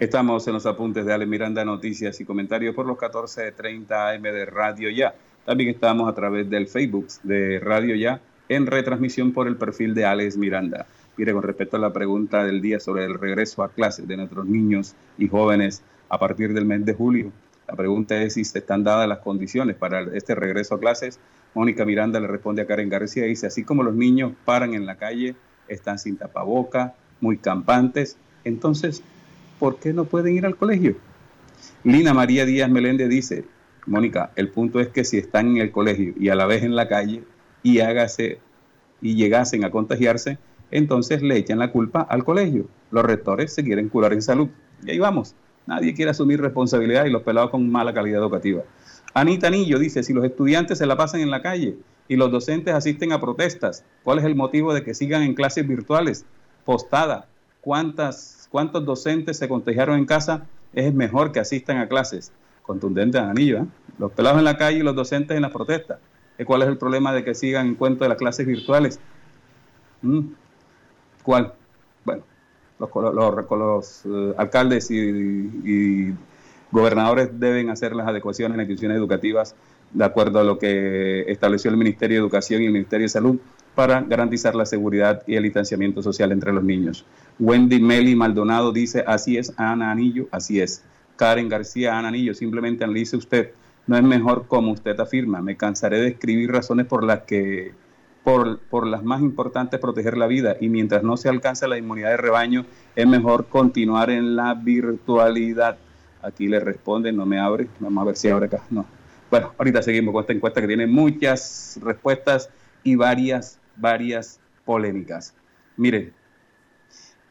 Estamos 0.00 0.44
en 0.48 0.54
los 0.54 0.66
apuntes 0.66 1.06
de 1.06 1.12
Alex 1.12 1.30
Miranda, 1.30 1.64
noticias 1.64 2.20
y 2.20 2.24
comentarios 2.24 2.74
por 2.74 2.86
los 2.86 2.98
14.30 2.98 4.16
AM 4.16 4.22
de 4.22 4.44
Radio 4.44 4.90
Ya. 4.90 5.14
También 5.44 5.70
estamos 5.70 6.10
a 6.10 6.16
través 6.16 6.50
del 6.50 6.66
Facebook 6.66 7.06
de 7.22 7.60
Radio 7.60 7.94
Ya 7.94 8.20
en 8.48 8.66
retransmisión 8.66 9.32
por 9.32 9.46
el 9.46 9.54
perfil 9.54 9.94
de 9.94 10.06
Alex 10.06 10.36
Miranda. 10.36 10.88
Mire, 11.16 11.32
con 11.32 11.44
respecto 11.44 11.76
a 11.76 11.80
la 11.80 11.92
pregunta 11.92 12.42
del 12.42 12.60
día 12.60 12.80
sobre 12.80 13.04
el 13.04 13.20
regreso 13.20 13.62
a 13.62 13.68
clases 13.68 14.08
de 14.08 14.16
nuestros 14.16 14.46
niños 14.46 14.96
y 15.16 15.28
jóvenes 15.28 15.84
a 16.08 16.18
partir 16.18 16.52
del 16.54 16.64
mes 16.64 16.84
de 16.84 16.94
julio, 16.94 17.30
la 17.68 17.76
pregunta 17.76 18.20
es 18.20 18.34
si 18.34 18.44
se 18.44 18.58
están 18.58 18.82
dadas 18.82 19.06
las 19.06 19.20
condiciones 19.20 19.76
para 19.76 20.00
este 20.12 20.34
regreso 20.34 20.74
a 20.74 20.80
clases 20.80 21.20
Mónica 21.54 21.84
Miranda 21.84 22.20
le 22.20 22.26
responde 22.26 22.62
a 22.62 22.66
Karen 22.66 22.88
García 22.88 23.26
y 23.26 23.30
dice, 23.30 23.46
así 23.46 23.64
como 23.64 23.82
los 23.82 23.94
niños 23.94 24.32
paran 24.44 24.74
en 24.74 24.86
la 24.86 24.96
calle, 24.96 25.34
están 25.68 25.98
sin 25.98 26.16
tapaboca, 26.16 26.94
muy 27.20 27.38
campantes, 27.38 28.16
entonces, 28.44 29.02
¿por 29.58 29.78
qué 29.78 29.92
no 29.92 30.04
pueden 30.04 30.34
ir 30.34 30.46
al 30.46 30.56
colegio? 30.56 30.96
Lina 31.84 32.14
María 32.14 32.46
Díaz 32.46 32.70
Meléndez 32.70 33.08
dice, 33.08 33.44
Mónica, 33.86 34.30
el 34.36 34.48
punto 34.48 34.80
es 34.80 34.88
que 34.88 35.04
si 35.04 35.18
están 35.18 35.48
en 35.48 35.56
el 35.58 35.70
colegio 35.70 36.14
y 36.18 36.28
a 36.28 36.34
la 36.34 36.46
vez 36.46 36.62
en 36.62 36.76
la 36.76 36.88
calle 36.88 37.24
y 37.62 37.80
hágase 37.80 38.38
y 39.00 39.14
llegasen 39.14 39.64
a 39.64 39.70
contagiarse, 39.70 40.38
entonces 40.70 41.22
le 41.22 41.36
echan 41.36 41.58
la 41.58 41.72
culpa 41.72 42.02
al 42.02 42.24
colegio. 42.24 42.68
Los 42.90 43.04
rectores 43.04 43.52
se 43.52 43.64
quieren 43.64 43.88
curar 43.88 44.12
en 44.12 44.22
salud. 44.22 44.48
Y 44.84 44.90
ahí 44.90 44.98
vamos. 44.98 45.34
Nadie 45.66 45.94
quiere 45.94 46.10
asumir 46.10 46.40
responsabilidad 46.40 47.04
y 47.04 47.10
los 47.10 47.22
pelados 47.22 47.50
con 47.50 47.70
mala 47.70 47.92
calidad 47.92 48.20
educativa. 48.20 48.62
Anita 49.14 49.48
Anillo 49.48 49.78
dice, 49.78 50.02
si 50.02 50.12
los 50.12 50.24
estudiantes 50.24 50.78
se 50.78 50.86
la 50.86 50.96
pasan 50.96 51.20
en 51.20 51.30
la 51.30 51.42
calle 51.42 51.76
y 52.08 52.16
los 52.16 52.30
docentes 52.30 52.74
asisten 52.74 53.12
a 53.12 53.20
protestas, 53.20 53.84
¿cuál 54.04 54.18
es 54.18 54.24
el 54.24 54.36
motivo 54.36 54.72
de 54.72 54.84
que 54.84 54.94
sigan 54.94 55.22
en 55.22 55.34
clases 55.34 55.66
virtuales? 55.66 56.24
Postada, 56.64 57.26
¿cuántas, 57.60 58.48
¿cuántos 58.50 58.84
docentes 58.84 59.38
se 59.38 59.48
contagiaron 59.48 59.98
en 59.98 60.06
casa? 60.06 60.46
Es 60.72 60.94
mejor 60.94 61.32
que 61.32 61.40
asistan 61.40 61.78
a 61.78 61.88
clases. 61.88 62.32
Contundente 62.62 63.18
Anillo, 63.18 63.58
¿eh? 63.58 63.66
Los 63.98 64.12
pelados 64.12 64.38
en 64.38 64.44
la 64.44 64.56
calle 64.56 64.78
y 64.78 64.82
los 64.82 64.94
docentes 64.94 65.36
en 65.36 65.42
las 65.42 65.50
protestas. 65.50 65.98
¿Cuál 66.46 66.62
es 66.62 66.68
el 66.68 66.78
problema 66.78 67.12
de 67.12 67.22
que 67.22 67.34
sigan 67.34 67.66
en 67.66 67.74
cuenta 67.74 68.04
de 68.04 68.08
las 68.08 68.16
clases 68.18 68.46
virtuales? 68.46 68.98
¿Mm? 70.00 70.20
¿Cuál? 71.22 71.52
Bueno, 72.04 72.22
los, 72.78 74.02
eh, 74.06 74.34
alcaldes 74.38 74.90
y 74.90 76.14
gobernadores 76.72 77.30
deben 77.38 77.70
hacer 77.70 77.94
las 77.94 78.06
adecuaciones 78.06 78.54
en 78.54 78.58
las 78.58 78.64
instituciones 78.64 78.98
educativas 78.98 79.54
de 79.92 80.04
acuerdo 80.04 80.38
a 80.38 80.44
lo 80.44 80.58
que 80.58 81.22
estableció 81.28 81.70
el 81.70 81.76
Ministerio 81.76 82.16
de 82.16 82.20
Educación 82.20 82.62
y 82.62 82.66
el 82.66 82.72
Ministerio 82.72 83.04
de 83.04 83.08
Salud 83.08 83.38
para 83.74 84.00
garantizar 84.02 84.54
la 84.54 84.66
seguridad 84.66 85.22
y 85.26 85.36
el 85.36 85.42
distanciamiento 85.42 86.02
social 86.02 86.32
entre 86.32 86.52
los 86.52 86.62
niños. 86.62 87.04
Wendy 87.38 87.80
Meli 87.80 88.14
Maldonado 88.14 88.72
dice, 88.72 89.04
así 89.06 89.36
es, 89.36 89.52
Ana 89.56 89.90
Anillo, 89.90 90.28
así 90.30 90.60
es. 90.60 90.84
Karen 91.16 91.48
García, 91.48 91.98
Ana 91.98 92.08
Anillo, 92.08 92.34
simplemente 92.34 92.84
analice 92.84 93.16
usted, 93.16 93.52
no 93.86 93.96
es 93.96 94.02
mejor 94.02 94.46
como 94.46 94.72
usted 94.72 94.98
afirma, 95.00 95.42
me 95.42 95.56
cansaré 95.56 96.00
de 96.00 96.08
escribir 96.08 96.52
razones 96.52 96.86
por 96.86 97.04
las 97.04 97.20
que, 97.22 97.72
por, 98.24 98.58
por 98.58 98.86
las 98.86 99.02
más 99.02 99.20
importantes, 99.20 99.80
proteger 99.80 100.16
la 100.16 100.26
vida 100.26 100.56
y 100.60 100.68
mientras 100.68 101.02
no 101.02 101.16
se 101.16 101.28
alcance 101.28 101.66
la 101.66 101.78
inmunidad 101.78 102.10
de 102.10 102.16
rebaño, 102.16 102.66
es 102.94 103.06
mejor 103.06 103.46
continuar 103.46 104.10
en 104.10 104.36
la 104.36 104.54
virtualidad. 104.54 105.78
Aquí 106.22 106.48
le 106.48 106.60
responden, 106.60 107.16
no 107.16 107.26
me 107.26 107.38
abre. 107.38 107.68
Vamos 107.78 108.02
a 108.02 108.06
ver 108.06 108.16
si 108.16 108.28
abre 108.28 108.46
acá. 108.46 108.62
No. 108.70 108.84
Bueno, 109.30 109.52
ahorita 109.58 109.82
seguimos 109.82 110.12
con 110.12 110.22
esta 110.22 110.32
encuesta 110.32 110.60
que 110.60 110.66
tiene 110.66 110.86
muchas 110.86 111.78
respuestas 111.82 112.50
y 112.82 112.96
varias, 112.96 113.58
varias 113.76 114.40
polémicas. 114.64 115.34
Miren, 115.76 116.12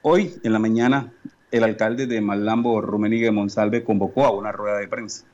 hoy 0.02 0.34
en 0.44 0.54
la 0.54 0.60
mañana 0.60 1.12
el 1.52 1.64
alcalde 1.64 2.08
de 2.08 2.22
Malambo, 2.22 2.80
Rumenigue 2.82 3.32
Monsalve, 3.32 3.84
convocó 3.84 4.26
a 4.26 4.32
una 4.32 4.52
rueda 4.52 4.78
de 4.78 4.88
prensa. 4.88 5.26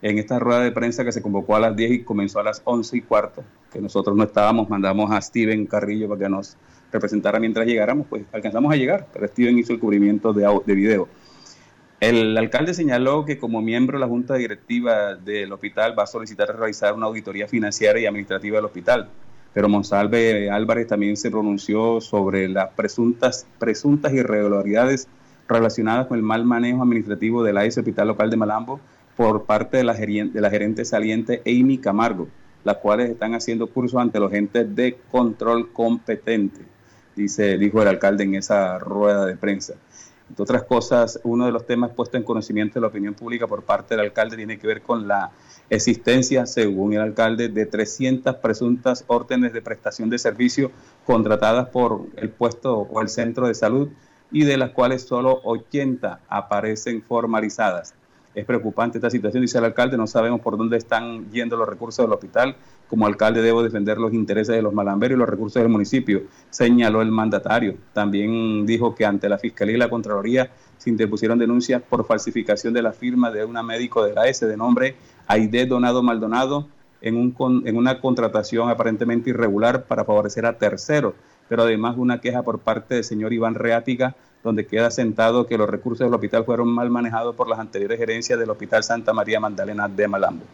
En 0.00 0.18
esta 0.18 0.38
rueda 0.38 0.60
de 0.60 0.70
prensa 0.70 1.04
que 1.04 1.10
se 1.10 1.22
convocó 1.22 1.56
a 1.56 1.60
las 1.60 1.74
10 1.74 1.90
y 1.90 2.02
comenzó 2.04 2.38
a 2.38 2.44
las 2.44 2.62
11 2.64 2.96
y 2.96 3.00
cuarto, 3.00 3.42
que 3.72 3.80
nosotros 3.80 4.16
no 4.16 4.24
estábamos, 4.24 4.68
mandamos 4.68 5.10
a 5.10 5.20
Steven 5.20 5.66
Carrillo 5.66 6.08
para 6.08 6.20
que 6.20 6.28
nos 6.28 6.56
representara 6.92 7.40
mientras 7.40 7.66
llegáramos, 7.66 8.06
pues 8.08 8.24
alcanzamos 8.32 8.72
a 8.72 8.76
llegar, 8.76 9.08
pero 9.12 9.26
Steven 9.26 9.58
hizo 9.58 9.72
el 9.72 9.80
cubrimiento 9.80 10.32
de 10.32 10.74
video. 10.74 11.08
El 12.00 12.38
alcalde 12.38 12.74
señaló 12.74 13.24
que 13.24 13.38
como 13.38 13.60
miembro 13.60 13.98
de 13.98 14.00
la 14.00 14.06
Junta 14.06 14.34
Directiva 14.34 15.16
del 15.16 15.52
hospital 15.52 15.98
va 15.98 16.04
a 16.04 16.06
solicitar 16.06 16.56
realizar 16.56 16.94
una 16.94 17.06
auditoría 17.06 17.48
financiera 17.48 17.98
y 17.98 18.06
administrativa 18.06 18.58
del 18.58 18.66
hospital. 18.66 19.08
Pero 19.52 19.68
Monsalve 19.68 20.48
Álvarez 20.48 20.86
también 20.86 21.16
se 21.16 21.28
pronunció 21.28 22.00
sobre 22.00 22.48
las 22.48 22.68
presuntas, 22.74 23.48
presuntas 23.58 24.12
irregularidades 24.12 25.08
relacionadas 25.48 26.06
con 26.06 26.18
el 26.18 26.22
mal 26.22 26.44
manejo 26.44 26.84
administrativo 26.84 27.42
del 27.42 27.58
AIS 27.58 27.78
Hospital 27.78 28.06
Local 28.06 28.30
de 28.30 28.36
Malambo 28.36 28.80
por 29.16 29.44
parte 29.44 29.78
de 29.78 29.82
la, 29.82 29.94
de 29.94 30.40
la 30.40 30.50
gerente 30.50 30.84
saliente 30.84 31.42
Amy 31.44 31.78
Camargo, 31.78 32.28
las 32.62 32.76
cuales 32.76 33.10
están 33.10 33.34
haciendo 33.34 33.66
cursos 33.66 34.00
ante 34.00 34.20
los 34.20 34.32
entes 34.32 34.72
de 34.76 34.98
control 35.10 35.72
competente, 35.72 36.60
dice, 37.16 37.58
dijo 37.58 37.82
el 37.82 37.88
alcalde 37.88 38.22
en 38.22 38.36
esa 38.36 38.78
rueda 38.78 39.26
de 39.26 39.36
prensa. 39.36 39.74
Entre 40.28 40.42
otras 40.42 40.64
cosas, 40.64 41.20
uno 41.24 41.46
de 41.46 41.52
los 41.52 41.66
temas 41.66 41.90
puestos 41.92 42.18
en 42.18 42.24
conocimiento 42.24 42.74
de 42.74 42.82
la 42.82 42.88
opinión 42.88 43.14
pública 43.14 43.46
por 43.46 43.62
parte 43.62 43.94
del 43.94 44.04
alcalde 44.04 44.36
tiene 44.36 44.58
que 44.58 44.66
ver 44.66 44.82
con 44.82 45.08
la 45.08 45.30
existencia, 45.70 46.46
según 46.46 46.92
el 46.92 47.00
alcalde, 47.00 47.48
de 47.48 47.66
300 47.66 48.36
presuntas 48.36 49.04
órdenes 49.06 49.52
de 49.52 49.62
prestación 49.62 50.10
de 50.10 50.18
servicio 50.18 50.70
contratadas 51.06 51.68
por 51.70 52.06
el 52.16 52.28
puesto 52.28 52.78
o 52.78 53.00
el 53.00 53.08
centro 53.08 53.48
de 53.48 53.54
salud 53.54 53.88
y 54.30 54.44
de 54.44 54.58
las 54.58 54.70
cuales 54.70 55.02
solo 55.02 55.40
80 55.44 56.20
aparecen 56.28 57.02
formalizadas. 57.02 57.94
Es 58.38 58.44
preocupante 58.44 58.98
esta 58.98 59.10
situación, 59.10 59.42
dice 59.42 59.58
el 59.58 59.64
alcalde, 59.64 59.96
no 59.96 60.06
sabemos 60.06 60.40
por 60.40 60.56
dónde 60.56 60.76
están 60.76 61.28
yendo 61.32 61.56
los 61.56 61.68
recursos 61.68 62.04
del 62.04 62.12
hospital. 62.12 62.54
Como 62.88 63.04
alcalde 63.04 63.42
debo 63.42 63.64
defender 63.64 63.98
los 63.98 64.12
intereses 64.12 64.54
de 64.54 64.62
los 64.62 64.72
malamberos 64.72 65.16
y 65.16 65.18
los 65.18 65.28
recursos 65.28 65.60
del 65.60 65.68
municipio, 65.68 66.22
señaló 66.48 67.02
el 67.02 67.10
mandatario. 67.10 67.74
También 67.92 68.64
dijo 68.64 68.94
que 68.94 69.04
ante 69.04 69.28
la 69.28 69.38
Fiscalía 69.38 69.74
y 69.74 69.78
la 69.78 69.90
Contraloría 69.90 70.52
se 70.76 70.88
interpusieron 70.88 71.36
denuncias 71.36 71.82
por 71.82 72.06
falsificación 72.06 72.72
de 72.72 72.82
la 72.82 72.92
firma 72.92 73.32
de 73.32 73.44
una 73.44 73.64
médico 73.64 74.04
de 74.04 74.14
la 74.14 74.28
S 74.28 74.46
de 74.46 74.56
nombre 74.56 74.94
Aide 75.26 75.66
Donado 75.66 76.04
Maldonado 76.04 76.68
en, 77.00 77.16
un, 77.16 77.62
en 77.66 77.76
una 77.76 78.00
contratación 78.00 78.70
aparentemente 78.70 79.30
irregular 79.30 79.82
para 79.86 80.04
favorecer 80.04 80.46
a 80.46 80.58
terceros, 80.58 81.14
pero 81.48 81.64
además 81.64 81.96
una 81.98 82.20
queja 82.20 82.44
por 82.44 82.60
parte 82.60 82.94
del 82.94 83.04
señor 83.04 83.32
Iván 83.32 83.56
Reática 83.56 84.14
donde 84.48 84.66
queda 84.66 84.90
sentado 84.90 85.46
que 85.46 85.58
los 85.58 85.68
recursos 85.68 86.06
del 86.06 86.14
hospital 86.14 86.44
fueron 86.46 86.68
mal 86.68 86.88
manejados 86.88 87.36
por 87.36 87.48
las 87.48 87.58
anteriores 87.58 87.98
gerencias 87.98 88.38
del 88.38 88.48
Hospital 88.48 88.82
Santa 88.82 89.12
María 89.12 89.38
Magdalena 89.38 89.88
de 89.88 90.08
Malambo. 90.08 90.44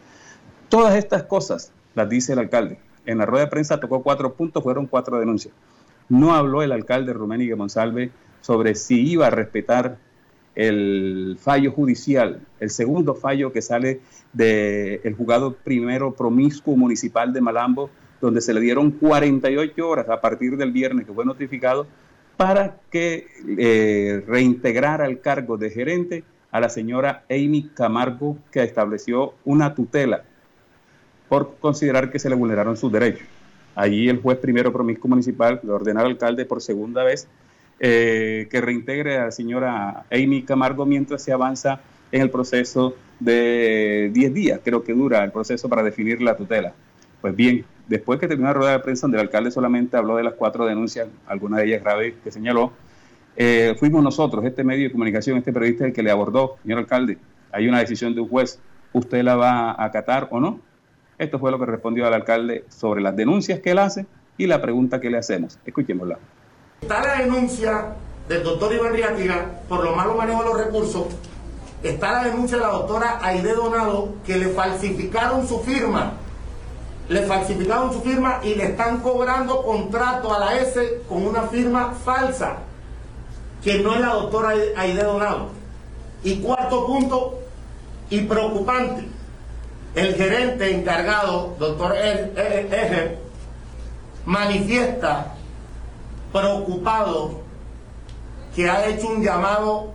Todas 0.68 0.96
estas 0.96 1.22
cosas 1.22 1.70
las 1.94 2.08
dice 2.08 2.32
el 2.32 2.40
alcalde. 2.40 2.78
En 3.06 3.18
la 3.18 3.26
rueda 3.26 3.44
de 3.44 3.50
prensa 3.52 3.78
tocó 3.78 4.02
cuatro 4.02 4.32
puntos, 4.34 4.64
fueron 4.64 4.86
cuatro 4.86 5.20
denuncias. 5.20 5.54
No 6.08 6.34
habló 6.34 6.64
el 6.64 6.72
alcalde 6.72 7.12
Ruménigue 7.12 7.54
Monsalve 7.54 8.10
sobre 8.40 8.74
si 8.74 9.08
iba 9.08 9.28
a 9.28 9.30
respetar 9.30 9.96
el 10.56 11.38
fallo 11.40 11.70
judicial, 11.70 12.40
el 12.58 12.70
segundo 12.70 13.14
fallo 13.14 13.52
que 13.52 13.62
sale 13.62 14.00
del 14.32 15.00
el 15.04 15.14
juzgado 15.14 15.54
primero 15.54 16.14
promiscuo 16.14 16.76
municipal 16.76 17.32
de 17.32 17.40
Malambo, 17.40 17.90
donde 18.20 18.40
se 18.40 18.52
le 18.54 18.60
dieron 18.60 18.90
48 18.90 19.88
horas 19.88 20.08
a 20.08 20.20
partir 20.20 20.56
del 20.56 20.72
viernes 20.72 21.06
que 21.06 21.12
fue 21.12 21.24
notificado 21.24 21.86
para 22.36 22.76
que 22.90 23.28
eh, 23.58 24.22
reintegrara 24.26 25.06
el 25.06 25.20
cargo 25.20 25.56
de 25.56 25.70
gerente 25.70 26.24
a 26.50 26.60
la 26.60 26.68
señora 26.68 27.24
Amy 27.30 27.70
Camargo, 27.74 28.38
que 28.50 28.62
estableció 28.62 29.34
una 29.44 29.74
tutela 29.74 30.24
por 31.28 31.56
considerar 31.58 32.10
que 32.10 32.18
se 32.18 32.28
le 32.28 32.36
vulneraron 32.36 32.76
sus 32.76 32.92
derechos. 32.92 33.26
Allí 33.74 34.08
el 34.08 34.20
juez 34.20 34.38
primero 34.38 34.72
promiscuo 34.72 35.08
municipal 35.08 35.60
le 35.62 35.72
ordena 35.72 36.00
al 36.00 36.06
alcalde 36.06 36.44
por 36.44 36.62
segunda 36.62 37.02
vez 37.02 37.26
eh, 37.80 38.46
que 38.50 38.60
reintegre 38.60 39.18
a 39.18 39.24
la 39.24 39.30
señora 39.32 40.04
Amy 40.12 40.42
Camargo 40.42 40.86
mientras 40.86 41.22
se 41.22 41.32
avanza 41.32 41.80
en 42.12 42.22
el 42.22 42.30
proceso 42.30 42.94
de 43.18 44.10
10 44.12 44.34
días, 44.34 44.60
creo 44.62 44.84
que 44.84 44.92
dura 44.92 45.24
el 45.24 45.32
proceso 45.32 45.68
para 45.68 45.82
definir 45.82 46.22
la 46.22 46.36
tutela. 46.36 46.72
Pues 47.20 47.34
bien, 47.34 47.64
después 47.88 48.18
que 48.18 48.28
terminó 48.28 48.48
la 48.48 48.54
rueda 48.54 48.72
de 48.72 48.78
prensa 48.80 49.02
donde 49.02 49.18
el 49.18 49.22
alcalde 49.22 49.50
solamente 49.50 49.96
habló 49.96 50.16
de 50.16 50.24
las 50.24 50.34
cuatro 50.34 50.66
denuncias, 50.66 51.08
algunas 51.26 51.60
de 51.60 51.66
ellas 51.66 51.82
graves 51.82 52.14
que 52.22 52.30
señaló, 52.30 52.72
eh, 53.36 53.74
fuimos 53.78 54.02
nosotros, 54.02 54.44
este 54.44 54.64
medio 54.64 54.84
de 54.84 54.92
comunicación, 54.92 55.38
este 55.38 55.52
periodista, 55.52 55.84
el 55.84 55.92
que 55.92 56.02
le 56.02 56.10
abordó, 56.10 56.56
señor 56.62 56.78
alcalde, 56.78 57.18
hay 57.52 57.68
una 57.68 57.80
decisión 57.80 58.14
de 58.14 58.20
un 58.20 58.28
juez, 58.28 58.58
¿usted 58.92 59.22
la 59.22 59.36
va 59.36 59.72
a 59.72 59.84
acatar 59.84 60.28
o 60.30 60.40
no? 60.40 60.60
Esto 61.18 61.38
fue 61.38 61.50
lo 61.50 61.58
que 61.58 61.66
respondió 61.66 62.06
al 62.06 62.14
alcalde 62.14 62.64
sobre 62.68 63.00
las 63.00 63.14
denuncias 63.14 63.60
que 63.60 63.70
él 63.70 63.78
hace 63.78 64.06
y 64.36 64.46
la 64.46 64.60
pregunta 64.60 65.00
que 65.00 65.10
le 65.10 65.18
hacemos. 65.18 65.58
Escuchémosla. 65.64 66.18
Está 66.82 67.00
la 67.00 67.22
denuncia 67.22 67.94
del 68.28 68.42
doctor 68.42 68.72
Iván 68.72 68.92
Riatiga 68.92 69.46
por 69.68 69.84
los 69.84 69.96
malos 69.96 70.16
manejos 70.16 70.44
de 70.44 70.50
los 70.50 70.64
recursos. 70.64 71.06
Está 71.82 72.12
la 72.12 72.24
denuncia 72.24 72.56
de 72.56 72.62
la 72.62 72.70
doctora 72.70 73.18
Aide 73.22 73.54
Donado 73.54 74.14
que 74.26 74.36
le 74.36 74.48
falsificaron 74.48 75.46
su 75.46 75.60
firma. 75.60 76.14
Le 77.08 77.22
falsificaron 77.22 77.92
su 77.92 78.00
firma 78.00 78.40
y 78.42 78.54
le 78.54 78.64
están 78.64 79.00
cobrando 79.00 79.62
contrato 79.62 80.34
a 80.34 80.38
la 80.38 80.56
S 80.56 81.02
con 81.08 81.26
una 81.26 81.42
firma 81.42 81.92
falsa, 82.04 82.56
que 83.62 83.80
no 83.80 83.94
es 83.94 84.00
la 84.00 84.14
doctora 84.14 84.54
Aide 84.76 85.02
Donado. 85.02 85.48
Y 86.22 86.36
cuarto 86.36 86.86
punto, 86.86 87.40
y 88.08 88.22
preocupante, 88.22 89.06
el 89.94 90.14
gerente 90.14 90.74
encargado, 90.74 91.54
doctor 91.58 91.94
Eger, 91.96 93.18
manifiesta 94.24 95.34
preocupado 96.32 97.42
que 98.56 98.68
ha 98.68 98.86
hecho 98.86 99.08
un 99.08 99.22
llamado 99.22 99.92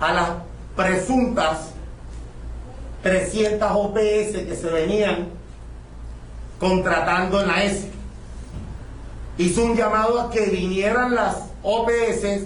a 0.00 0.12
las 0.12 0.30
presuntas 0.74 1.70
300 3.02 3.70
OPS 3.70 3.98
que 4.46 4.56
se 4.58 4.68
venían 4.68 5.39
contratando 6.60 7.40
en 7.40 7.48
la 7.48 7.64
S. 7.64 7.90
Hizo 9.38 9.64
un 9.64 9.74
llamado 9.74 10.20
a 10.20 10.30
que 10.30 10.46
vinieran 10.46 11.14
las 11.14 11.38
OPS 11.62 12.44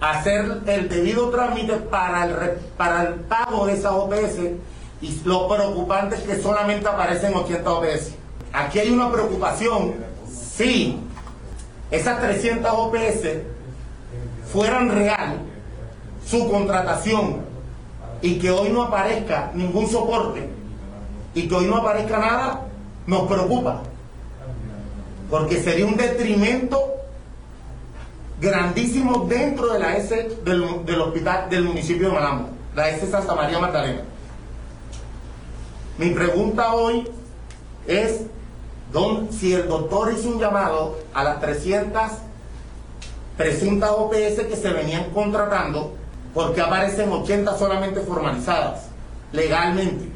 a 0.00 0.10
hacer 0.10 0.62
el 0.66 0.88
debido 0.88 1.28
trámite 1.28 1.74
para 1.74 2.24
el, 2.24 2.34
para 2.78 3.02
el 3.02 3.14
pago 3.14 3.66
de 3.66 3.74
esas 3.74 3.92
OPS 3.92 4.38
y 5.02 5.20
lo 5.24 5.46
preocupante 5.48 6.16
es 6.16 6.22
que 6.22 6.40
solamente 6.40 6.88
aparecen 6.88 7.34
80 7.34 7.70
OPS. 7.70 8.14
Aquí 8.52 8.78
hay 8.78 8.90
una 8.90 9.12
preocupación, 9.12 9.94
sí, 10.56 10.98
esas 11.90 12.20
300 12.20 12.70
OPS 12.72 13.28
fueran 14.50 14.90
real 14.90 15.38
su 16.26 16.50
contratación 16.50 17.42
y 18.22 18.38
que 18.38 18.50
hoy 18.50 18.70
no 18.70 18.84
aparezca 18.84 19.50
ningún 19.54 19.86
soporte 19.88 20.48
y 21.34 21.46
que 21.46 21.54
hoy 21.54 21.66
no 21.66 21.76
aparezca 21.76 22.18
nada, 22.18 22.66
nos 23.10 23.26
preocupa. 23.28 23.82
Porque 25.28 25.62
sería 25.62 25.84
un 25.84 25.96
detrimento 25.96 26.80
grandísimo 28.40 29.26
dentro 29.28 29.72
de 29.72 29.78
la 29.78 29.96
S 29.96 30.38
del, 30.44 30.84
del 30.86 31.00
hospital 31.00 31.50
del 31.50 31.64
municipio 31.64 32.08
de 32.08 32.14
Malambo, 32.14 32.48
la 32.74 32.88
S 32.88 33.10
Santa 33.10 33.34
María 33.34 33.58
Magdalena. 33.58 34.02
Mi 35.98 36.10
pregunta 36.10 36.72
hoy 36.72 37.06
es 37.86 38.22
si 39.30 39.52
el 39.52 39.68
doctor 39.68 40.12
hizo 40.12 40.30
un 40.30 40.40
llamado 40.40 40.98
a 41.12 41.22
las 41.22 41.40
300 41.40 42.02
presuntas 43.36 43.90
OPS 43.90 44.46
que 44.48 44.56
se 44.56 44.70
venían 44.70 45.10
contratando, 45.10 45.94
porque 46.34 46.60
aparecen 46.60 47.10
80 47.10 47.56
solamente 47.58 48.00
formalizadas, 48.00 48.86
legalmente. 49.32 50.08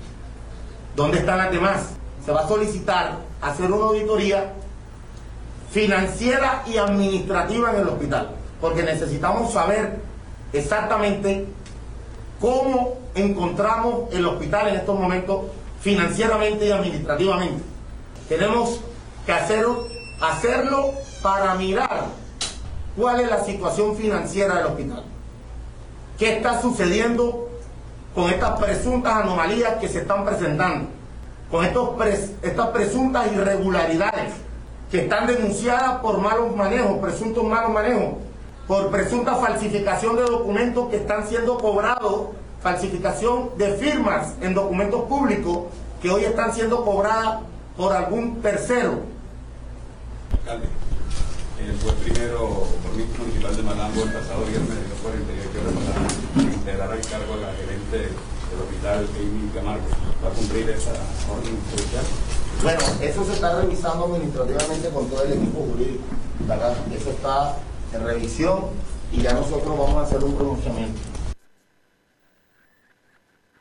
¿Dónde 0.96 1.18
están 1.18 1.38
las 1.38 1.52
demás? 1.52 1.94
Se 2.24 2.32
va 2.32 2.40
a 2.40 2.48
solicitar 2.48 3.18
hacer 3.42 3.70
una 3.70 3.84
auditoría 3.86 4.52
financiera 5.70 6.62
y 6.66 6.78
administrativa 6.78 7.70
en 7.72 7.80
el 7.80 7.88
hospital, 7.88 8.30
porque 8.60 8.82
necesitamos 8.82 9.52
saber 9.52 10.00
exactamente 10.52 11.46
cómo 12.40 12.98
encontramos 13.14 14.12
el 14.12 14.24
hospital 14.26 14.68
en 14.68 14.76
estos 14.76 14.98
momentos 14.98 15.42
financieramente 15.80 16.66
y 16.66 16.70
administrativamente. 16.70 17.62
Tenemos 18.28 18.80
que 19.26 19.32
hacerlo, 19.32 19.86
hacerlo 20.20 20.92
para 21.22 21.54
mirar 21.56 22.06
cuál 22.96 23.20
es 23.20 23.28
la 23.28 23.44
situación 23.44 23.96
financiera 23.96 24.56
del 24.56 24.66
hospital. 24.66 25.04
¿Qué 26.18 26.36
está 26.36 26.62
sucediendo 26.62 27.48
con 28.14 28.30
estas 28.30 28.58
presuntas 28.60 29.14
anomalías 29.14 29.74
que 29.74 29.88
se 29.88 29.98
están 29.98 30.24
presentando? 30.24 30.88
Con 31.54 31.64
estos 31.64 31.90
estas 32.42 32.66
presuntas 32.70 33.30
irregularidades 33.30 34.32
que 34.90 35.02
están 35.02 35.28
denunciadas 35.28 36.00
por 36.00 36.18
malos 36.18 36.56
manejos, 36.56 36.98
presuntos 36.98 37.44
malos 37.44 37.70
manejos, 37.70 38.14
por 38.66 38.90
presunta 38.90 39.36
falsificación 39.36 40.16
de 40.16 40.22
documentos 40.22 40.90
que 40.90 40.96
están 40.96 41.28
siendo 41.28 41.56
cobrados, 41.56 42.30
falsificación 42.60 43.50
de 43.56 43.72
firmas 43.74 44.34
en 44.40 44.52
documentos 44.52 45.02
públicos 45.02 45.66
que 46.02 46.10
hoy 46.10 46.24
están 46.24 46.52
siendo 46.52 46.84
cobradas 46.84 47.42
por 47.76 47.92
algún 47.92 48.42
tercero. 48.42 49.02
Alcalde, 50.32 50.66
eh, 50.66 51.72
fue 51.80 51.92
primero 51.92 52.66
por 52.82 52.96
mi 52.96 53.04
municipal 53.16 53.56
de 53.56 53.62
Malambo 53.62 54.02
el 54.02 54.12
pasado 54.12 54.44
viernes 54.46 54.70
de 54.70 54.94
48 55.04 55.60
horas 55.60 55.74
para 56.34 56.52
integrar 56.52 56.90
al 56.90 57.00
cargo 57.00 57.34
a 57.34 57.36
la 57.36 57.52
gerente 57.52 58.33
hospital 58.84 59.08
Amy 59.18 59.50
Camargo. 59.54 59.84
¿Va 60.24 60.30
cumplir 60.30 60.70
esa 60.70 60.90
orden 61.30 61.58
judicial? 61.70 62.04
Bueno, 62.62 62.80
eso 63.00 63.24
se 63.24 63.32
está 63.32 63.60
revisando 63.60 64.04
administrativamente 64.04 64.88
con 64.90 65.08
todo 65.08 65.22
el 65.24 65.32
equipo 65.32 65.66
jurídico. 65.70 66.04
Eso 66.94 67.10
está 67.10 67.56
en 67.92 68.04
revisión 68.04 68.60
y 69.12 69.22
ya 69.22 69.32
nosotros 69.32 69.78
vamos 69.78 69.96
a 69.96 70.02
hacer 70.02 70.22
un 70.22 70.34
pronunciamiento. 70.34 71.00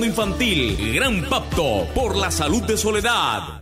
Infantil 0.00 0.94
Gran 0.94 1.28
Pacto 1.28 1.86
por 1.94 2.16
la 2.16 2.30
Salud 2.30 2.62
de 2.62 2.76
Soledad. 2.76 3.61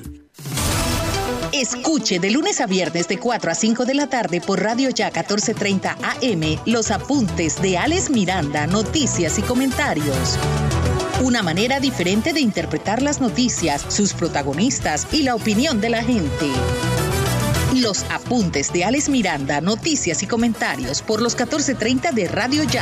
Escuche 1.61 2.17
de 2.19 2.31
lunes 2.31 2.59
a 2.59 2.65
viernes 2.65 3.07
de 3.07 3.19
4 3.19 3.51
a 3.51 3.53
5 3.53 3.85
de 3.85 3.93
la 3.93 4.07
tarde 4.07 4.41
por 4.41 4.63
Radio 4.63 4.89
Ya 4.89 5.11
1430 5.11 5.95
AM 6.01 6.59
los 6.65 6.89
apuntes 6.89 7.61
de 7.61 7.77
Alex 7.77 8.09
Miranda, 8.09 8.65
noticias 8.65 9.37
y 9.37 9.43
comentarios. 9.43 10.39
Una 11.23 11.43
manera 11.43 11.79
diferente 11.79 12.33
de 12.33 12.41
interpretar 12.41 13.03
las 13.03 13.21
noticias, 13.21 13.85
sus 13.89 14.15
protagonistas 14.15 15.05
y 15.11 15.21
la 15.21 15.35
opinión 15.35 15.79
de 15.79 15.89
la 15.89 16.03
gente. 16.03 16.49
Los 17.75 18.05
apuntes 18.09 18.73
de 18.73 18.83
Alex 18.83 19.09
Miranda, 19.09 19.61
noticias 19.61 20.23
y 20.23 20.25
comentarios 20.25 21.03
por 21.03 21.21
los 21.21 21.33
1430 21.35 22.11
de 22.11 22.27
Radio 22.27 22.63
Ya. 22.63 22.81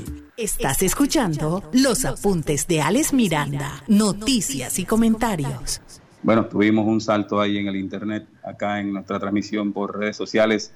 Estás 0.41 0.81
escuchando 0.81 1.61
los 1.71 2.03
apuntes 2.03 2.67
de 2.67 2.81
Alex 2.81 3.13
Miranda, 3.13 3.83
noticias 3.87 4.79
y 4.79 4.85
comentarios. 4.85 5.83
Bueno, 6.23 6.47
tuvimos 6.47 6.87
un 6.87 6.99
salto 6.99 7.39
ahí 7.39 7.59
en 7.59 7.67
el 7.67 7.75
internet, 7.75 8.25
acá 8.43 8.79
en 8.79 8.91
nuestra 8.91 9.19
transmisión 9.19 9.71
por 9.71 9.99
redes 9.99 10.17
sociales. 10.17 10.73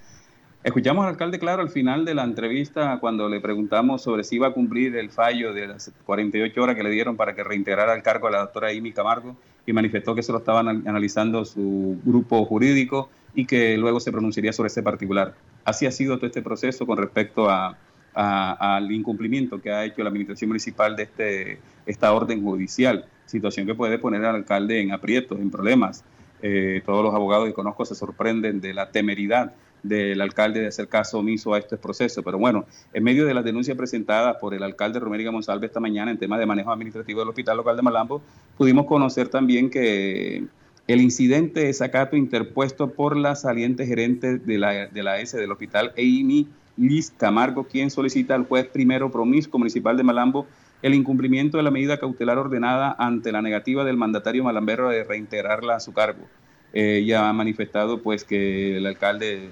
Escuchamos 0.62 1.02
al 1.02 1.10
alcalde 1.10 1.40
claro 1.40 1.62
al 1.62 1.70
final 1.70 2.04
de 2.04 2.14
la 2.14 2.22
entrevista 2.22 3.00
cuando 3.00 3.28
le 3.28 3.40
preguntamos 3.40 4.02
sobre 4.02 4.22
si 4.22 4.36
iba 4.36 4.46
a 4.46 4.52
cumplir 4.52 4.94
el 4.94 5.10
fallo 5.10 5.52
de 5.52 5.66
las 5.66 5.90
48 6.04 6.62
horas 6.62 6.76
que 6.76 6.84
le 6.84 6.90
dieron 6.90 7.16
para 7.16 7.34
que 7.34 7.42
reintegrara 7.42 7.92
al 7.92 8.04
cargo 8.04 8.28
a 8.28 8.30
la 8.30 8.38
doctora 8.38 8.68
Amy 8.68 8.92
Camargo 8.92 9.36
y 9.66 9.72
manifestó 9.72 10.14
que 10.14 10.22
se 10.22 10.30
lo 10.30 10.38
estaban 10.38 10.86
analizando 10.86 11.44
su 11.44 11.98
grupo 12.04 12.44
jurídico 12.44 13.10
y 13.34 13.46
que 13.46 13.76
luego 13.76 13.98
se 13.98 14.12
pronunciaría 14.12 14.52
sobre 14.52 14.68
ese 14.68 14.84
particular. 14.84 15.34
Así 15.64 15.86
ha 15.86 15.90
sido 15.90 16.18
todo 16.18 16.26
este 16.26 16.40
proceso 16.40 16.86
con 16.86 16.98
respecto 16.98 17.50
a 17.50 17.76
al 18.16 18.90
incumplimiento 18.90 19.60
que 19.60 19.70
ha 19.70 19.84
hecho 19.84 20.02
la 20.02 20.08
administración 20.08 20.48
municipal 20.48 20.96
de 20.96 21.02
este, 21.02 21.58
esta 21.84 22.12
orden 22.12 22.42
judicial, 22.42 23.04
situación 23.26 23.66
que 23.66 23.74
puede 23.74 23.98
poner 23.98 24.24
al 24.24 24.36
alcalde 24.36 24.80
en 24.80 24.92
aprietos, 24.92 25.38
en 25.38 25.50
problemas. 25.50 26.02
Eh, 26.42 26.82
todos 26.86 27.04
los 27.04 27.14
abogados 27.14 27.46
que 27.46 27.52
conozco 27.52 27.84
se 27.84 27.94
sorprenden 27.94 28.60
de 28.60 28.72
la 28.72 28.90
temeridad 28.90 29.52
del 29.82 30.20
alcalde 30.20 30.60
de 30.60 30.68
hacer 30.68 30.88
caso 30.88 31.18
omiso 31.18 31.52
a 31.52 31.58
este 31.58 31.76
proceso. 31.76 32.22
Pero 32.22 32.38
bueno, 32.38 32.64
en 32.94 33.04
medio 33.04 33.26
de 33.26 33.34
las 33.34 33.44
denuncias 33.44 33.76
presentadas 33.76 34.36
por 34.40 34.54
el 34.54 34.62
alcalde 34.62 34.98
Romérica 34.98 35.30
Monsalve 35.30 35.66
esta 35.66 35.80
mañana 35.80 36.10
en 36.10 36.18
tema 36.18 36.38
de 36.38 36.46
manejo 36.46 36.72
administrativo 36.72 37.20
del 37.20 37.28
Hospital 37.28 37.58
Local 37.58 37.76
de 37.76 37.82
Malambo, 37.82 38.22
pudimos 38.56 38.86
conocer 38.86 39.28
también 39.28 39.68
que 39.68 40.44
el 40.86 41.00
incidente 41.00 41.60
de 41.60 41.72
sacato 41.72 42.16
interpuesto 42.16 42.90
por 42.92 43.16
la 43.16 43.34
saliente 43.34 43.86
gerente 43.86 44.38
de 44.38 44.58
la, 44.58 44.86
de 44.86 45.02
la 45.02 45.18
S 45.20 45.36
del 45.36 45.52
hospital, 45.52 45.92
Amy 45.98 46.48
Liz 46.76 47.12
Camargo, 47.16 47.64
quien 47.64 47.90
solicita 47.90 48.34
al 48.34 48.46
juez 48.46 48.66
primero 48.66 49.10
promiscuo 49.10 49.58
municipal 49.58 49.96
de 49.96 50.02
Malambo 50.02 50.46
el 50.82 50.94
incumplimiento 50.94 51.56
de 51.56 51.62
la 51.62 51.70
medida 51.70 51.98
cautelar 51.98 52.38
ordenada 52.38 52.94
ante 52.98 53.32
la 53.32 53.42
negativa 53.42 53.84
del 53.84 53.96
mandatario 53.96 54.44
malambero 54.44 54.88
de 54.90 55.04
reintegrarla 55.04 55.76
a 55.76 55.80
su 55.80 55.92
cargo. 55.92 56.24
ella 56.72 57.28
ha 57.28 57.32
manifestado 57.32 58.02
pues 58.02 58.24
que 58.24 58.76
el 58.76 58.86
alcalde 58.86 59.50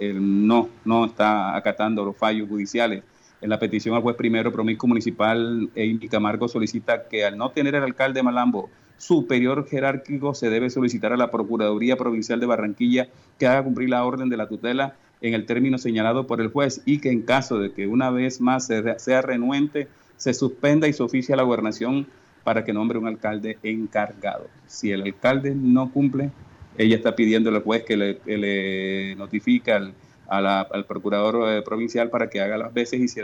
no, 0.00 0.68
no 0.84 1.04
está 1.04 1.56
acatando 1.56 2.04
los 2.04 2.16
fallos 2.16 2.48
judiciales. 2.48 3.04
En 3.40 3.50
la 3.50 3.58
petición 3.58 3.94
al 3.94 4.02
juez 4.02 4.16
primero 4.16 4.52
promiscuo 4.52 4.88
municipal, 4.88 5.70
Amy 5.76 6.08
Camargo 6.08 6.48
solicita 6.48 7.08
que 7.08 7.24
al 7.24 7.36
no 7.36 7.50
tener 7.50 7.74
el 7.74 7.82
alcalde 7.84 8.20
de 8.20 8.24
Malambo 8.24 8.70
superior 8.96 9.68
jerárquico, 9.68 10.34
se 10.34 10.50
debe 10.50 10.70
solicitar 10.70 11.12
a 11.12 11.16
la 11.16 11.30
Procuraduría 11.30 11.96
Provincial 11.96 12.40
de 12.40 12.46
Barranquilla 12.46 13.08
que 13.38 13.46
haga 13.46 13.62
cumplir 13.62 13.90
la 13.90 14.04
orden 14.04 14.28
de 14.28 14.36
la 14.36 14.48
tutela 14.48 14.96
en 15.24 15.32
el 15.32 15.46
término 15.46 15.78
señalado 15.78 16.26
por 16.26 16.42
el 16.42 16.48
juez 16.48 16.82
y 16.84 16.98
que 17.00 17.10
en 17.10 17.22
caso 17.22 17.58
de 17.58 17.72
que 17.72 17.86
una 17.86 18.10
vez 18.10 18.42
más 18.42 18.68
sea 18.98 19.22
renuente, 19.22 19.88
se 20.18 20.34
suspenda 20.34 20.86
y 20.86 20.92
se 20.92 21.02
oficie 21.02 21.32
a 21.32 21.38
la 21.38 21.44
gobernación 21.44 22.06
para 22.44 22.62
que 22.62 22.74
nombre 22.74 22.98
un 22.98 23.06
alcalde 23.06 23.56
encargado. 23.62 24.48
Si 24.66 24.92
el 24.92 25.00
alcalde 25.00 25.54
no 25.54 25.90
cumple, 25.90 26.30
ella 26.76 26.96
está 26.96 27.16
pidiendo 27.16 27.48
al 27.48 27.62
juez 27.62 27.84
que 27.84 27.96
le, 27.96 29.16
notifique 29.16 29.72
al, 29.72 29.94
al 30.28 30.84
procurador 30.84 31.48
eh, 31.48 31.62
provincial 31.62 32.10
para 32.10 32.28
que 32.28 32.42
haga 32.42 32.58
las 32.58 32.74
veces 32.74 33.00
y 33.00 33.08
si 33.08 33.22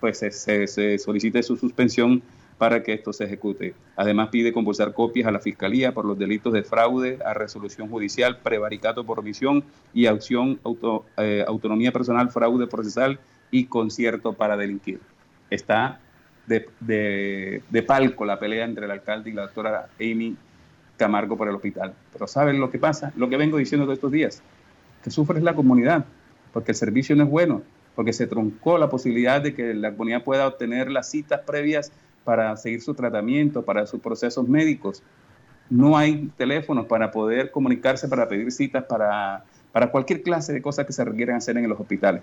pues 0.00 0.18
se 0.18 0.98
solicite 0.98 1.44
su 1.44 1.56
suspensión 1.56 2.20
para 2.58 2.82
que 2.82 2.92
esto 2.92 3.12
se 3.12 3.24
ejecute. 3.24 3.74
Además 3.96 4.28
pide 4.28 4.52
compulsar 4.52 4.92
copias 4.92 5.26
a 5.26 5.30
la 5.30 5.40
Fiscalía 5.40 5.92
por 5.92 6.04
los 6.04 6.18
delitos 6.18 6.52
de 6.52 6.62
fraude 6.62 7.18
a 7.24 7.34
resolución 7.34 7.88
judicial, 7.88 8.38
prevaricato 8.38 9.04
por 9.04 9.18
omisión 9.18 9.64
y 9.92 10.06
acción, 10.06 10.60
eh, 11.16 11.44
autonomía 11.46 11.92
personal, 11.92 12.30
fraude 12.30 12.66
procesal 12.66 13.18
y 13.50 13.66
concierto 13.66 14.32
para 14.32 14.56
delinquir. 14.56 15.00
Está 15.50 16.00
de, 16.46 16.68
de, 16.80 17.82
palco 17.82 18.24
la 18.24 18.38
pelea 18.38 18.64
entre 18.64 18.84
el 18.84 18.90
alcalde 18.90 19.30
y 19.30 19.32
la 19.32 19.42
doctora 19.42 19.88
Amy 19.98 20.36
Camargo 20.96 21.36
por 21.36 21.48
el 21.48 21.54
hospital. 21.54 21.94
Pero 22.12 22.26
¿saben 22.26 22.60
lo 22.60 22.70
que 22.70 22.78
pasa? 22.78 23.12
Lo 23.16 23.28
que 23.28 23.36
vengo 23.36 23.56
diciendo 23.56 23.84
todos 23.84 23.98
estos 23.98 24.12
días, 24.12 24.42
que 25.02 25.10
sufre 25.10 25.40
la 25.40 25.54
comunidad, 25.54 26.04
porque 26.52 26.72
el 26.72 26.76
servicio 26.76 27.16
no 27.16 27.24
es 27.24 27.30
bueno, 27.30 27.62
porque 27.94 28.12
se 28.12 28.26
truncó 28.26 28.78
la 28.78 28.90
posibilidad 28.90 29.40
de 29.40 29.54
que 29.54 29.74
la 29.74 29.92
comunidad 29.92 30.24
pueda 30.24 30.46
obtener 30.46 30.90
las 30.90 31.10
citas 31.10 31.40
previas 31.46 31.92
para 32.24 32.56
seguir 32.56 32.80
su 32.80 32.94
tratamiento, 32.94 33.64
para 33.64 33.86
sus 33.86 34.00
procesos 34.00 34.48
médicos. 34.48 35.02
No 35.70 35.96
hay 35.96 36.30
teléfonos 36.36 36.86
para 36.86 37.10
poder 37.10 37.50
comunicarse, 37.50 38.08
para 38.08 38.28
pedir 38.28 38.50
citas, 38.52 38.84
para, 38.84 39.44
para 39.72 39.90
cualquier 39.90 40.22
clase 40.22 40.52
de 40.52 40.62
cosas 40.62 40.86
que 40.86 40.92
se 40.92 41.04
requieran 41.04 41.36
hacer 41.36 41.56
en 41.56 41.68
los 41.68 41.78
hospitales 41.78 42.22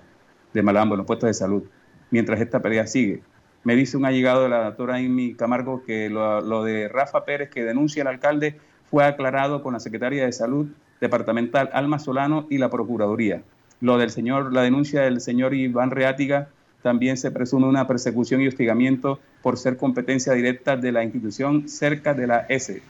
de 0.53 0.61
Malambo, 0.61 0.95
en 0.95 0.99
los 0.99 1.07
puestos 1.07 1.27
de 1.27 1.33
salud, 1.33 1.63
mientras 2.09 2.39
esta 2.41 2.59
pelea 2.59 2.87
sigue. 2.87 3.21
Me 3.63 3.75
dice 3.75 3.95
un 3.95 4.05
allegado 4.05 4.43
de 4.43 4.49
la 4.49 4.65
doctora 4.65 4.95
Amy 4.95 5.35
Camargo 5.35 5.83
que 5.83 6.09
lo, 6.09 6.41
lo 6.41 6.63
de 6.63 6.87
Rafa 6.87 7.25
Pérez, 7.25 7.49
que 7.49 7.63
denuncia 7.63 8.01
al 8.01 8.07
alcalde, 8.07 8.59
fue 8.89 9.05
aclarado 9.05 9.63
con 9.63 9.73
la 9.73 9.79
Secretaría 9.79 10.25
de 10.25 10.31
Salud 10.31 10.67
Departamental 10.99 11.69
Alma 11.73 11.99
Solano 11.99 12.47
y 12.49 12.57
la 12.57 12.69
Procuraduría. 12.69 13.43
Lo 13.81 13.97
del 13.97 14.11
señor, 14.11 14.53
la 14.53 14.61
denuncia 14.61 15.01
del 15.01 15.21
señor 15.21 15.53
Iván 15.55 15.89
Reátiga 15.89 16.49
también 16.81 17.17
se 17.17 17.31
presume 17.31 17.67
una 17.67 17.87
persecución 17.87 18.41
y 18.41 18.47
hostigamiento 18.47 19.19
por 19.41 19.57
ser 19.57 19.77
competencia 19.77 20.33
directa 20.33 20.77
de 20.77 20.91
la 20.91 21.03
institución 21.03 21.69
cerca 21.69 22.13
de 22.13 22.27
la 22.27 22.45
S. 22.49 22.81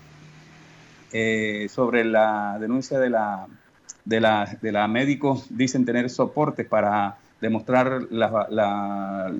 Eh, 1.13 1.67
sobre 1.69 2.05
la 2.05 2.57
denuncia 2.59 2.99
de 2.99 3.09
la, 3.09 3.47
de 4.05 4.21
la, 4.21 4.57
de 4.61 4.71
la 4.71 4.87
médico, 4.87 5.43
dicen 5.49 5.85
tener 5.85 6.09
soportes 6.09 6.65
para 6.65 7.17
demostrar 7.41 8.03
la, 8.11 8.47
la, 8.49 9.33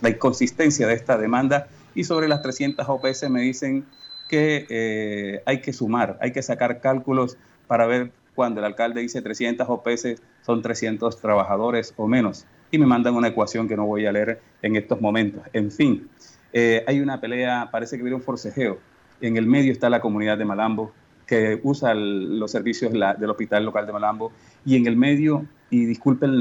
la, 0.00 0.08
inconsistencia 0.08 0.86
de 0.86 0.94
esta 0.94 1.18
demanda. 1.18 1.66
Y 1.94 2.04
sobre 2.04 2.28
las 2.28 2.42
300 2.42 2.88
OPS 2.88 3.28
me 3.28 3.42
dicen 3.42 3.84
que 4.28 4.66
eh, 4.70 5.42
hay 5.44 5.60
que 5.60 5.72
sumar, 5.72 6.18
hay 6.20 6.32
que 6.32 6.42
sacar 6.42 6.80
cálculos 6.80 7.36
para 7.66 7.86
ver 7.86 8.10
cuando 8.34 8.60
el 8.60 8.66
alcalde 8.66 9.00
dice 9.00 9.22
300 9.22 9.68
OPS 9.68 10.16
son 10.44 10.62
300 10.62 11.20
trabajadores 11.20 11.92
o 11.96 12.08
menos 12.08 12.46
y 12.74 12.78
me 12.78 12.86
mandan 12.86 13.14
una 13.14 13.28
ecuación 13.28 13.68
que 13.68 13.76
no 13.76 13.86
voy 13.86 14.04
a 14.06 14.12
leer 14.12 14.40
en 14.62 14.74
estos 14.76 15.00
momentos. 15.00 15.42
En 15.52 15.70
fin, 15.70 16.08
eh, 16.52 16.84
hay 16.86 17.00
una 17.00 17.20
pelea, 17.20 17.68
parece 17.70 17.96
que 17.96 18.02
hubiera 18.02 18.16
un 18.16 18.22
forcejeo. 18.22 18.78
En 19.20 19.36
el 19.36 19.46
medio 19.46 19.70
está 19.70 19.88
la 19.88 20.00
comunidad 20.00 20.36
de 20.36 20.44
Malambo, 20.44 20.92
que 21.26 21.60
usa 21.62 21.94
los 21.94 22.50
servicios 22.50 22.92
del 22.92 23.30
hospital 23.30 23.64
local 23.64 23.86
de 23.86 23.92
Malambo, 23.92 24.32
y 24.64 24.76
en 24.76 24.86
el 24.86 24.96
medio, 24.96 25.46
y 25.70 25.84
disculpen, 25.84 26.32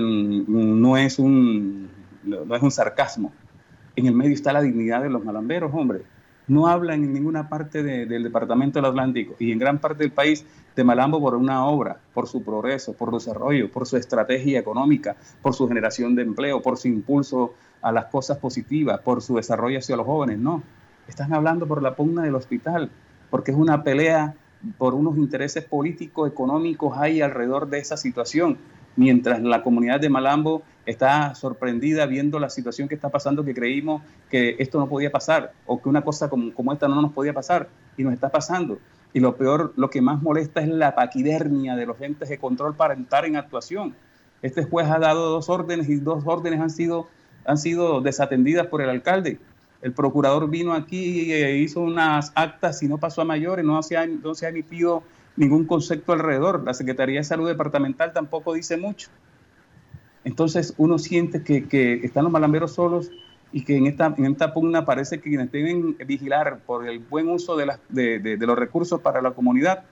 no 0.82 0.98
es 0.98 1.20
un, 1.20 1.90
no 2.24 2.56
es 2.56 2.62
un 2.62 2.72
sarcasmo, 2.72 3.32
en 3.96 4.08
el 4.08 4.16
medio 4.16 4.34
está 4.34 4.52
la 4.54 4.62
dignidad 4.62 5.04
de 5.04 5.10
los 5.10 5.24
malamberos, 5.24 5.72
hombre. 5.74 6.02
No 6.48 6.68
hablan 6.68 7.04
en 7.04 7.14
ninguna 7.14 7.48
parte 7.48 7.84
del 7.84 8.24
departamento 8.24 8.80
del 8.80 8.90
Atlántico 8.90 9.36
y 9.40 9.52
en 9.52 9.60
gran 9.60 9.80
parte 9.80 10.04
del 10.04 10.12
país 10.12 10.46
de 10.76 10.84
Malambo 10.84 11.22
por 11.22 11.36
una 11.36 11.66
obra, 11.66 11.98
por 12.14 12.28
su 12.28 12.44
progreso, 12.44 12.94
por 12.94 13.10
su 13.12 13.18
desarrollo, 13.18 13.72
por 13.72 13.86
su 13.86 13.98
estrategia 13.98 14.60
económica, 14.60 15.16
por 15.42 15.54
su 15.54 15.68
generación 15.68 16.16
de 16.16 16.24
empleo, 16.24 16.62
por 16.62 16.78
su 16.78 16.88
impulso 16.88 17.54
a 17.82 17.92
las 17.92 18.06
cosas 18.06 18.38
positivas, 18.38 19.00
por 19.02 19.22
su 19.22 19.36
desarrollo 19.36 19.80
hacia 19.80 19.96
los 19.96 20.06
jóvenes. 20.06 20.40
No, 20.40 20.64
están 21.08 21.34
hablando 21.34 21.68
por 21.68 21.82
la 21.82 21.96
pugna 21.96 22.24
del 22.24 22.36
hospital, 22.36 22.90
porque 23.30 23.52
es 23.52 23.58
una 23.58 23.84
pelea 23.84 24.36
por 24.78 24.94
unos 24.94 25.18
intereses 25.18 25.64
políticos, 25.66 26.30
económicos 26.30 26.98
hay 26.98 27.22
alrededor 27.22 27.68
de 27.70 27.80
esa 27.80 27.98
situación, 27.98 28.58
mientras 28.96 29.42
la 29.42 29.64
comunidad 29.64 30.00
de 30.00 30.10
Malambo 30.10 30.64
está 30.86 31.34
sorprendida 31.36 32.06
viendo 32.06 32.40
la 32.40 32.50
situación 32.50 32.88
que 32.88 32.96
está 32.96 33.10
pasando, 33.10 33.44
que 33.44 33.54
creímos 33.54 34.02
que 34.30 34.56
esto 34.60 34.80
no 34.80 34.88
podía 34.88 35.12
pasar 35.12 35.54
o 35.66 35.82
que 35.82 35.90
una 35.90 36.02
cosa 36.02 36.30
como, 36.30 36.54
como 36.54 36.74
esta 36.74 36.88
no 36.88 37.02
nos 37.02 37.14
podía 37.14 37.34
pasar 37.34 37.70
y 37.98 38.04
nos 38.04 38.14
está 38.14 38.30
pasando. 38.30 38.80
Y 39.14 39.20
lo 39.20 39.36
peor, 39.36 39.74
lo 39.76 39.90
que 39.90 40.02
más 40.02 40.22
molesta 40.22 40.62
es 40.62 40.68
la 40.68 40.96
paquidernia 40.96 41.76
de 41.76 41.86
los 41.86 42.02
entes 42.02 42.30
de 42.30 42.38
control 42.38 42.76
para 42.76 42.94
entrar 42.94 43.26
en 43.26 43.36
actuación. 43.36 43.96
Este 44.42 44.64
juez 44.64 44.90
ha 44.90 45.00
dado 45.00 45.30
dos 45.30 45.50
órdenes 45.50 45.88
y 45.88 45.96
dos 45.96 46.24
órdenes 46.26 46.60
han 46.60 46.70
sido, 46.70 47.08
han 47.46 47.58
sido 47.58 48.02
desatendidas 48.02 48.68
por 48.68 48.82
el 48.82 48.90
alcalde. 48.90 49.40
El 49.82 49.94
procurador 49.94 50.50
vino 50.50 50.74
aquí 50.74 51.32
e 51.32 51.58
hizo 51.58 51.82
unas 51.82 52.32
actas 52.36 52.82
y 52.84 52.88
no 52.88 52.98
pasó 52.98 53.22
a 53.22 53.26
mayores, 53.26 53.64
no 53.64 53.84
se 53.84 53.98
ha, 53.98 54.08
no 54.08 54.34
se 54.34 54.46
ha 54.46 54.50
emitido 54.50 55.04
ningún 55.36 55.66
concepto 55.66 56.14
alrededor. 56.14 56.64
La 56.64 56.74
Secretaría 56.74 57.20
de 57.20 57.24
Salud 57.24 57.48
Departamental 57.48 58.14
tampoco 58.14 58.54
dice 58.54 58.78
mucho. 58.78 59.10
Entonces 60.24 60.74
uno 60.78 60.98
siente 61.00 61.44
que, 61.44 61.68
que 61.68 61.96
están 62.06 62.24
los 62.24 62.32
malamberos 62.32 62.74
solos 62.74 63.12
y 63.52 63.64
que 63.64 63.78
en 63.78 63.86
esta, 63.88 64.14
en 64.18 64.26
esta 64.26 64.54
pugna 64.54 64.86
parece 64.86 65.20
que 65.20 65.30
quienes 65.30 65.52
deben 65.52 65.96
vigilar 66.08 66.60
por 66.66 66.88
el 66.88 67.00
buen 67.00 67.30
uso 67.30 67.56
de, 67.56 67.72
de, 67.90 68.20
de, 68.20 68.48
los 68.48 68.58
recursos 68.58 69.00
para 69.02 69.22
la 69.22 69.32
comunidad 69.32 69.84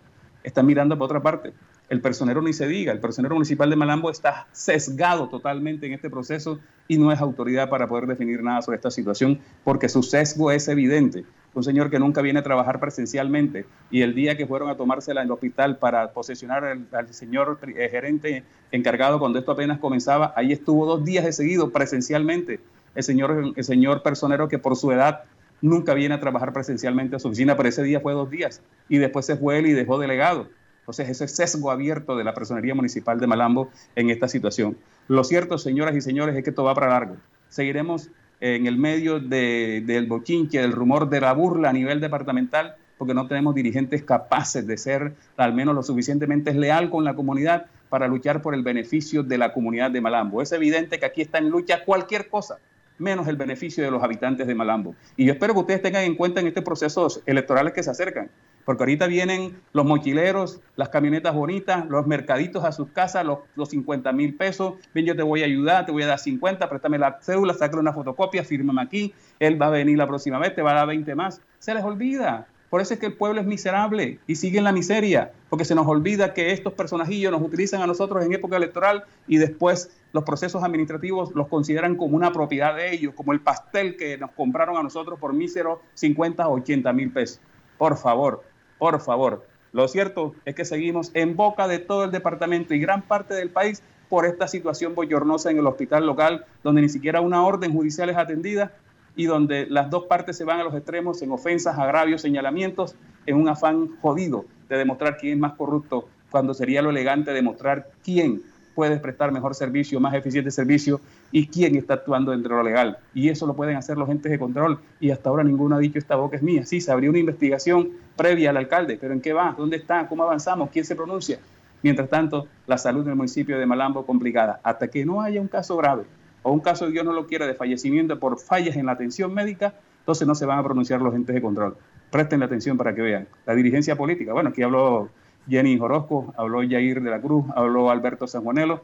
están 0.44 0.66
mirando 0.66 0.98
por 0.98 1.06
otra 1.06 1.22
parte. 1.22 1.54
El 1.90 2.02
personero 2.02 2.42
ni 2.42 2.54
se 2.54 2.68
diga, 2.68 2.92
el 2.92 3.00
personero 3.00 3.36
municipal 3.36 3.70
de 3.70 3.76
Malambo 3.76 4.10
está 4.10 4.48
sesgado 4.52 5.28
totalmente 5.28 5.86
en 5.86 5.94
este 5.94 6.10
proceso 6.10 6.60
y 6.88 6.98
no 6.98 7.12
es 7.12 7.20
autoridad 7.20 7.70
para 7.70 7.88
poder 7.88 8.08
definir 8.08 8.42
nada 8.42 8.62
sobre 8.62 8.78
esta 8.78 8.90
situación 8.90 9.40
porque 9.64 9.90
su 9.90 10.02
sesgo 10.02 10.52
es 10.52 10.68
evidente. 10.68 11.26
Un 11.54 11.64
señor 11.64 11.90
que 11.90 12.00
nunca 12.00 12.22
viene 12.22 12.40
a 12.40 12.44
trabajar 12.44 12.80
presencialmente 12.80 13.66
y 13.90 14.04
el 14.04 14.16
día 14.16 14.38
que 14.38 14.48
fueron 14.48 14.70
a 14.70 14.78
tomársela 14.78 15.22
en 15.22 15.28
el 15.28 15.32
hospital 15.32 15.78
para 15.78 16.12
posesionar 16.12 16.64
al, 16.64 17.14
señor 17.14 17.60
eh, 17.76 17.90
gerente 17.90 18.44
encargado 18.72 19.20
cuando 19.20 19.38
esto 19.38 19.52
apenas 19.52 19.80
comenzaba, 19.80 20.34
ahí 20.38 20.54
estuvo 20.54 20.86
dos 20.86 21.04
días 21.04 21.26
de 21.26 21.34
seguido 21.34 21.72
presencialmente 21.72 22.60
el 22.96 23.04
señor, 23.04 23.54
el 23.56 23.64
señor 23.64 24.04
personero 24.04 24.48
que 24.48 24.60
por 24.60 24.76
su 24.76 24.92
edad 24.92 25.24
nunca 25.62 25.94
viene 25.94 26.16
a 26.16 26.20
trabajar 26.20 26.54
presencialmente 26.54 27.16
a 27.16 27.20
su 27.20 27.28
oficina, 27.28 27.56
pero 27.56 27.70
ese 27.70 27.84
día 27.84 28.00
fue 28.00 28.14
dos 28.14 28.30
días 28.30 28.62
y 28.90 28.98
después 28.98 29.26
se 29.26 29.38
fue 29.38 29.60
él 29.60 29.68
y 29.68 29.74
dejó 29.74 30.00
delegado. 30.00 30.48
Entonces, 30.80 31.10
ese 31.10 31.28
sesgo 31.28 31.70
abierto 31.70 32.18
de 32.18 32.24
la 32.24 32.34
personería 32.34 32.74
municipal 32.74 33.20
de 33.20 33.28
Malambo 33.28 33.70
en 33.96 34.10
esta 34.10 34.28
situación. 34.28 34.78
Lo 35.08 35.24
cierto, 35.24 35.58
señoras 35.58 35.96
y 35.96 36.02
señores, 36.02 36.36
es 36.36 36.44
que 36.44 36.50
esto 36.50 36.64
va 36.64 36.74
para 36.74 36.90
largo. 36.90 37.18
Seguiremos 37.50 38.10
en 38.42 38.68
el 38.68 38.78
medio 38.78 39.20
del 39.20 40.08
bochinche, 40.08 40.60
del 40.60 40.74
rumor 40.74 41.10
de 41.10 41.22
la 41.22 41.34
burla 41.34 41.70
a 41.70 41.74
nivel 41.74 42.02
departamental, 42.02 42.76
porque 42.98 43.14
no 43.14 43.28
tenemos 43.28 43.56
dirigentes 43.56 44.04
capaces 44.04 44.68
de 44.68 44.78
ser 44.78 45.14
al 45.38 45.54
menos 45.54 45.74
lo 45.74 45.84
suficientemente 45.84 46.54
leal 46.54 46.90
con 46.90 47.04
la 47.04 47.16
comunidad 47.16 47.68
para 47.90 48.08
luchar 48.08 48.42
por 48.42 48.54
el 48.54 48.64
beneficio 48.64 49.24
de 49.24 49.38
la 49.38 49.54
comunidad 49.54 49.92
de 49.92 50.02
Malambo. 50.02 50.42
Es 50.42 50.52
evidente 50.52 51.00
que 51.00 51.06
aquí 51.06 51.22
está 51.22 51.38
en 51.38 51.50
lucha 51.50 51.84
cualquier 51.86 52.28
cosa 52.30 52.58
menos 53.02 53.28
el 53.28 53.36
beneficio 53.36 53.84
de 53.84 53.92
los 53.92 54.04
habitantes 54.04 54.48
de 54.48 54.56
Malambo. 54.56 54.96
Y 55.18 55.26
yo 55.26 55.34
espero 55.34 55.54
que 55.54 55.60
ustedes 55.62 55.82
tengan 55.82 56.04
en 56.04 56.16
cuenta 56.16 56.40
en 56.40 56.48
estos 56.48 56.64
procesos 56.64 57.22
electorales 57.26 57.74
que 57.74 57.84
se 57.84 57.90
acercan, 57.90 58.30
porque 58.66 58.84
ahorita 58.84 59.08
vienen 59.08 59.62
los 59.74 59.86
mochileros, 59.86 60.62
las 60.76 60.90
camionetas 60.90 61.34
bonitas, 61.34 61.88
los 61.88 62.08
mercaditos 62.08 62.64
a 62.64 62.72
sus 62.72 62.90
casas, 62.90 63.26
los, 63.26 63.40
los 63.56 63.70
50 63.70 64.12
mil 64.14 64.36
pesos, 64.36 64.76
ven 64.94 65.06
yo 65.06 65.16
te 65.16 65.24
voy 65.24 65.42
a 65.44 65.46
ayudar, 65.46 65.86
te 65.86 65.92
voy 65.92 66.04
a 66.04 66.08
dar 66.08 66.20
50, 66.20 66.70
préstame 66.70 66.98
la 66.98 67.20
cédula, 67.22 67.54
sácale 67.54 67.82
una 67.82 67.94
fotocopia, 67.94 68.44
fírmame 68.44 68.82
aquí, 68.82 69.14
él 69.40 69.62
va 69.62 69.68
a 69.68 69.72
venir 69.72 69.98
la 69.98 70.08
próxima 70.08 70.40
vez, 70.40 70.56
te 70.56 70.62
va 70.62 70.72
a 70.72 70.76
dar 70.76 70.88
20 70.88 71.16
más. 71.16 71.42
Se 71.60 71.74
les 71.74 71.84
olvida. 71.84 72.48
Por 72.72 72.80
eso 72.80 72.94
es 72.94 73.02
que 73.02 73.08
el 73.08 73.18
pueblo 73.18 73.42
es 73.42 73.46
miserable 73.46 74.20
y 74.28 74.36
sigue 74.36 74.58
en 74.58 74.64
la 74.64 74.72
miseria, 74.72 75.34
porque 75.50 75.66
se 75.66 75.76
nos 75.76 75.86
olvida 75.88 76.34
que 76.34 76.54
estos 76.54 76.72
personajillos 76.72 77.30
nos 77.30 77.42
utilizan 77.42 77.82
a 77.82 77.86
nosotros 77.86 78.24
en 78.24 78.32
época 78.32 78.56
electoral 78.56 79.04
y 79.28 79.36
después 79.40 79.92
los 80.14 80.24
procesos 80.24 80.64
administrativos 80.64 81.36
los 81.36 81.50
consideran 81.50 81.98
como 81.98 82.16
una 82.16 82.32
propiedad 82.32 82.74
de 82.74 82.94
ellos, 82.94 83.14
como 83.14 83.34
el 83.34 83.42
pastel 83.42 83.98
que 83.98 84.18
nos 84.18 84.32
compraron 84.32 84.78
a 84.78 84.84
nosotros 84.84 85.20
por 85.20 85.34
míseros 85.34 85.80
50 85.96 86.48
o 86.48 86.54
80 86.60 86.94
mil 86.94 87.12
pesos. 87.12 87.42
Por 87.78 87.98
favor, 87.98 88.42
por 88.82 89.00
favor. 89.00 89.46
Lo 89.74 89.88
cierto 89.88 90.34
es 90.44 90.56
que 90.56 90.66
seguimos 90.66 91.12
en 91.14 91.36
boca 91.36 91.68
de 91.68 91.78
todo 91.78 92.04
el 92.04 92.10
departamento 92.10 92.74
y 92.74 92.80
gran 92.80 93.04
parte 93.04 93.36
del 93.36 93.52
país 93.52 93.84
por 94.10 94.26
esta 94.26 94.48
situación 94.48 94.96
bochornosa 94.96 95.52
en 95.52 95.60
el 95.60 95.68
hospital 95.68 96.08
local, 96.08 96.46
donde 96.64 96.82
ni 96.82 96.90
siquiera 96.90 97.22
una 97.22 97.46
orden 97.46 97.74
judicial 97.74 98.10
es 98.10 98.18
atendida 98.18 98.72
y 99.16 99.26
donde 99.26 99.68
las 99.68 99.92
dos 99.92 100.06
partes 100.06 100.36
se 100.36 100.46
van 100.46 100.60
a 100.60 100.64
los 100.64 100.74
extremos 100.74 101.22
en 101.22 101.32
ofensas, 101.32 101.78
agravios, 101.78 102.24
señalamientos, 102.24 102.96
en 103.28 103.36
un 103.36 103.50
afán 103.50 103.98
jodido 104.02 104.46
de 104.68 104.78
demostrar 104.80 105.18
quién 105.18 105.34
es 105.34 105.40
más 105.40 105.54
corrupto, 105.54 106.08
cuando 106.32 106.56
sería 106.56 106.82
lo 106.82 106.90
elegante 106.90 107.34
demostrar 107.34 107.92
quién 108.04 108.42
puede 108.74 108.98
prestar 108.98 109.32
mejor 109.32 109.56
servicio, 109.56 110.00
más 110.00 110.14
eficiente 110.14 110.52
servicio 110.52 111.02
y 111.32 111.48
quién 111.48 111.76
está 111.76 111.96
actuando 111.96 112.32
dentro 112.32 112.56
de 112.56 112.64
lo 112.64 112.70
legal. 112.70 112.98
Y 113.14 113.30
eso 113.30 113.46
lo 113.46 113.56
pueden 113.56 113.76
hacer 113.76 113.98
los 113.98 114.10
entes 114.10 114.32
de 114.32 114.40
control 114.40 114.80
y 115.00 115.12
hasta 115.12 115.30
ahora 115.30 115.44
ninguno 115.44 115.76
ha 115.76 115.80
dicho 115.80 116.00
esta 116.00 116.16
boca 116.16 116.38
es 116.38 116.44
mía. 116.44 116.66
Sí, 116.66 116.82
se 116.82 116.92
abrió 116.92 117.10
una 117.10 117.20
investigación 117.20 117.90
previa 118.16 118.50
al 118.52 118.58
alcalde, 118.58 118.98
pero 119.00 119.14
¿en 119.14 119.22
qué 119.22 119.34
va? 119.34 119.56
¿Dónde 119.58 119.78
está? 119.78 120.08
¿Cómo 120.08 120.24
avanzamos? 120.24 120.70
¿Quién 120.72 120.86
se 120.86 120.96
pronuncia? 120.96 121.40
Mientras 121.84 122.10
tanto, 122.10 122.48
la 122.68 122.78
salud 122.78 123.04
del 123.04 123.16
municipio 123.16 123.58
de 123.58 123.66
Malambo 123.66 124.06
complicada. 124.06 124.60
Hasta 124.64 124.88
que 124.88 125.06
no 125.06 125.22
haya 125.22 125.42
un 125.42 125.48
caso 125.48 125.78
grave 125.78 126.04
o 126.44 126.52
un 126.52 126.60
caso, 126.60 126.88
Dios 126.90 127.06
no 127.06 127.14
lo 127.14 127.28
quiera, 127.28 127.48
de 127.48 127.54
fallecimiento 127.54 128.20
por 128.20 128.40
fallas 128.40 128.76
en 128.76 128.88
la 128.88 128.94
atención 128.94 129.34
médica, 129.34 129.74
entonces 130.00 130.28
no 130.28 130.36
se 130.36 130.46
van 130.46 130.60
a 130.60 130.64
pronunciar 130.64 131.02
los 131.02 131.14
entes 131.14 131.36
de 131.36 131.42
control. 131.42 131.78
Presten 132.10 132.40
la 132.40 132.46
atención 132.48 132.78
para 132.78 132.94
que 132.96 133.02
vean. 133.02 133.28
La 133.46 133.56
dirigencia 133.56 133.96
política, 133.96 134.34
bueno, 134.34 134.50
aquí 134.50 134.62
habló 134.62 135.10
Jenny 135.50 135.78
Jorosco, 135.78 136.34
habló 136.38 136.60
Jair 136.60 137.02
de 137.02 137.10
la 137.10 137.22
Cruz, 137.22 137.46
habló 137.56 137.90
Alberto 137.90 138.28
Sanjuanelo 138.28 138.84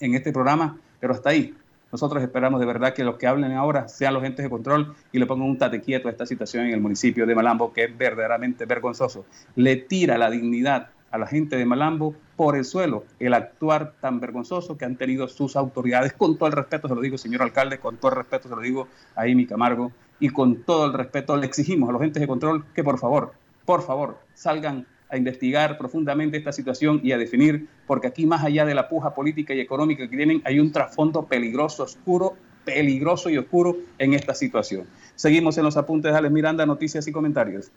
en 0.00 0.14
este 0.14 0.32
programa, 0.32 0.78
pero 1.00 1.12
hasta 1.12 1.30
ahí. 1.30 1.54
Nosotros 1.92 2.22
esperamos 2.22 2.58
de 2.58 2.66
verdad 2.66 2.92
que 2.92 3.04
los 3.04 3.16
que 3.16 3.28
hablen 3.28 3.52
ahora 3.52 3.86
sean 3.86 4.14
los 4.14 4.24
entes 4.24 4.42
de 4.42 4.50
control 4.50 4.96
y 5.12 5.18
le 5.18 5.26
pongan 5.26 5.48
un 5.48 5.58
tate 5.58 5.80
quieto 5.80 6.08
a 6.08 6.10
esta 6.10 6.26
situación 6.26 6.66
en 6.66 6.74
el 6.74 6.80
municipio 6.80 7.24
de 7.24 7.34
Malambo, 7.36 7.72
que 7.72 7.84
es 7.84 7.96
verdaderamente 7.96 8.66
vergonzoso. 8.66 9.26
Le 9.54 9.76
tira 9.76 10.18
la 10.18 10.28
dignidad 10.28 10.88
a 11.12 11.18
la 11.18 11.28
gente 11.28 11.56
de 11.56 11.64
Malambo 11.64 12.16
por 12.34 12.56
el 12.56 12.64
suelo 12.64 13.04
el 13.20 13.34
actuar 13.34 13.92
tan 14.00 14.18
vergonzoso 14.18 14.76
que 14.76 14.84
han 14.84 14.96
tenido 14.96 15.28
sus 15.28 15.54
autoridades. 15.54 16.12
Con 16.14 16.36
todo 16.36 16.48
el 16.48 16.56
respeto 16.56 16.88
se 16.88 16.96
lo 16.96 17.00
digo, 17.00 17.16
señor 17.16 17.42
alcalde, 17.42 17.78
con 17.78 17.96
todo 17.98 18.10
el 18.10 18.16
respeto 18.16 18.48
se 18.48 18.56
lo 18.56 18.60
digo 18.60 18.88
a 19.14 19.22
Amy 19.22 19.46
Camargo 19.46 19.92
y 20.18 20.30
con 20.30 20.64
todo 20.64 20.86
el 20.86 20.92
respeto 20.92 21.36
le 21.36 21.46
exigimos 21.46 21.88
a 21.88 21.92
los 21.92 22.02
entes 22.02 22.20
de 22.20 22.26
control 22.26 22.64
que 22.74 22.82
por 22.82 22.98
favor, 22.98 23.34
por 23.64 23.82
favor, 23.82 24.18
salgan 24.34 24.86
a 25.14 25.16
investigar 25.16 25.78
profundamente 25.78 26.36
esta 26.36 26.52
situación 26.52 27.00
y 27.02 27.12
a 27.12 27.18
definir, 27.18 27.68
porque 27.86 28.08
aquí 28.08 28.26
más 28.26 28.44
allá 28.44 28.64
de 28.64 28.74
la 28.74 28.88
puja 28.88 29.14
política 29.14 29.54
y 29.54 29.60
económica 29.60 30.08
que 30.08 30.16
tienen, 30.16 30.42
hay 30.44 30.58
un 30.58 30.72
trasfondo 30.72 31.26
peligroso, 31.26 31.84
oscuro, 31.84 32.34
peligroso 32.64 33.30
y 33.30 33.38
oscuro 33.38 33.76
en 33.98 34.14
esta 34.14 34.34
situación. 34.34 34.86
Seguimos 35.14 35.56
en 35.56 35.64
los 35.64 35.76
apuntes 35.76 36.12
de 36.12 36.18
Alex 36.18 36.32
Miranda, 36.32 36.66
noticias 36.66 37.06
y 37.06 37.12
comentarios. 37.12 37.70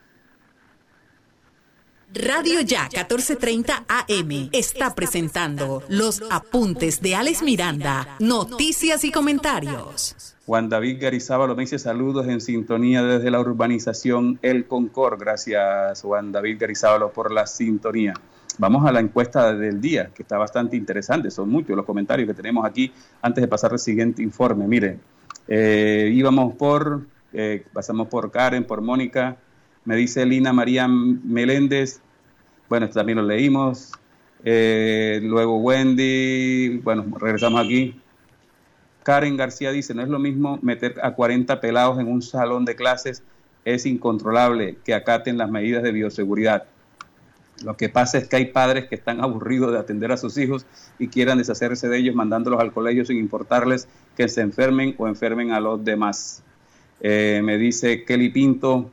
Radio 2.14 2.62
Ya 2.62 2.84
1430 2.84 3.84
AM 3.86 4.50
está 4.54 4.96
presentando 4.96 5.84
los 5.90 6.24
apuntes 6.32 7.02
de 7.02 7.16
Alex 7.16 7.44
Miranda, 7.44 8.16
noticias 8.20 9.04
y 9.04 9.12
comentarios. 9.12 10.16
Juan 10.46 10.70
David 10.70 11.02
Garizábalo 11.02 11.54
me 11.54 11.64
dice 11.64 11.78
saludos 11.78 12.26
en 12.28 12.40
sintonía 12.40 13.04
desde 13.04 13.30
la 13.30 13.42
urbanización 13.42 14.40
El 14.42 14.68
Concord. 14.68 15.20
Gracias 15.20 16.02
Juan 16.02 16.32
David 16.32 16.62
Garizábalo 16.62 17.12
por 17.12 17.30
la 17.34 17.46
sintonía. 17.46 18.14
Vamos 18.58 18.86
a 18.88 18.94
la 18.94 19.02
encuesta 19.02 19.54
del 19.54 19.82
día, 19.82 20.10
que 20.16 20.24
está 20.24 20.38
bastante 20.38 20.78
interesante. 20.78 21.30
Son 21.30 21.50
muchos 21.50 21.76
los 21.76 21.86
comentarios 21.86 22.26
que 22.26 22.34
tenemos 22.34 22.66
aquí 22.66 22.90
antes 23.22 23.42
de 23.42 23.50
pasar 23.50 23.74
al 23.74 23.80
siguiente 23.80 24.24
informe. 24.24 24.66
Mire, 24.66 24.98
eh, 25.50 26.10
íbamos 26.14 26.56
por, 26.56 27.02
eh, 27.34 27.66
pasamos 27.74 28.08
por 28.08 28.32
Karen, 28.32 28.64
por 28.64 28.80
Mónica, 28.80 29.36
me 29.88 29.96
dice 29.96 30.26
Lina 30.26 30.52
María 30.52 30.86
Meléndez, 30.86 32.02
bueno, 32.68 32.88
esto 32.88 33.00
también 33.00 33.20
lo 33.20 33.24
leímos. 33.24 33.94
Eh, 34.44 35.22
luego 35.24 35.60
Wendy, 35.60 36.80
bueno, 36.84 37.06
regresamos 37.18 37.66
aquí. 37.66 37.98
Karen 39.04 39.38
García 39.38 39.72
dice, 39.72 39.94
no 39.94 40.02
es 40.02 40.10
lo 40.10 40.20
mismo 40.20 40.60
meter 40.62 40.96
a 41.02 41.14
40 41.14 41.62
pelados 41.62 42.00
en 42.00 42.10
un 42.10 42.22
salón 42.22 42.66
de 42.66 42.76
clases, 42.76 43.24
es 43.64 43.86
incontrolable 43.86 44.78
que 44.84 44.94
acaten 44.94 45.38
las 45.38 45.50
medidas 45.50 45.84
de 45.84 45.94
bioseguridad. 45.94 46.66
Lo 47.64 47.78
que 47.78 47.88
pasa 47.88 48.18
es 48.18 48.28
que 48.28 48.36
hay 48.36 48.48
padres 48.48 48.90
que 48.90 48.96
están 48.96 49.22
aburridos 49.22 49.72
de 49.72 49.80
atender 49.80 50.12
a 50.12 50.18
sus 50.18 50.38
hijos 50.38 50.66
y 51.00 51.08
quieran 51.08 51.38
deshacerse 51.38 51.88
de 51.88 51.98
ellos 51.98 52.14
mandándolos 52.14 52.60
al 52.60 52.74
colegio 52.74 53.06
sin 53.06 53.20
importarles 53.20 53.88
que 54.18 54.28
se 54.28 54.42
enfermen 54.42 54.96
o 54.98 55.08
enfermen 55.08 55.54
a 55.54 55.62
los 55.62 55.82
demás. 55.86 56.44
Eh, 57.00 57.40
me 57.42 57.58
dice 57.58 58.04
Kelly 58.04 58.28
Pinto, 58.28 58.92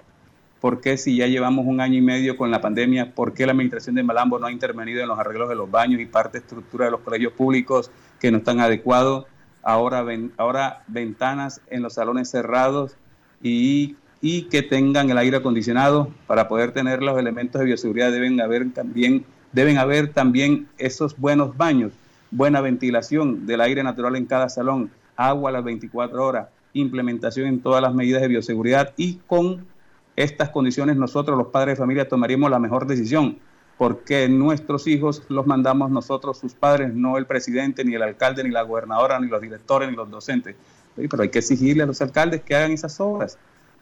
¿Por 0.64 0.80
qué 0.80 0.96
si 0.96 1.16
ya 1.16 1.26
llevamos 1.26 1.66
un 1.66 1.82
año 1.82 1.98
y 1.98 2.00
medio 2.00 2.38
con 2.38 2.50
la 2.50 2.62
pandemia, 2.62 3.14
por 3.14 3.34
qué 3.34 3.44
la 3.44 3.52
administración 3.52 3.96
de 3.96 4.02
Malambo 4.02 4.38
no 4.38 4.46
ha 4.46 4.50
intervenido 4.50 5.02
en 5.02 5.08
los 5.08 5.18
arreglos 5.18 5.50
de 5.50 5.54
los 5.54 5.70
baños 5.70 6.00
y 6.00 6.06
parte 6.06 6.38
estructura 6.38 6.86
de 6.86 6.90
los 6.90 7.00
colegios 7.00 7.34
públicos 7.34 7.90
que 8.18 8.30
no 8.30 8.38
están 8.38 8.60
adecuados? 8.60 9.26
Ahora, 9.62 10.00
ven, 10.00 10.32
ahora 10.38 10.82
ventanas 10.86 11.60
en 11.68 11.82
los 11.82 11.92
salones 11.92 12.30
cerrados 12.30 12.96
y, 13.42 13.96
y 14.22 14.44
que 14.44 14.62
tengan 14.62 15.10
el 15.10 15.18
aire 15.18 15.36
acondicionado 15.36 16.08
para 16.26 16.48
poder 16.48 16.72
tener 16.72 17.02
los 17.02 17.18
elementos 17.18 17.58
de 17.60 17.66
bioseguridad 17.66 18.10
deben 18.10 18.40
haber 18.40 18.72
también 18.72 19.26
deben 19.52 19.76
haber 19.76 20.14
también 20.14 20.66
esos 20.78 21.18
buenos 21.18 21.58
baños, 21.58 21.92
buena 22.30 22.62
ventilación 22.62 23.44
del 23.44 23.60
aire 23.60 23.82
natural 23.82 24.16
en 24.16 24.24
cada 24.24 24.48
salón, 24.48 24.90
agua 25.14 25.50
a 25.50 25.52
las 25.52 25.64
24 25.64 26.26
horas, 26.26 26.48
implementación 26.72 27.48
en 27.48 27.60
todas 27.60 27.82
las 27.82 27.92
medidas 27.92 28.22
de 28.22 28.28
bioseguridad 28.28 28.94
y 28.96 29.16
con 29.26 29.73
estas 30.16 30.50
condiciones 30.50 30.96
nosotros 30.96 31.36
los 31.36 31.48
padres 31.48 31.74
de 31.74 31.82
familia 31.82 32.08
tomaríamos 32.08 32.50
la 32.50 32.58
mejor 32.58 32.86
decisión, 32.86 33.38
porque 33.78 34.28
nuestros 34.28 34.86
hijos 34.86 35.22
los 35.28 35.46
mandamos 35.46 35.90
nosotros, 35.90 36.38
sus 36.38 36.54
padres, 36.54 36.94
no 36.94 37.18
el 37.18 37.26
presidente, 37.26 37.84
ni 37.84 37.94
el 37.94 38.02
alcalde, 38.02 38.44
ni 38.44 38.50
la 38.50 38.62
gobernadora, 38.62 39.18
ni 39.18 39.28
los 39.28 39.40
directores, 39.40 39.90
ni 39.90 39.96
los 39.96 40.10
docentes. 40.10 40.54
Pero 40.94 41.22
hay 41.22 41.28
que 41.28 41.40
exigirle 41.40 41.82
a 41.82 41.86
los 41.86 42.00
alcaldes 42.00 42.42
que 42.42 42.54
hagan 42.54 42.72
esas 42.72 43.00
obras, 43.00 43.36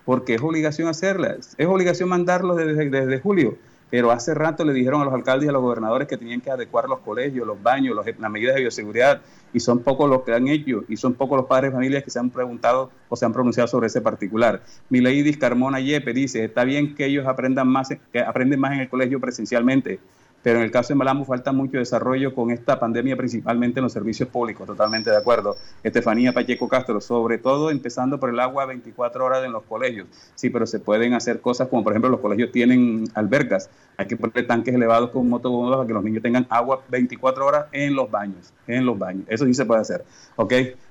porque 0.05 0.35
es 0.35 0.43
obligación 0.43 0.89
hacerlas, 0.89 1.55
es 1.59 1.67
obligación 1.67 2.09
mandarlos 2.09 2.57
desde, 2.57 2.89
desde 2.89 3.21
julio 3.21 3.59
pero 3.93 4.11
hace 4.11 4.33
rato 4.33 4.65
le 4.65 4.73
dijeron 4.73 5.03
a 5.03 5.05
los 5.05 5.13
alcaldes 5.13 5.45
y 5.45 5.49
a 5.51 5.53
los 5.53 5.61
gobernadores 5.61 6.09
que 6.09 6.17
tenían 6.17 6.41
que 6.41 6.51
adecuar 6.51 6.89
los 6.89 7.01
colegios, 7.01 7.47
los 7.47 7.63
baños, 7.63 7.95
las 7.95 8.31
medidas 8.31 8.55
de 8.55 8.63
bioseguridad, 8.63 9.21
y 9.53 9.61
son 9.61 9.81
pocos 9.81 10.09
los 10.09 10.23
que 10.23 10.33
han 10.33 10.49
hecho, 10.49 10.85
y 10.89 10.97
son 10.97 11.15
pocos 11.15 11.37
los 11.37 11.47
padres 11.47 11.71
de 11.71 11.77
familias 11.77 12.03
que 12.03 12.11
se 12.11 12.19
han 12.19 12.31
preguntado 12.31 12.91
o 13.09 13.17
se 13.17 13.25
han 13.25 13.33
pronunciado 13.33 13.69
sobre 13.69 13.87
ese 13.87 14.01
particular. 14.01 14.63
Mileidis 14.89 15.37
Carmona 15.37 15.81
Yepe 15.81 16.13
dice, 16.13 16.45
está 16.45 16.65
bien 16.65 16.95
que 16.95 17.07
ellos 17.07 17.27
aprendan 17.27 17.69
más, 17.69 17.89
que 18.13 18.21
aprenden 18.21 18.61
más 18.61 18.73
en 18.73 18.81
el 18.81 18.89
colegio 18.89 19.21
presencialmente, 19.21 20.01
pero 20.43 20.59
en 20.59 20.65
el 20.65 20.71
caso 20.71 20.89
de 20.89 20.97
Malambo 20.97 21.25
falta 21.25 21.53
mucho 21.53 21.79
desarrollo 21.79 22.35
con 22.35 22.51
esta 22.51 22.81
pandemia, 22.81 23.17
principalmente 23.17 23.81
en 23.81 23.85
los 23.85 23.93
servicios 23.93 24.29
públicos, 24.29 24.67
totalmente 24.67 25.11
de 25.11 25.17
acuerdo. 25.17 25.57
Estefanía 25.83 26.33
Pacheco 26.33 26.69
Castro, 26.69 27.01
sobre 27.01 27.39
todo 27.39 27.71
empezando 27.71 28.19
por 28.19 28.31
el 28.31 28.41
agua 28.41 28.67
24 28.67 29.25
horas 29.25 29.45
en 29.45 29.53
los 29.53 29.63
colegios. 29.63 30.09
Sí, 30.35 30.51
pero 30.51 30.67
se 30.67 30.81
pueden 30.81 31.15
hacer 31.15 31.41
cosas 31.41 31.69
como, 31.69 31.85
por 31.85 31.93
ejemplo, 31.93 32.11
los 32.11 32.21
colegios 32.21 32.51
tienen 32.51 33.05
albercas, 33.15 33.71
hay 33.97 34.07
que 34.07 34.17
poner 34.17 34.47
tanques 34.47 34.75
elevados 34.75 35.11
con 35.11 35.29
motobombas 35.29 35.77
para 35.77 35.87
que 35.87 35.95
los 35.95 36.05
niños 36.05 36.23
tengan 36.23 36.47
agua 36.51 36.83
24 36.89 37.47
horas 37.47 37.67
en 37.73 37.95
los 37.95 38.11
baños, 38.11 38.53
en 38.67 38.85
los 38.85 38.99
baños. 38.99 39.25
Eso 39.29 39.45
sí 39.45 39.55
se 39.55 39.65
puede 39.65 39.81
hacer. 39.83 40.05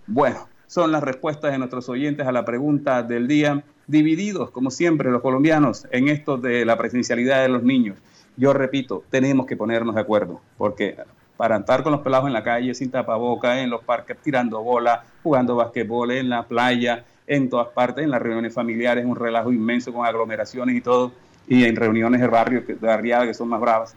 Bueno, 0.08 0.48
son 0.68 0.92
las 0.92 1.04
respuestas 1.04 1.52
de 1.52 1.58
nuestros 1.58 1.90
oyentes 1.90 2.26
a 2.26 2.32
la 2.32 2.46
pregunta 2.46 3.04
del 3.04 3.28
día, 3.28 3.64
divididos, 3.88 4.52
como 4.52 4.72
siempre, 4.72 5.12
los 5.12 5.22
colombianos 5.22 5.86
en 5.92 6.08
esto 6.08 6.38
de 6.38 6.64
la 6.64 6.78
presencialidad 6.78 7.42
de 7.42 7.50
los 7.50 7.64
niños. 7.64 7.98
Yo 8.38 8.54
repito, 8.54 9.04
tenemos 9.10 9.46
que 9.46 9.58
ponernos 9.58 9.96
de 9.96 10.02
acuerdo, 10.02 10.42
porque 10.58 10.96
para 11.38 11.56
andar 11.56 11.84
con 11.84 11.92
los 11.92 12.02
pelados 12.02 12.28
en 12.28 12.34
la 12.34 12.44
calle 12.44 12.74
sin 12.74 12.92
tapaboca, 12.92 13.62
en 13.62 13.70
los 13.70 13.84
parques 13.84 14.18
tirando 14.18 14.62
bola, 14.62 15.04
jugando 15.24 15.56
basquetbol, 15.56 16.12
en 16.12 16.30
la 16.30 16.44
playa, 16.44 17.04
en 17.28 17.50
todas 17.50 17.70
partes, 17.70 18.04
en 18.04 18.12
las 18.12 18.22
reuniones 18.22 18.54
familiares, 18.54 19.06
un 19.06 19.16
relajo 19.16 19.52
inmenso 19.52 19.94
con 19.94 20.06
aglomeraciones 20.06 20.76
y 20.76 20.82
todo, 20.82 21.12
y 21.48 21.66
en 21.66 21.76
reuniones 21.76 22.22
de 22.22 22.28
barrio, 22.28 22.62
de 22.62 22.76
barriada 22.76 23.26
que 23.26 23.34
son 23.34 23.50
más 23.50 23.60
bravas. 23.60 23.96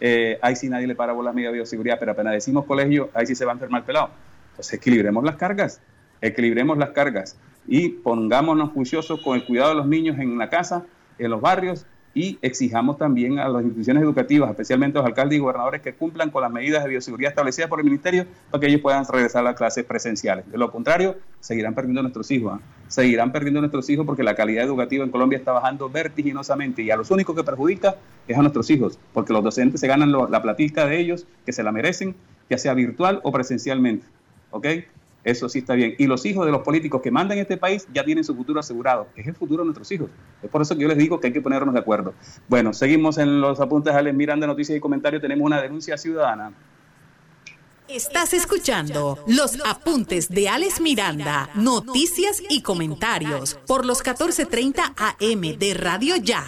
Eh, 0.00 0.38
ahí 0.42 0.56
sí 0.56 0.68
nadie 0.68 0.86
le 0.86 0.94
para 0.94 1.12
bolas 1.12 1.34
media 1.34 1.50
bioseguridad, 1.50 1.98
pero 1.98 2.12
apenas 2.12 2.32
decimos 2.32 2.64
colegio, 2.64 3.10
ahí 3.14 3.26
sí 3.26 3.34
se 3.34 3.44
va 3.44 3.52
a 3.52 3.54
enfermar 3.54 3.80
el 3.80 3.86
pelado. 3.86 4.10
Entonces 4.50 4.74
equilibremos 4.74 5.24
las 5.24 5.36
cargas, 5.36 5.80
equilibremos 6.20 6.78
las 6.78 6.90
cargas 6.90 7.36
y 7.66 7.88
pongámonos 7.88 8.70
juiciosos 8.70 9.20
con 9.20 9.36
el 9.36 9.44
cuidado 9.44 9.70
de 9.70 9.76
los 9.76 9.86
niños 9.86 10.18
en 10.18 10.38
la 10.38 10.48
casa, 10.48 10.84
en 11.18 11.30
los 11.30 11.40
barrios 11.40 11.86
y 12.14 12.38
exijamos 12.42 12.96
también 12.96 13.38
a 13.38 13.48
las 13.48 13.62
instituciones 13.62 14.02
educativas, 14.02 14.50
especialmente 14.50 14.98
a 14.98 15.02
los 15.02 15.08
alcaldes 15.08 15.36
y 15.36 15.40
gobernadores, 15.40 15.82
que 15.82 15.94
cumplan 15.94 16.30
con 16.30 16.42
las 16.42 16.52
medidas 16.52 16.84
de 16.84 16.90
bioseguridad 16.90 17.30
establecidas 17.30 17.68
por 17.68 17.80
el 17.80 17.84
Ministerio 17.84 18.26
para 18.50 18.60
que 18.60 18.68
ellos 18.68 18.80
puedan 18.80 19.04
regresar 19.04 19.40
a 19.40 19.50
las 19.50 19.56
clases 19.56 19.84
presenciales. 19.84 20.50
De 20.50 20.56
lo 20.56 20.70
contrario, 20.70 21.16
seguirán 21.40 21.74
perdiendo 21.74 22.02
nuestros 22.02 22.30
hijos, 22.30 22.54
¿ah? 22.54 22.60
seguirán 22.86 23.32
perdiendo 23.32 23.60
nuestros 23.60 23.90
hijos 23.90 24.06
porque 24.06 24.22
la 24.22 24.34
calidad 24.34 24.64
educativa 24.64 25.04
en 25.04 25.10
Colombia 25.10 25.38
está 25.38 25.52
bajando 25.52 25.90
vertiginosamente 25.90 26.82
y 26.82 26.90
a 26.90 26.96
los 26.96 27.10
únicos 27.10 27.34
que 27.34 27.42
perjudica 27.42 27.96
es 28.28 28.38
a 28.38 28.40
nuestros 28.40 28.70
hijos, 28.70 28.98
porque 29.12 29.32
los 29.32 29.42
docentes 29.42 29.80
se 29.80 29.88
ganan 29.88 30.12
la 30.12 30.42
platica 30.42 30.86
de 30.86 31.00
ellos, 31.00 31.26
que 31.44 31.52
se 31.52 31.62
la 31.62 31.72
merecen, 31.72 32.14
ya 32.48 32.58
sea 32.58 32.74
virtual 32.74 33.20
o 33.24 33.32
presencialmente. 33.32 34.06
¿Ok? 34.50 34.66
Eso 35.24 35.48
sí 35.48 35.60
está 35.60 35.74
bien. 35.74 35.94
Y 35.98 36.06
los 36.06 36.24
hijos 36.26 36.44
de 36.44 36.52
los 36.52 36.60
políticos 36.60 37.00
que 37.00 37.10
mandan 37.10 37.38
este 37.38 37.56
país 37.56 37.88
ya 37.92 38.04
tienen 38.04 38.22
su 38.22 38.36
futuro 38.36 38.60
asegurado. 38.60 39.08
Es 39.16 39.26
el 39.26 39.34
futuro 39.34 39.62
de 39.62 39.66
nuestros 39.66 39.90
hijos. 39.90 40.10
Es 40.42 40.50
por 40.50 40.60
eso 40.60 40.76
que 40.76 40.82
yo 40.82 40.88
les 40.88 40.98
digo 40.98 41.18
que 41.18 41.28
hay 41.28 41.32
que 41.32 41.40
ponernos 41.40 41.72
de 41.72 41.80
acuerdo. 41.80 42.12
Bueno, 42.46 42.74
seguimos 42.74 43.16
en 43.16 43.40
los 43.40 43.58
apuntes 43.58 43.94
Alex 43.94 44.14
Miranda, 44.14 44.46
noticias 44.46 44.76
y 44.76 44.80
comentarios. 44.80 45.22
Tenemos 45.22 45.46
una 45.46 45.62
denuncia 45.62 45.96
ciudadana. 45.96 46.52
Estás 47.88 48.32
escuchando 48.34 49.18
los 49.26 49.58
apuntes 49.66 50.28
de 50.28 50.48
Alex 50.48 50.80
Miranda, 50.80 51.50
noticias 51.54 52.42
y 52.48 52.62
comentarios 52.62 53.58
por 53.66 53.84
los 53.84 54.02
14:30 54.02 54.94
AM 54.96 55.58
de 55.58 55.74
Radio 55.74 56.16
Ya. 56.16 56.44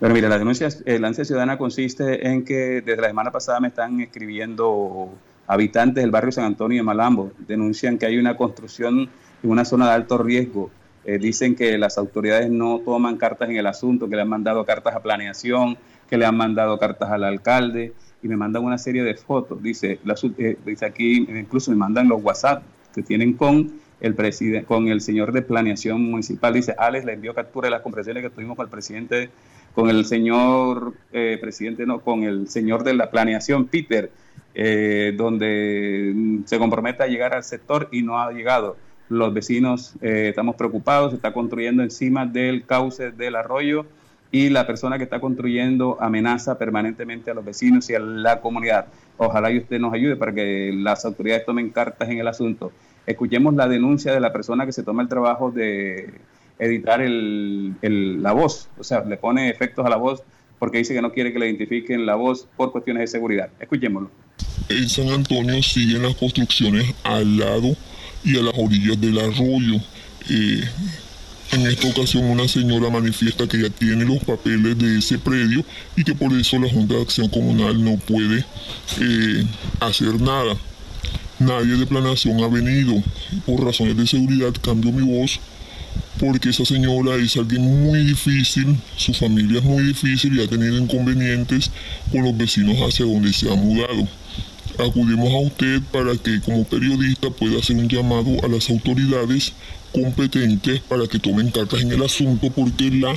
Bueno, 0.00 0.14
mira, 0.14 0.28
la 0.28 0.38
denuncia, 0.38 0.68
eh, 0.68 0.98
la 0.98 1.06
denuncia 1.06 1.24
ciudadana 1.24 1.56
consiste 1.56 2.26
en 2.28 2.44
que 2.44 2.82
desde 2.82 3.00
la 3.00 3.08
semana 3.08 3.32
pasada 3.32 3.60
me 3.60 3.68
están 3.68 4.00
escribiendo 4.00 5.12
Habitantes 5.46 6.02
del 6.02 6.10
barrio 6.10 6.32
San 6.32 6.44
Antonio 6.44 6.78
de 6.78 6.82
Malambo 6.82 7.32
denuncian 7.46 7.98
que 7.98 8.06
hay 8.06 8.18
una 8.18 8.36
construcción 8.36 9.08
en 9.42 9.50
una 9.50 9.64
zona 9.64 9.86
de 9.86 9.92
alto 9.92 10.18
riesgo. 10.18 10.70
Eh, 11.04 11.18
dicen 11.18 11.54
que 11.54 11.78
las 11.78 11.98
autoridades 11.98 12.50
no 12.50 12.80
toman 12.84 13.16
cartas 13.16 13.48
en 13.48 13.56
el 13.56 13.66
asunto, 13.66 14.08
que 14.08 14.16
le 14.16 14.22
han 14.22 14.28
mandado 14.28 14.64
cartas 14.64 14.96
a 14.96 15.00
planeación, 15.00 15.78
que 16.10 16.16
le 16.16 16.26
han 16.26 16.36
mandado 16.36 16.78
cartas 16.78 17.10
al 17.10 17.22
alcalde 17.22 17.92
y 18.22 18.28
me 18.28 18.36
mandan 18.36 18.64
una 18.64 18.76
serie 18.76 19.04
de 19.04 19.14
fotos. 19.14 19.62
Dice, 19.62 20.00
eh, 20.38 20.56
dice 20.64 20.84
aquí, 20.84 21.26
incluso 21.28 21.70
me 21.70 21.76
mandan 21.76 22.08
los 22.08 22.22
WhatsApp 22.22 22.64
que 22.92 23.02
tienen 23.02 23.34
con 23.34 23.80
el 24.00 24.14
presidente, 24.14 24.66
con 24.66 24.88
el 24.88 25.00
señor 25.00 25.32
de 25.32 25.42
planeación 25.42 26.02
municipal. 26.10 26.54
Dice, 26.54 26.74
Alex 26.76 27.04
le 27.04 27.12
envió 27.12 27.34
captura 27.34 27.68
de 27.68 27.70
las 27.70 27.82
conversaciones 27.82 28.24
que 28.24 28.30
tuvimos 28.30 28.56
con 28.56 28.64
el 28.64 28.70
presidente, 28.70 29.30
con 29.74 29.88
el 29.88 30.04
señor 30.04 30.94
eh, 31.12 31.38
presidente, 31.40 31.86
no, 31.86 32.00
con 32.00 32.24
el 32.24 32.48
señor 32.48 32.82
de 32.82 32.94
la 32.94 33.10
planeación, 33.10 33.66
Peter 33.66 34.10
eh, 34.58 35.12
donde 35.14 36.40
se 36.46 36.58
compromete 36.58 37.02
a 37.02 37.06
llegar 37.08 37.34
al 37.34 37.44
sector 37.44 37.88
y 37.92 38.00
no 38.00 38.18
ha 38.18 38.32
llegado. 38.32 38.78
Los 39.10 39.34
vecinos 39.34 39.96
eh, 40.00 40.28
estamos 40.30 40.56
preocupados, 40.56 41.10
se 41.10 41.16
está 41.16 41.34
construyendo 41.34 41.82
encima 41.82 42.24
del 42.24 42.64
cauce 42.64 43.10
del 43.10 43.36
arroyo 43.36 43.84
y 44.32 44.48
la 44.48 44.66
persona 44.66 44.96
que 44.96 45.04
está 45.04 45.20
construyendo 45.20 45.98
amenaza 46.00 46.56
permanentemente 46.56 47.30
a 47.30 47.34
los 47.34 47.44
vecinos 47.44 47.90
y 47.90 47.96
a 47.96 48.00
la 48.00 48.40
comunidad. 48.40 48.86
Ojalá 49.18 49.50
y 49.50 49.58
usted 49.58 49.78
nos 49.78 49.92
ayude 49.92 50.16
para 50.16 50.32
que 50.32 50.72
las 50.74 51.04
autoridades 51.04 51.44
tomen 51.44 51.68
cartas 51.68 52.08
en 52.08 52.18
el 52.18 52.26
asunto. 52.26 52.72
Escuchemos 53.06 53.54
la 53.54 53.68
denuncia 53.68 54.14
de 54.14 54.20
la 54.20 54.32
persona 54.32 54.64
que 54.64 54.72
se 54.72 54.82
toma 54.82 55.02
el 55.02 55.08
trabajo 55.08 55.50
de 55.50 56.14
editar 56.58 57.00
la 57.02 58.32
voz, 58.32 58.70
o 58.78 58.84
sea, 58.84 59.04
le 59.04 59.18
pone 59.18 59.50
efectos 59.50 59.84
a 59.84 59.90
la 59.90 59.96
voz 59.96 60.22
porque 60.58 60.78
dice 60.78 60.94
que 60.94 61.02
no 61.02 61.12
quiere 61.12 61.32
que 61.32 61.38
le 61.38 61.46
identifiquen 61.46 62.06
la 62.06 62.14
voz 62.14 62.46
por 62.56 62.72
cuestiones 62.72 63.02
de 63.02 63.06
seguridad. 63.06 63.50
Escuchémoslo. 63.60 64.10
En 64.68 64.88
San 64.88 65.08
Antonio 65.10 65.62
siguen 65.62 66.02
las 66.02 66.16
construcciones 66.16 66.94
al 67.04 67.38
lado 67.38 67.76
y 68.24 68.36
a 68.38 68.42
las 68.42 68.54
orillas 68.56 69.00
del 69.00 69.18
arroyo. 69.18 69.76
Eh, 70.28 70.64
en 71.52 71.66
esta 71.66 71.88
ocasión 71.88 72.24
una 72.24 72.48
señora 72.48 72.90
manifiesta 72.90 73.46
que 73.46 73.62
ya 73.62 73.70
tiene 73.70 74.04
los 74.04 74.22
papeles 74.24 74.76
de 74.78 74.98
ese 74.98 75.18
predio 75.18 75.64
y 75.94 76.02
que 76.02 76.14
por 76.14 76.32
eso 76.32 76.58
la 76.58 76.68
Junta 76.68 76.94
de 76.94 77.02
Acción 77.02 77.28
Comunal 77.28 77.82
no 77.82 77.96
puede 77.98 78.44
eh, 79.00 79.44
hacer 79.80 80.20
nada. 80.20 80.56
Nadie 81.38 81.76
de 81.76 81.86
planación 81.86 82.42
ha 82.42 82.48
venido. 82.48 82.94
Por 83.44 83.64
razones 83.64 83.96
de 83.96 84.06
seguridad 84.06 84.52
cambio 84.60 84.90
mi 84.90 85.02
voz 85.02 85.38
porque 86.18 86.50
esa 86.50 86.64
señora 86.64 87.16
es 87.16 87.36
alguien 87.36 87.62
muy 87.62 88.04
difícil, 88.04 88.76
su 88.96 89.12
familia 89.12 89.58
es 89.58 89.64
muy 89.64 89.84
difícil 89.84 90.38
y 90.38 90.42
ha 90.42 90.48
tenido 90.48 90.76
inconvenientes 90.78 91.70
con 92.10 92.24
los 92.24 92.36
vecinos 92.36 92.76
hacia 92.78 93.06
donde 93.06 93.32
se 93.32 93.50
ha 93.50 93.54
mudado. 93.54 94.08
Acudimos 94.78 95.32
a 95.32 95.38
usted 95.38 95.82
para 95.92 96.16
que 96.16 96.40
como 96.40 96.64
periodista 96.64 97.30
pueda 97.30 97.58
hacer 97.58 97.76
un 97.76 97.88
llamado 97.88 98.44
a 98.44 98.48
las 98.48 98.68
autoridades 98.68 99.52
competentes 99.92 100.80
para 100.80 101.06
que 101.06 101.18
tomen 101.18 101.50
cartas 101.50 101.82
en 101.82 101.92
el 101.92 102.02
asunto 102.02 102.50
porque 102.54 102.90
la, 102.90 103.14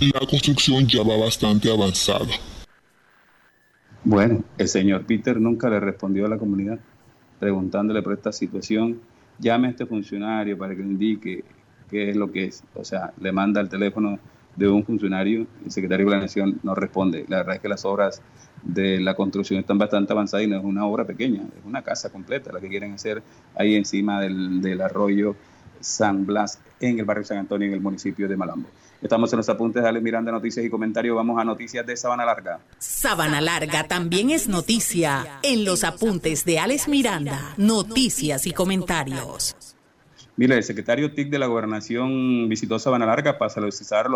la 0.00 0.26
construcción 0.28 0.86
ya 0.86 1.02
va 1.02 1.16
bastante 1.16 1.70
avanzada. 1.70 2.28
Bueno, 4.04 4.44
el 4.56 4.68
señor 4.68 5.04
Peter 5.04 5.40
nunca 5.40 5.68
le 5.68 5.80
respondió 5.80 6.26
a 6.26 6.28
la 6.28 6.38
comunidad 6.38 6.78
preguntándole 7.38 8.02
por 8.02 8.14
esta 8.14 8.32
situación. 8.32 9.00
Llame 9.38 9.68
a 9.68 9.70
este 9.70 9.86
funcionario 9.86 10.56
para 10.56 10.74
que 10.74 10.82
indique 10.82 11.44
qué 11.90 12.10
es 12.10 12.16
lo 12.16 12.30
que 12.30 12.44
es. 12.44 12.62
O 12.74 12.84
sea, 12.84 13.12
le 13.20 13.32
manda 13.32 13.60
el 13.60 13.68
teléfono 13.68 14.18
de 14.58 14.68
un 14.68 14.84
funcionario, 14.84 15.46
el 15.64 15.70
secretario 15.70 16.04
de 16.04 16.10
Planeación 16.10 16.60
no 16.62 16.74
responde. 16.74 17.24
La 17.28 17.38
verdad 17.38 17.56
es 17.56 17.60
que 17.60 17.68
las 17.68 17.84
obras 17.84 18.20
de 18.62 19.00
la 19.00 19.14
construcción 19.14 19.60
están 19.60 19.78
bastante 19.78 20.12
avanzadas 20.12 20.44
y 20.44 20.48
no 20.50 20.58
es 20.58 20.64
una 20.64 20.84
obra 20.84 21.04
pequeña, 21.04 21.42
es 21.42 21.64
una 21.64 21.82
casa 21.82 22.10
completa 22.10 22.52
la 22.52 22.60
que 22.60 22.68
quieren 22.68 22.92
hacer 22.92 23.22
ahí 23.54 23.76
encima 23.76 24.20
del, 24.20 24.80
arroyo 24.80 25.36
San 25.80 26.26
Blas 26.26 26.58
en 26.80 26.98
el 26.98 27.04
barrio 27.04 27.24
San 27.24 27.38
Antonio, 27.38 27.68
en 27.68 27.74
el 27.74 27.80
municipio 27.80 28.28
de 28.28 28.36
Malambo. 28.36 28.68
Estamos 29.00 29.32
en 29.32 29.36
los 29.36 29.48
apuntes 29.48 29.80
de 29.80 29.88
Alex 29.88 30.02
Miranda, 30.02 30.32
noticias 30.32 30.66
y 30.66 30.68
comentarios. 30.68 31.14
Vamos 31.14 31.40
a 31.40 31.44
noticias 31.44 31.86
de 31.86 31.96
Sabana 31.96 32.24
Larga. 32.24 32.58
Sabana 32.78 33.40
Larga 33.40 33.84
también 33.84 34.30
es 34.30 34.48
noticia 34.48 35.38
en 35.42 35.64
los 35.64 35.84
apuntes 35.84 36.44
de 36.44 36.58
Alex 36.58 36.88
Miranda, 36.88 37.54
noticias 37.56 38.44
y 38.48 38.50
comentarios. 38.50 39.77
Mire, 40.38 40.54
el 40.54 40.62
secretario 40.62 41.12
TIC 41.14 41.30
de 41.30 41.40
la 41.40 41.46
Gobernación 41.46 42.48
visitó 42.48 42.78
Sabana 42.78 43.06
Larga 43.06 43.38
para 43.38 43.50
socializar 43.50 44.08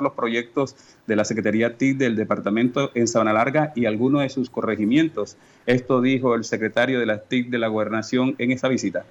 los, 0.00 0.12
proyectos 0.12 0.76
de 1.08 1.16
la 1.16 1.24
Secretaría 1.24 1.76
TIC 1.76 1.98
del 1.98 2.14
departamento 2.14 2.92
en 2.94 3.08
Sabana 3.08 3.32
Larga 3.32 3.72
y 3.74 3.86
algunos 3.86 4.22
de 4.22 4.28
sus 4.28 4.48
corregimientos. 4.48 5.36
Esto 5.66 6.00
dijo 6.02 6.36
el 6.36 6.44
secretario 6.44 7.00
de 7.00 7.06
la 7.06 7.18
TIC 7.22 7.50
de 7.50 7.58
la 7.58 7.66
Gobernación 7.66 8.36
en 8.38 8.52
esta 8.52 8.68
visita. 8.68 9.04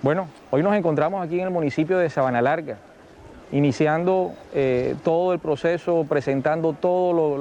Bueno, 0.00 0.28
hoy 0.50 0.62
nos 0.62 0.74
encontramos 0.74 1.22
aquí 1.22 1.38
en 1.38 1.48
el 1.48 1.50
municipio 1.50 1.98
de 1.98 2.08
Sabana 2.08 2.40
Larga, 2.40 2.78
iniciando 3.52 4.32
eh, 4.54 4.94
todo 5.04 5.34
el 5.34 5.40
proceso, 5.40 6.06
presentando 6.08 6.72
todos 6.72 7.38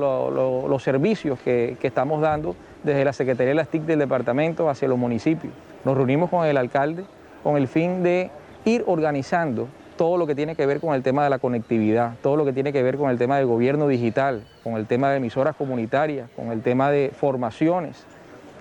los 0.70 0.84
servicios 0.84 1.40
que, 1.40 1.78
que 1.80 1.88
estamos 1.88 2.20
dando 2.20 2.58
desde 2.84 3.06
la 3.06 3.14
Secretaría 3.14 3.52
de 3.52 3.56
las 3.56 3.70
TIC 3.70 3.84
del 3.84 4.00
departamento 4.00 4.70
hacia 4.70 4.90
los 4.90 4.98
municipios. 4.98 5.54
Nos 5.86 5.96
reunimos 5.96 6.30
con 6.30 6.46
el 6.46 6.58
alcalde 6.58 7.06
con 7.44 7.58
el 7.58 7.68
fin 7.68 8.04
de 8.04 8.30
ir 8.66 8.84
organizando 8.88 9.68
todo 9.98 10.18
lo 10.18 10.26
que 10.26 10.34
tiene 10.36 10.56
que 10.56 10.66
ver 10.66 10.80
con 10.80 10.96
el 10.96 11.04
tema 11.04 11.24
de 11.24 11.30
la 11.30 11.40
conectividad, 11.40 12.14
todo 12.24 12.36
lo 12.36 12.46
que 12.46 12.54
tiene 12.54 12.74
que 12.74 12.82
ver 12.82 12.98
con 12.98 13.12
el 13.12 13.18
tema 13.18 13.38
de 13.38 13.44
gobierno 13.44 13.88
digital, 13.88 14.44
con 14.64 14.74
el 14.74 14.88
tema 14.88 15.12
de 15.12 15.18
emisoras 15.18 15.56
comunitarias, 15.56 16.28
con 16.36 16.52
el 16.52 16.62
tema 16.62 16.90
de 16.90 17.12
formaciones, 17.16 18.04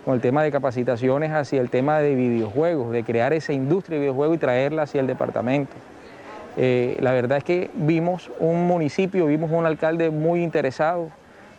con 0.05 0.15
el 0.15 0.21
tema 0.21 0.43
de 0.43 0.51
capacitaciones 0.51 1.31
hacia 1.33 1.61
el 1.61 1.71
tema 1.71 2.01
de 2.01 2.15
videojuegos, 2.15 2.93
de 2.93 3.05
crear 3.05 3.33
esa 3.33 3.53
industria 3.53 3.97
de 3.97 4.01
videojuegos 4.03 4.37
y 4.37 4.39
traerla 4.41 4.83
hacia 4.83 5.01
el 5.01 5.07
departamento. 5.07 5.73
Eh, 6.57 6.99
la 7.01 7.13
verdad 7.13 7.39
es 7.39 7.45
que 7.45 7.71
vimos 7.75 8.31
un 8.39 8.67
municipio, 8.67 9.27
vimos 9.27 9.51
un 9.51 9.65
alcalde 9.65 10.11
muy 10.11 10.43
interesado, 10.43 11.09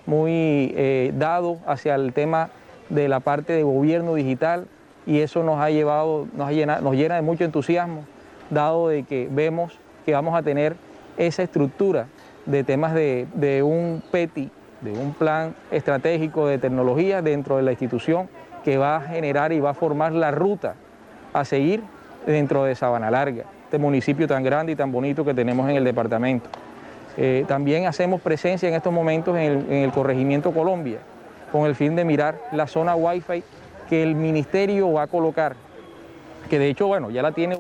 muy 0.06 0.74
eh, 0.76 1.12
dado 1.18 1.58
hacia 1.66 1.96
el 1.96 2.14
tema 2.14 2.50
de 2.90 3.08
la 3.08 3.20
parte 3.20 3.54
de 3.54 3.64
gobierno 3.64 4.16
digital 4.16 4.68
y 5.08 5.22
eso 5.22 5.44
nos 5.44 5.60
ha 5.60 5.70
llevado, 5.70 6.28
nos, 6.36 6.52
nos 6.84 6.96
llena 6.96 7.16
de 7.16 7.22
mucho 7.22 7.46
entusiasmo 7.46 8.04
dado 8.52 8.90
de 8.90 9.04
que 9.04 9.28
vemos 9.32 9.80
que 10.06 10.14
vamos 10.14 10.36
a 10.36 10.44
tener 10.44 10.76
esa 11.18 11.44
estructura 11.44 12.08
de 12.46 12.64
temas 12.64 12.94
de, 12.94 13.62
un 13.64 14.04
PETI, 14.12 14.50
de 14.82 14.92
un 14.92 15.14
plan 15.14 15.56
estratégico 15.72 16.48
de 16.48 16.58
tecnología 16.58 17.22
dentro 17.22 17.58
de 17.58 17.64
la 17.64 17.72
institución 17.72 18.30
que 18.64 18.78
va 18.78 18.98
a 18.98 19.02
generar 19.02 19.52
y 19.52 19.60
va 19.60 19.72
a 19.72 19.74
formar 19.74 20.12
la 20.12 20.32
ruta 20.32 20.76
a 21.34 21.46
seguir 21.46 21.84
dentro 22.26 22.64
de 22.64 22.76
Sabana 22.76 23.10
Larga, 23.10 23.46
este 23.64 23.78
municipio 23.78 24.28
tan 24.28 24.44
grande 24.44 24.74
y 24.74 24.76
tan 24.76 24.92
bonito 24.92 25.24
que 25.26 25.34
tenemos 25.34 25.70
en 25.70 25.78
el 25.78 25.84
departamento. 25.84 26.50
Eh, 27.18 27.46
también 27.48 27.88
hacemos 27.88 28.22
presencia 28.22 28.70
en 28.70 28.76
estos 28.76 28.94
momentos 28.94 29.36
en 29.36 29.44
el, 29.44 29.58
en 29.70 29.84
el, 29.84 29.92
corregimiento 29.92 30.52
Colombia, 30.52 31.00
con 31.52 31.66
el 31.66 31.76
fin 31.76 31.96
de 31.96 32.06
mirar 32.06 32.36
la 32.52 32.68
zona 32.68 32.96
Wi-Fi 32.96 33.44
que 33.90 34.04
el 34.04 34.16
ministerio 34.16 34.92
va 34.94 35.04
a 35.04 35.08
colocar, 35.08 35.56
que 36.50 36.58
de 36.58 36.70
hecho, 36.70 36.88
bueno, 36.88 37.10
ya 37.10 37.22
la 37.22 37.34
tiene 37.34 37.58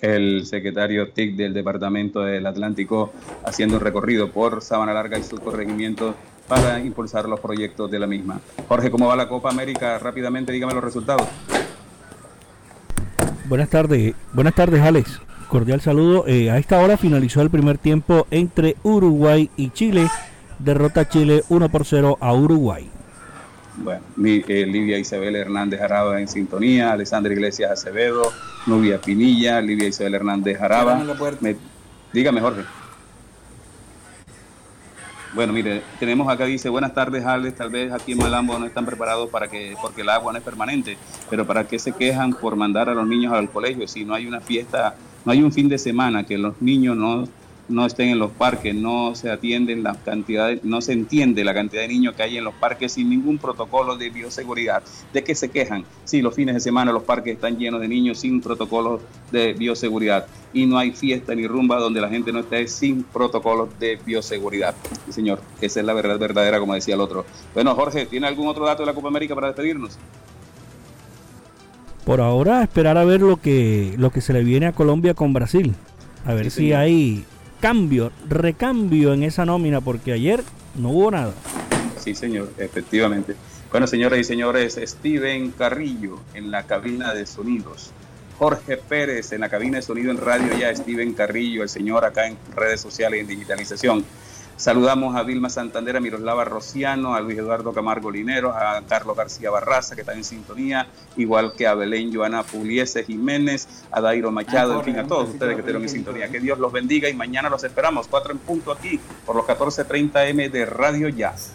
el 0.00 0.46
secretario 0.46 1.08
TIC 1.10 1.36
del 1.36 1.54
Departamento 1.54 2.20
del 2.20 2.46
Atlántico 2.46 3.12
haciendo 3.44 3.76
un 3.76 3.82
recorrido 3.82 4.30
por 4.30 4.62
Sabana 4.62 4.92
Larga 4.92 5.18
y 5.18 5.22
sus 5.22 5.40
corregimientos 5.40 6.14
para 6.48 6.80
impulsar 6.80 7.28
los 7.28 7.40
proyectos 7.40 7.90
de 7.90 7.98
la 7.98 8.06
misma. 8.06 8.40
Jorge, 8.68 8.90
¿cómo 8.90 9.06
va 9.06 9.16
la 9.16 9.28
Copa 9.28 9.50
América? 9.50 9.98
Rápidamente, 9.98 10.52
dígame 10.52 10.74
los 10.74 10.82
resultados. 10.82 11.26
Buenas 13.46 13.68
tardes, 13.68 14.14
buenas 14.32 14.54
tardes 14.54 14.80
Alex. 14.80 15.20
Cordial 15.48 15.80
saludo. 15.80 16.24
Eh, 16.28 16.50
a 16.50 16.58
esta 16.58 16.78
hora 16.78 16.96
finalizó 16.96 17.42
el 17.42 17.50
primer 17.50 17.76
tiempo 17.76 18.26
entre 18.30 18.76
Uruguay 18.84 19.50
y 19.56 19.70
Chile. 19.70 20.06
Derrota 20.60 21.08
Chile 21.08 21.42
1 21.48 21.68
por 21.68 21.84
0 21.84 22.18
a 22.20 22.32
Uruguay. 22.32 22.88
Bueno, 23.82 24.02
mi, 24.16 24.44
eh, 24.46 24.66
Livia 24.66 24.98
Isabel 24.98 25.36
Hernández 25.36 25.80
Araba 25.80 26.20
en 26.20 26.28
sintonía, 26.28 26.92
Alessandra 26.92 27.32
Iglesias 27.32 27.70
Acevedo, 27.70 28.30
Nubia 28.66 29.00
Pinilla, 29.00 29.60
Livia 29.62 29.88
Isabel 29.88 30.14
Hernández 30.14 30.60
Araba. 30.60 31.02
dígame, 32.12 32.40
Jorge. 32.42 32.62
Bueno, 35.32 35.52
mire, 35.52 35.82
tenemos 35.98 36.28
acá, 36.28 36.44
dice, 36.44 36.68
buenas 36.68 36.92
tardes, 36.92 37.24
Alex, 37.24 37.56
tal 37.56 37.70
vez 37.70 37.92
aquí 37.92 38.12
en 38.12 38.18
Malambo 38.18 38.58
no 38.58 38.66
están 38.66 38.84
preparados 38.84 39.30
para 39.30 39.48
que, 39.48 39.76
porque 39.80 40.02
el 40.02 40.08
agua 40.10 40.32
no 40.32 40.38
es 40.38 40.44
permanente, 40.44 40.98
pero 41.30 41.46
¿para 41.46 41.66
qué 41.66 41.78
se 41.78 41.92
quejan 41.92 42.32
por 42.34 42.56
mandar 42.56 42.90
a 42.90 42.94
los 42.94 43.06
niños 43.06 43.32
al 43.32 43.48
colegio 43.48 43.86
si 43.88 44.04
no 44.04 44.12
hay 44.12 44.26
una 44.26 44.40
fiesta, 44.40 44.96
no 45.24 45.32
hay 45.32 45.42
un 45.42 45.52
fin 45.52 45.68
de 45.68 45.78
semana 45.78 46.24
que 46.24 46.36
los 46.36 46.60
niños 46.60 46.96
no 46.96 47.28
no 47.70 47.86
estén 47.86 48.08
en 48.08 48.18
los 48.18 48.30
parques, 48.32 48.74
no 48.74 49.14
se 49.14 49.30
atienden 49.30 49.82
las 49.82 49.96
cantidades, 49.98 50.62
no 50.64 50.80
se 50.80 50.92
entiende 50.92 51.44
la 51.44 51.54
cantidad 51.54 51.82
de 51.82 51.88
niños 51.88 52.14
que 52.14 52.22
hay 52.24 52.36
en 52.36 52.44
los 52.44 52.54
parques 52.54 52.92
sin 52.92 53.08
ningún 53.08 53.38
protocolo 53.38 53.96
de 53.96 54.10
bioseguridad. 54.10 54.82
¿De 55.12 55.22
qué 55.24 55.34
se 55.34 55.50
quejan? 55.50 55.84
Sí, 56.04 56.20
los 56.20 56.34
fines 56.34 56.54
de 56.54 56.60
semana 56.60 56.92
los 56.92 57.04
parques 57.04 57.34
están 57.34 57.56
llenos 57.56 57.80
de 57.80 57.88
niños 57.88 58.18
sin 58.18 58.40
protocolos 58.40 59.00
de 59.30 59.54
bioseguridad 59.54 60.26
y 60.52 60.66
no 60.66 60.78
hay 60.78 60.90
fiesta 60.90 61.34
ni 61.34 61.46
rumba 61.46 61.78
donde 61.78 62.00
la 62.00 62.08
gente 62.08 62.32
no 62.32 62.40
esté 62.40 62.66
sin 62.66 63.04
protocolos 63.04 63.68
de 63.78 63.98
bioseguridad. 64.04 64.74
Sí, 65.06 65.12
señor, 65.12 65.40
esa 65.60 65.80
es 65.80 65.86
la 65.86 65.94
verdad 65.94 66.18
verdadera, 66.18 66.58
como 66.58 66.74
decía 66.74 66.94
el 66.94 67.00
otro. 67.00 67.24
Bueno, 67.54 67.74
Jorge, 67.74 68.06
¿tiene 68.06 68.26
algún 68.26 68.48
otro 68.48 68.66
dato 68.66 68.82
de 68.82 68.86
la 68.86 68.94
Copa 68.94 69.08
América 69.08 69.34
para 69.34 69.48
despedirnos? 69.48 69.96
Por 72.04 72.20
ahora, 72.20 72.62
esperar 72.62 72.98
a 72.98 73.04
ver 73.04 73.20
lo 73.20 73.36
que, 73.36 73.94
lo 73.96 74.10
que 74.10 74.20
se 74.20 74.32
le 74.32 74.42
viene 74.42 74.66
a 74.66 74.72
Colombia 74.72 75.14
con 75.14 75.32
Brasil. 75.32 75.74
A 76.24 76.34
ver 76.34 76.50
si 76.50 76.72
hay 76.72 77.24
cambio, 77.60 78.12
recambio 78.28 79.12
en 79.12 79.22
esa 79.22 79.44
nómina, 79.44 79.80
porque 79.80 80.12
ayer 80.12 80.42
no 80.76 80.90
hubo 80.90 81.10
nada. 81.10 81.34
Sí, 81.98 82.14
señor, 82.14 82.50
efectivamente. 82.58 83.36
Bueno, 83.70 83.86
señoras 83.86 84.18
y 84.18 84.24
señores, 84.24 84.80
Steven 84.82 85.52
Carrillo 85.52 86.18
en 86.34 86.50
la 86.50 86.64
cabina 86.64 87.14
de 87.14 87.26
sonidos. 87.26 87.92
Jorge 88.38 88.78
Pérez 88.78 89.32
en 89.32 89.42
la 89.42 89.50
cabina 89.50 89.76
de 89.76 89.82
sonido 89.82 90.10
en 90.10 90.16
radio 90.16 90.48
ya, 90.58 90.74
Steven 90.74 91.12
Carrillo, 91.12 91.62
el 91.62 91.68
señor 91.68 92.04
acá 92.04 92.26
en 92.26 92.38
redes 92.56 92.80
sociales 92.80 93.18
y 93.18 93.20
en 93.20 93.26
digitalización. 93.28 94.04
Saludamos 94.60 95.16
a 95.16 95.22
Vilma 95.22 95.48
Santander, 95.48 95.96
a 95.96 96.00
Miroslava 96.00 96.44
Rociano, 96.44 97.14
a 97.14 97.20
Luis 97.22 97.38
Eduardo 97.38 97.72
Camargo 97.72 98.10
Linero, 98.10 98.50
a 98.54 98.82
Carlos 98.86 99.16
García 99.16 99.50
Barraza, 99.50 99.94
que 99.94 100.02
está 100.02 100.12
en 100.12 100.22
sintonía, 100.22 100.86
igual 101.16 101.54
que 101.56 101.66
a 101.66 101.74
Belén 101.74 102.14
Joana 102.14 102.42
Puliese 102.42 103.02
Jiménez, 103.02 103.86
a 103.90 104.02
Dairo 104.02 104.30
Machado, 104.30 104.74
en 104.74 104.84
fin, 104.84 104.98
a 104.98 105.06
todos 105.06 105.30
ustedes 105.30 105.54
que 105.54 105.60
estén 105.62 105.76
en 105.76 105.88
sintonía. 105.88 106.28
Que 106.28 106.40
Dios 106.40 106.58
los 106.58 106.70
bendiga 106.72 107.08
y 107.08 107.14
mañana 107.14 107.48
los 107.48 107.64
esperamos, 107.64 108.06
cuatro 108.06 108.32
en 108.32 108.38
punto 108.38 108.70
aquí, 108.70 109.00
por 109.24 109.34
los 109.34 109.46
14.30 109.46 110.28
M 110.28 110.50
de 110.50 110.66
Radio 110.66 111.08
Jazz. 111.08 111.54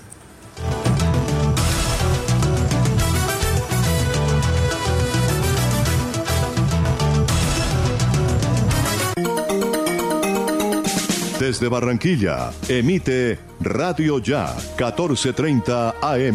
Desde 11.45 11.67
Barranquilla, 11.67 12.51
emite 12.67 13.37
Radio 13.61 14.17
Ya, 14.17 14.51
1430 14.79 15.93
AM. 16.01 16.33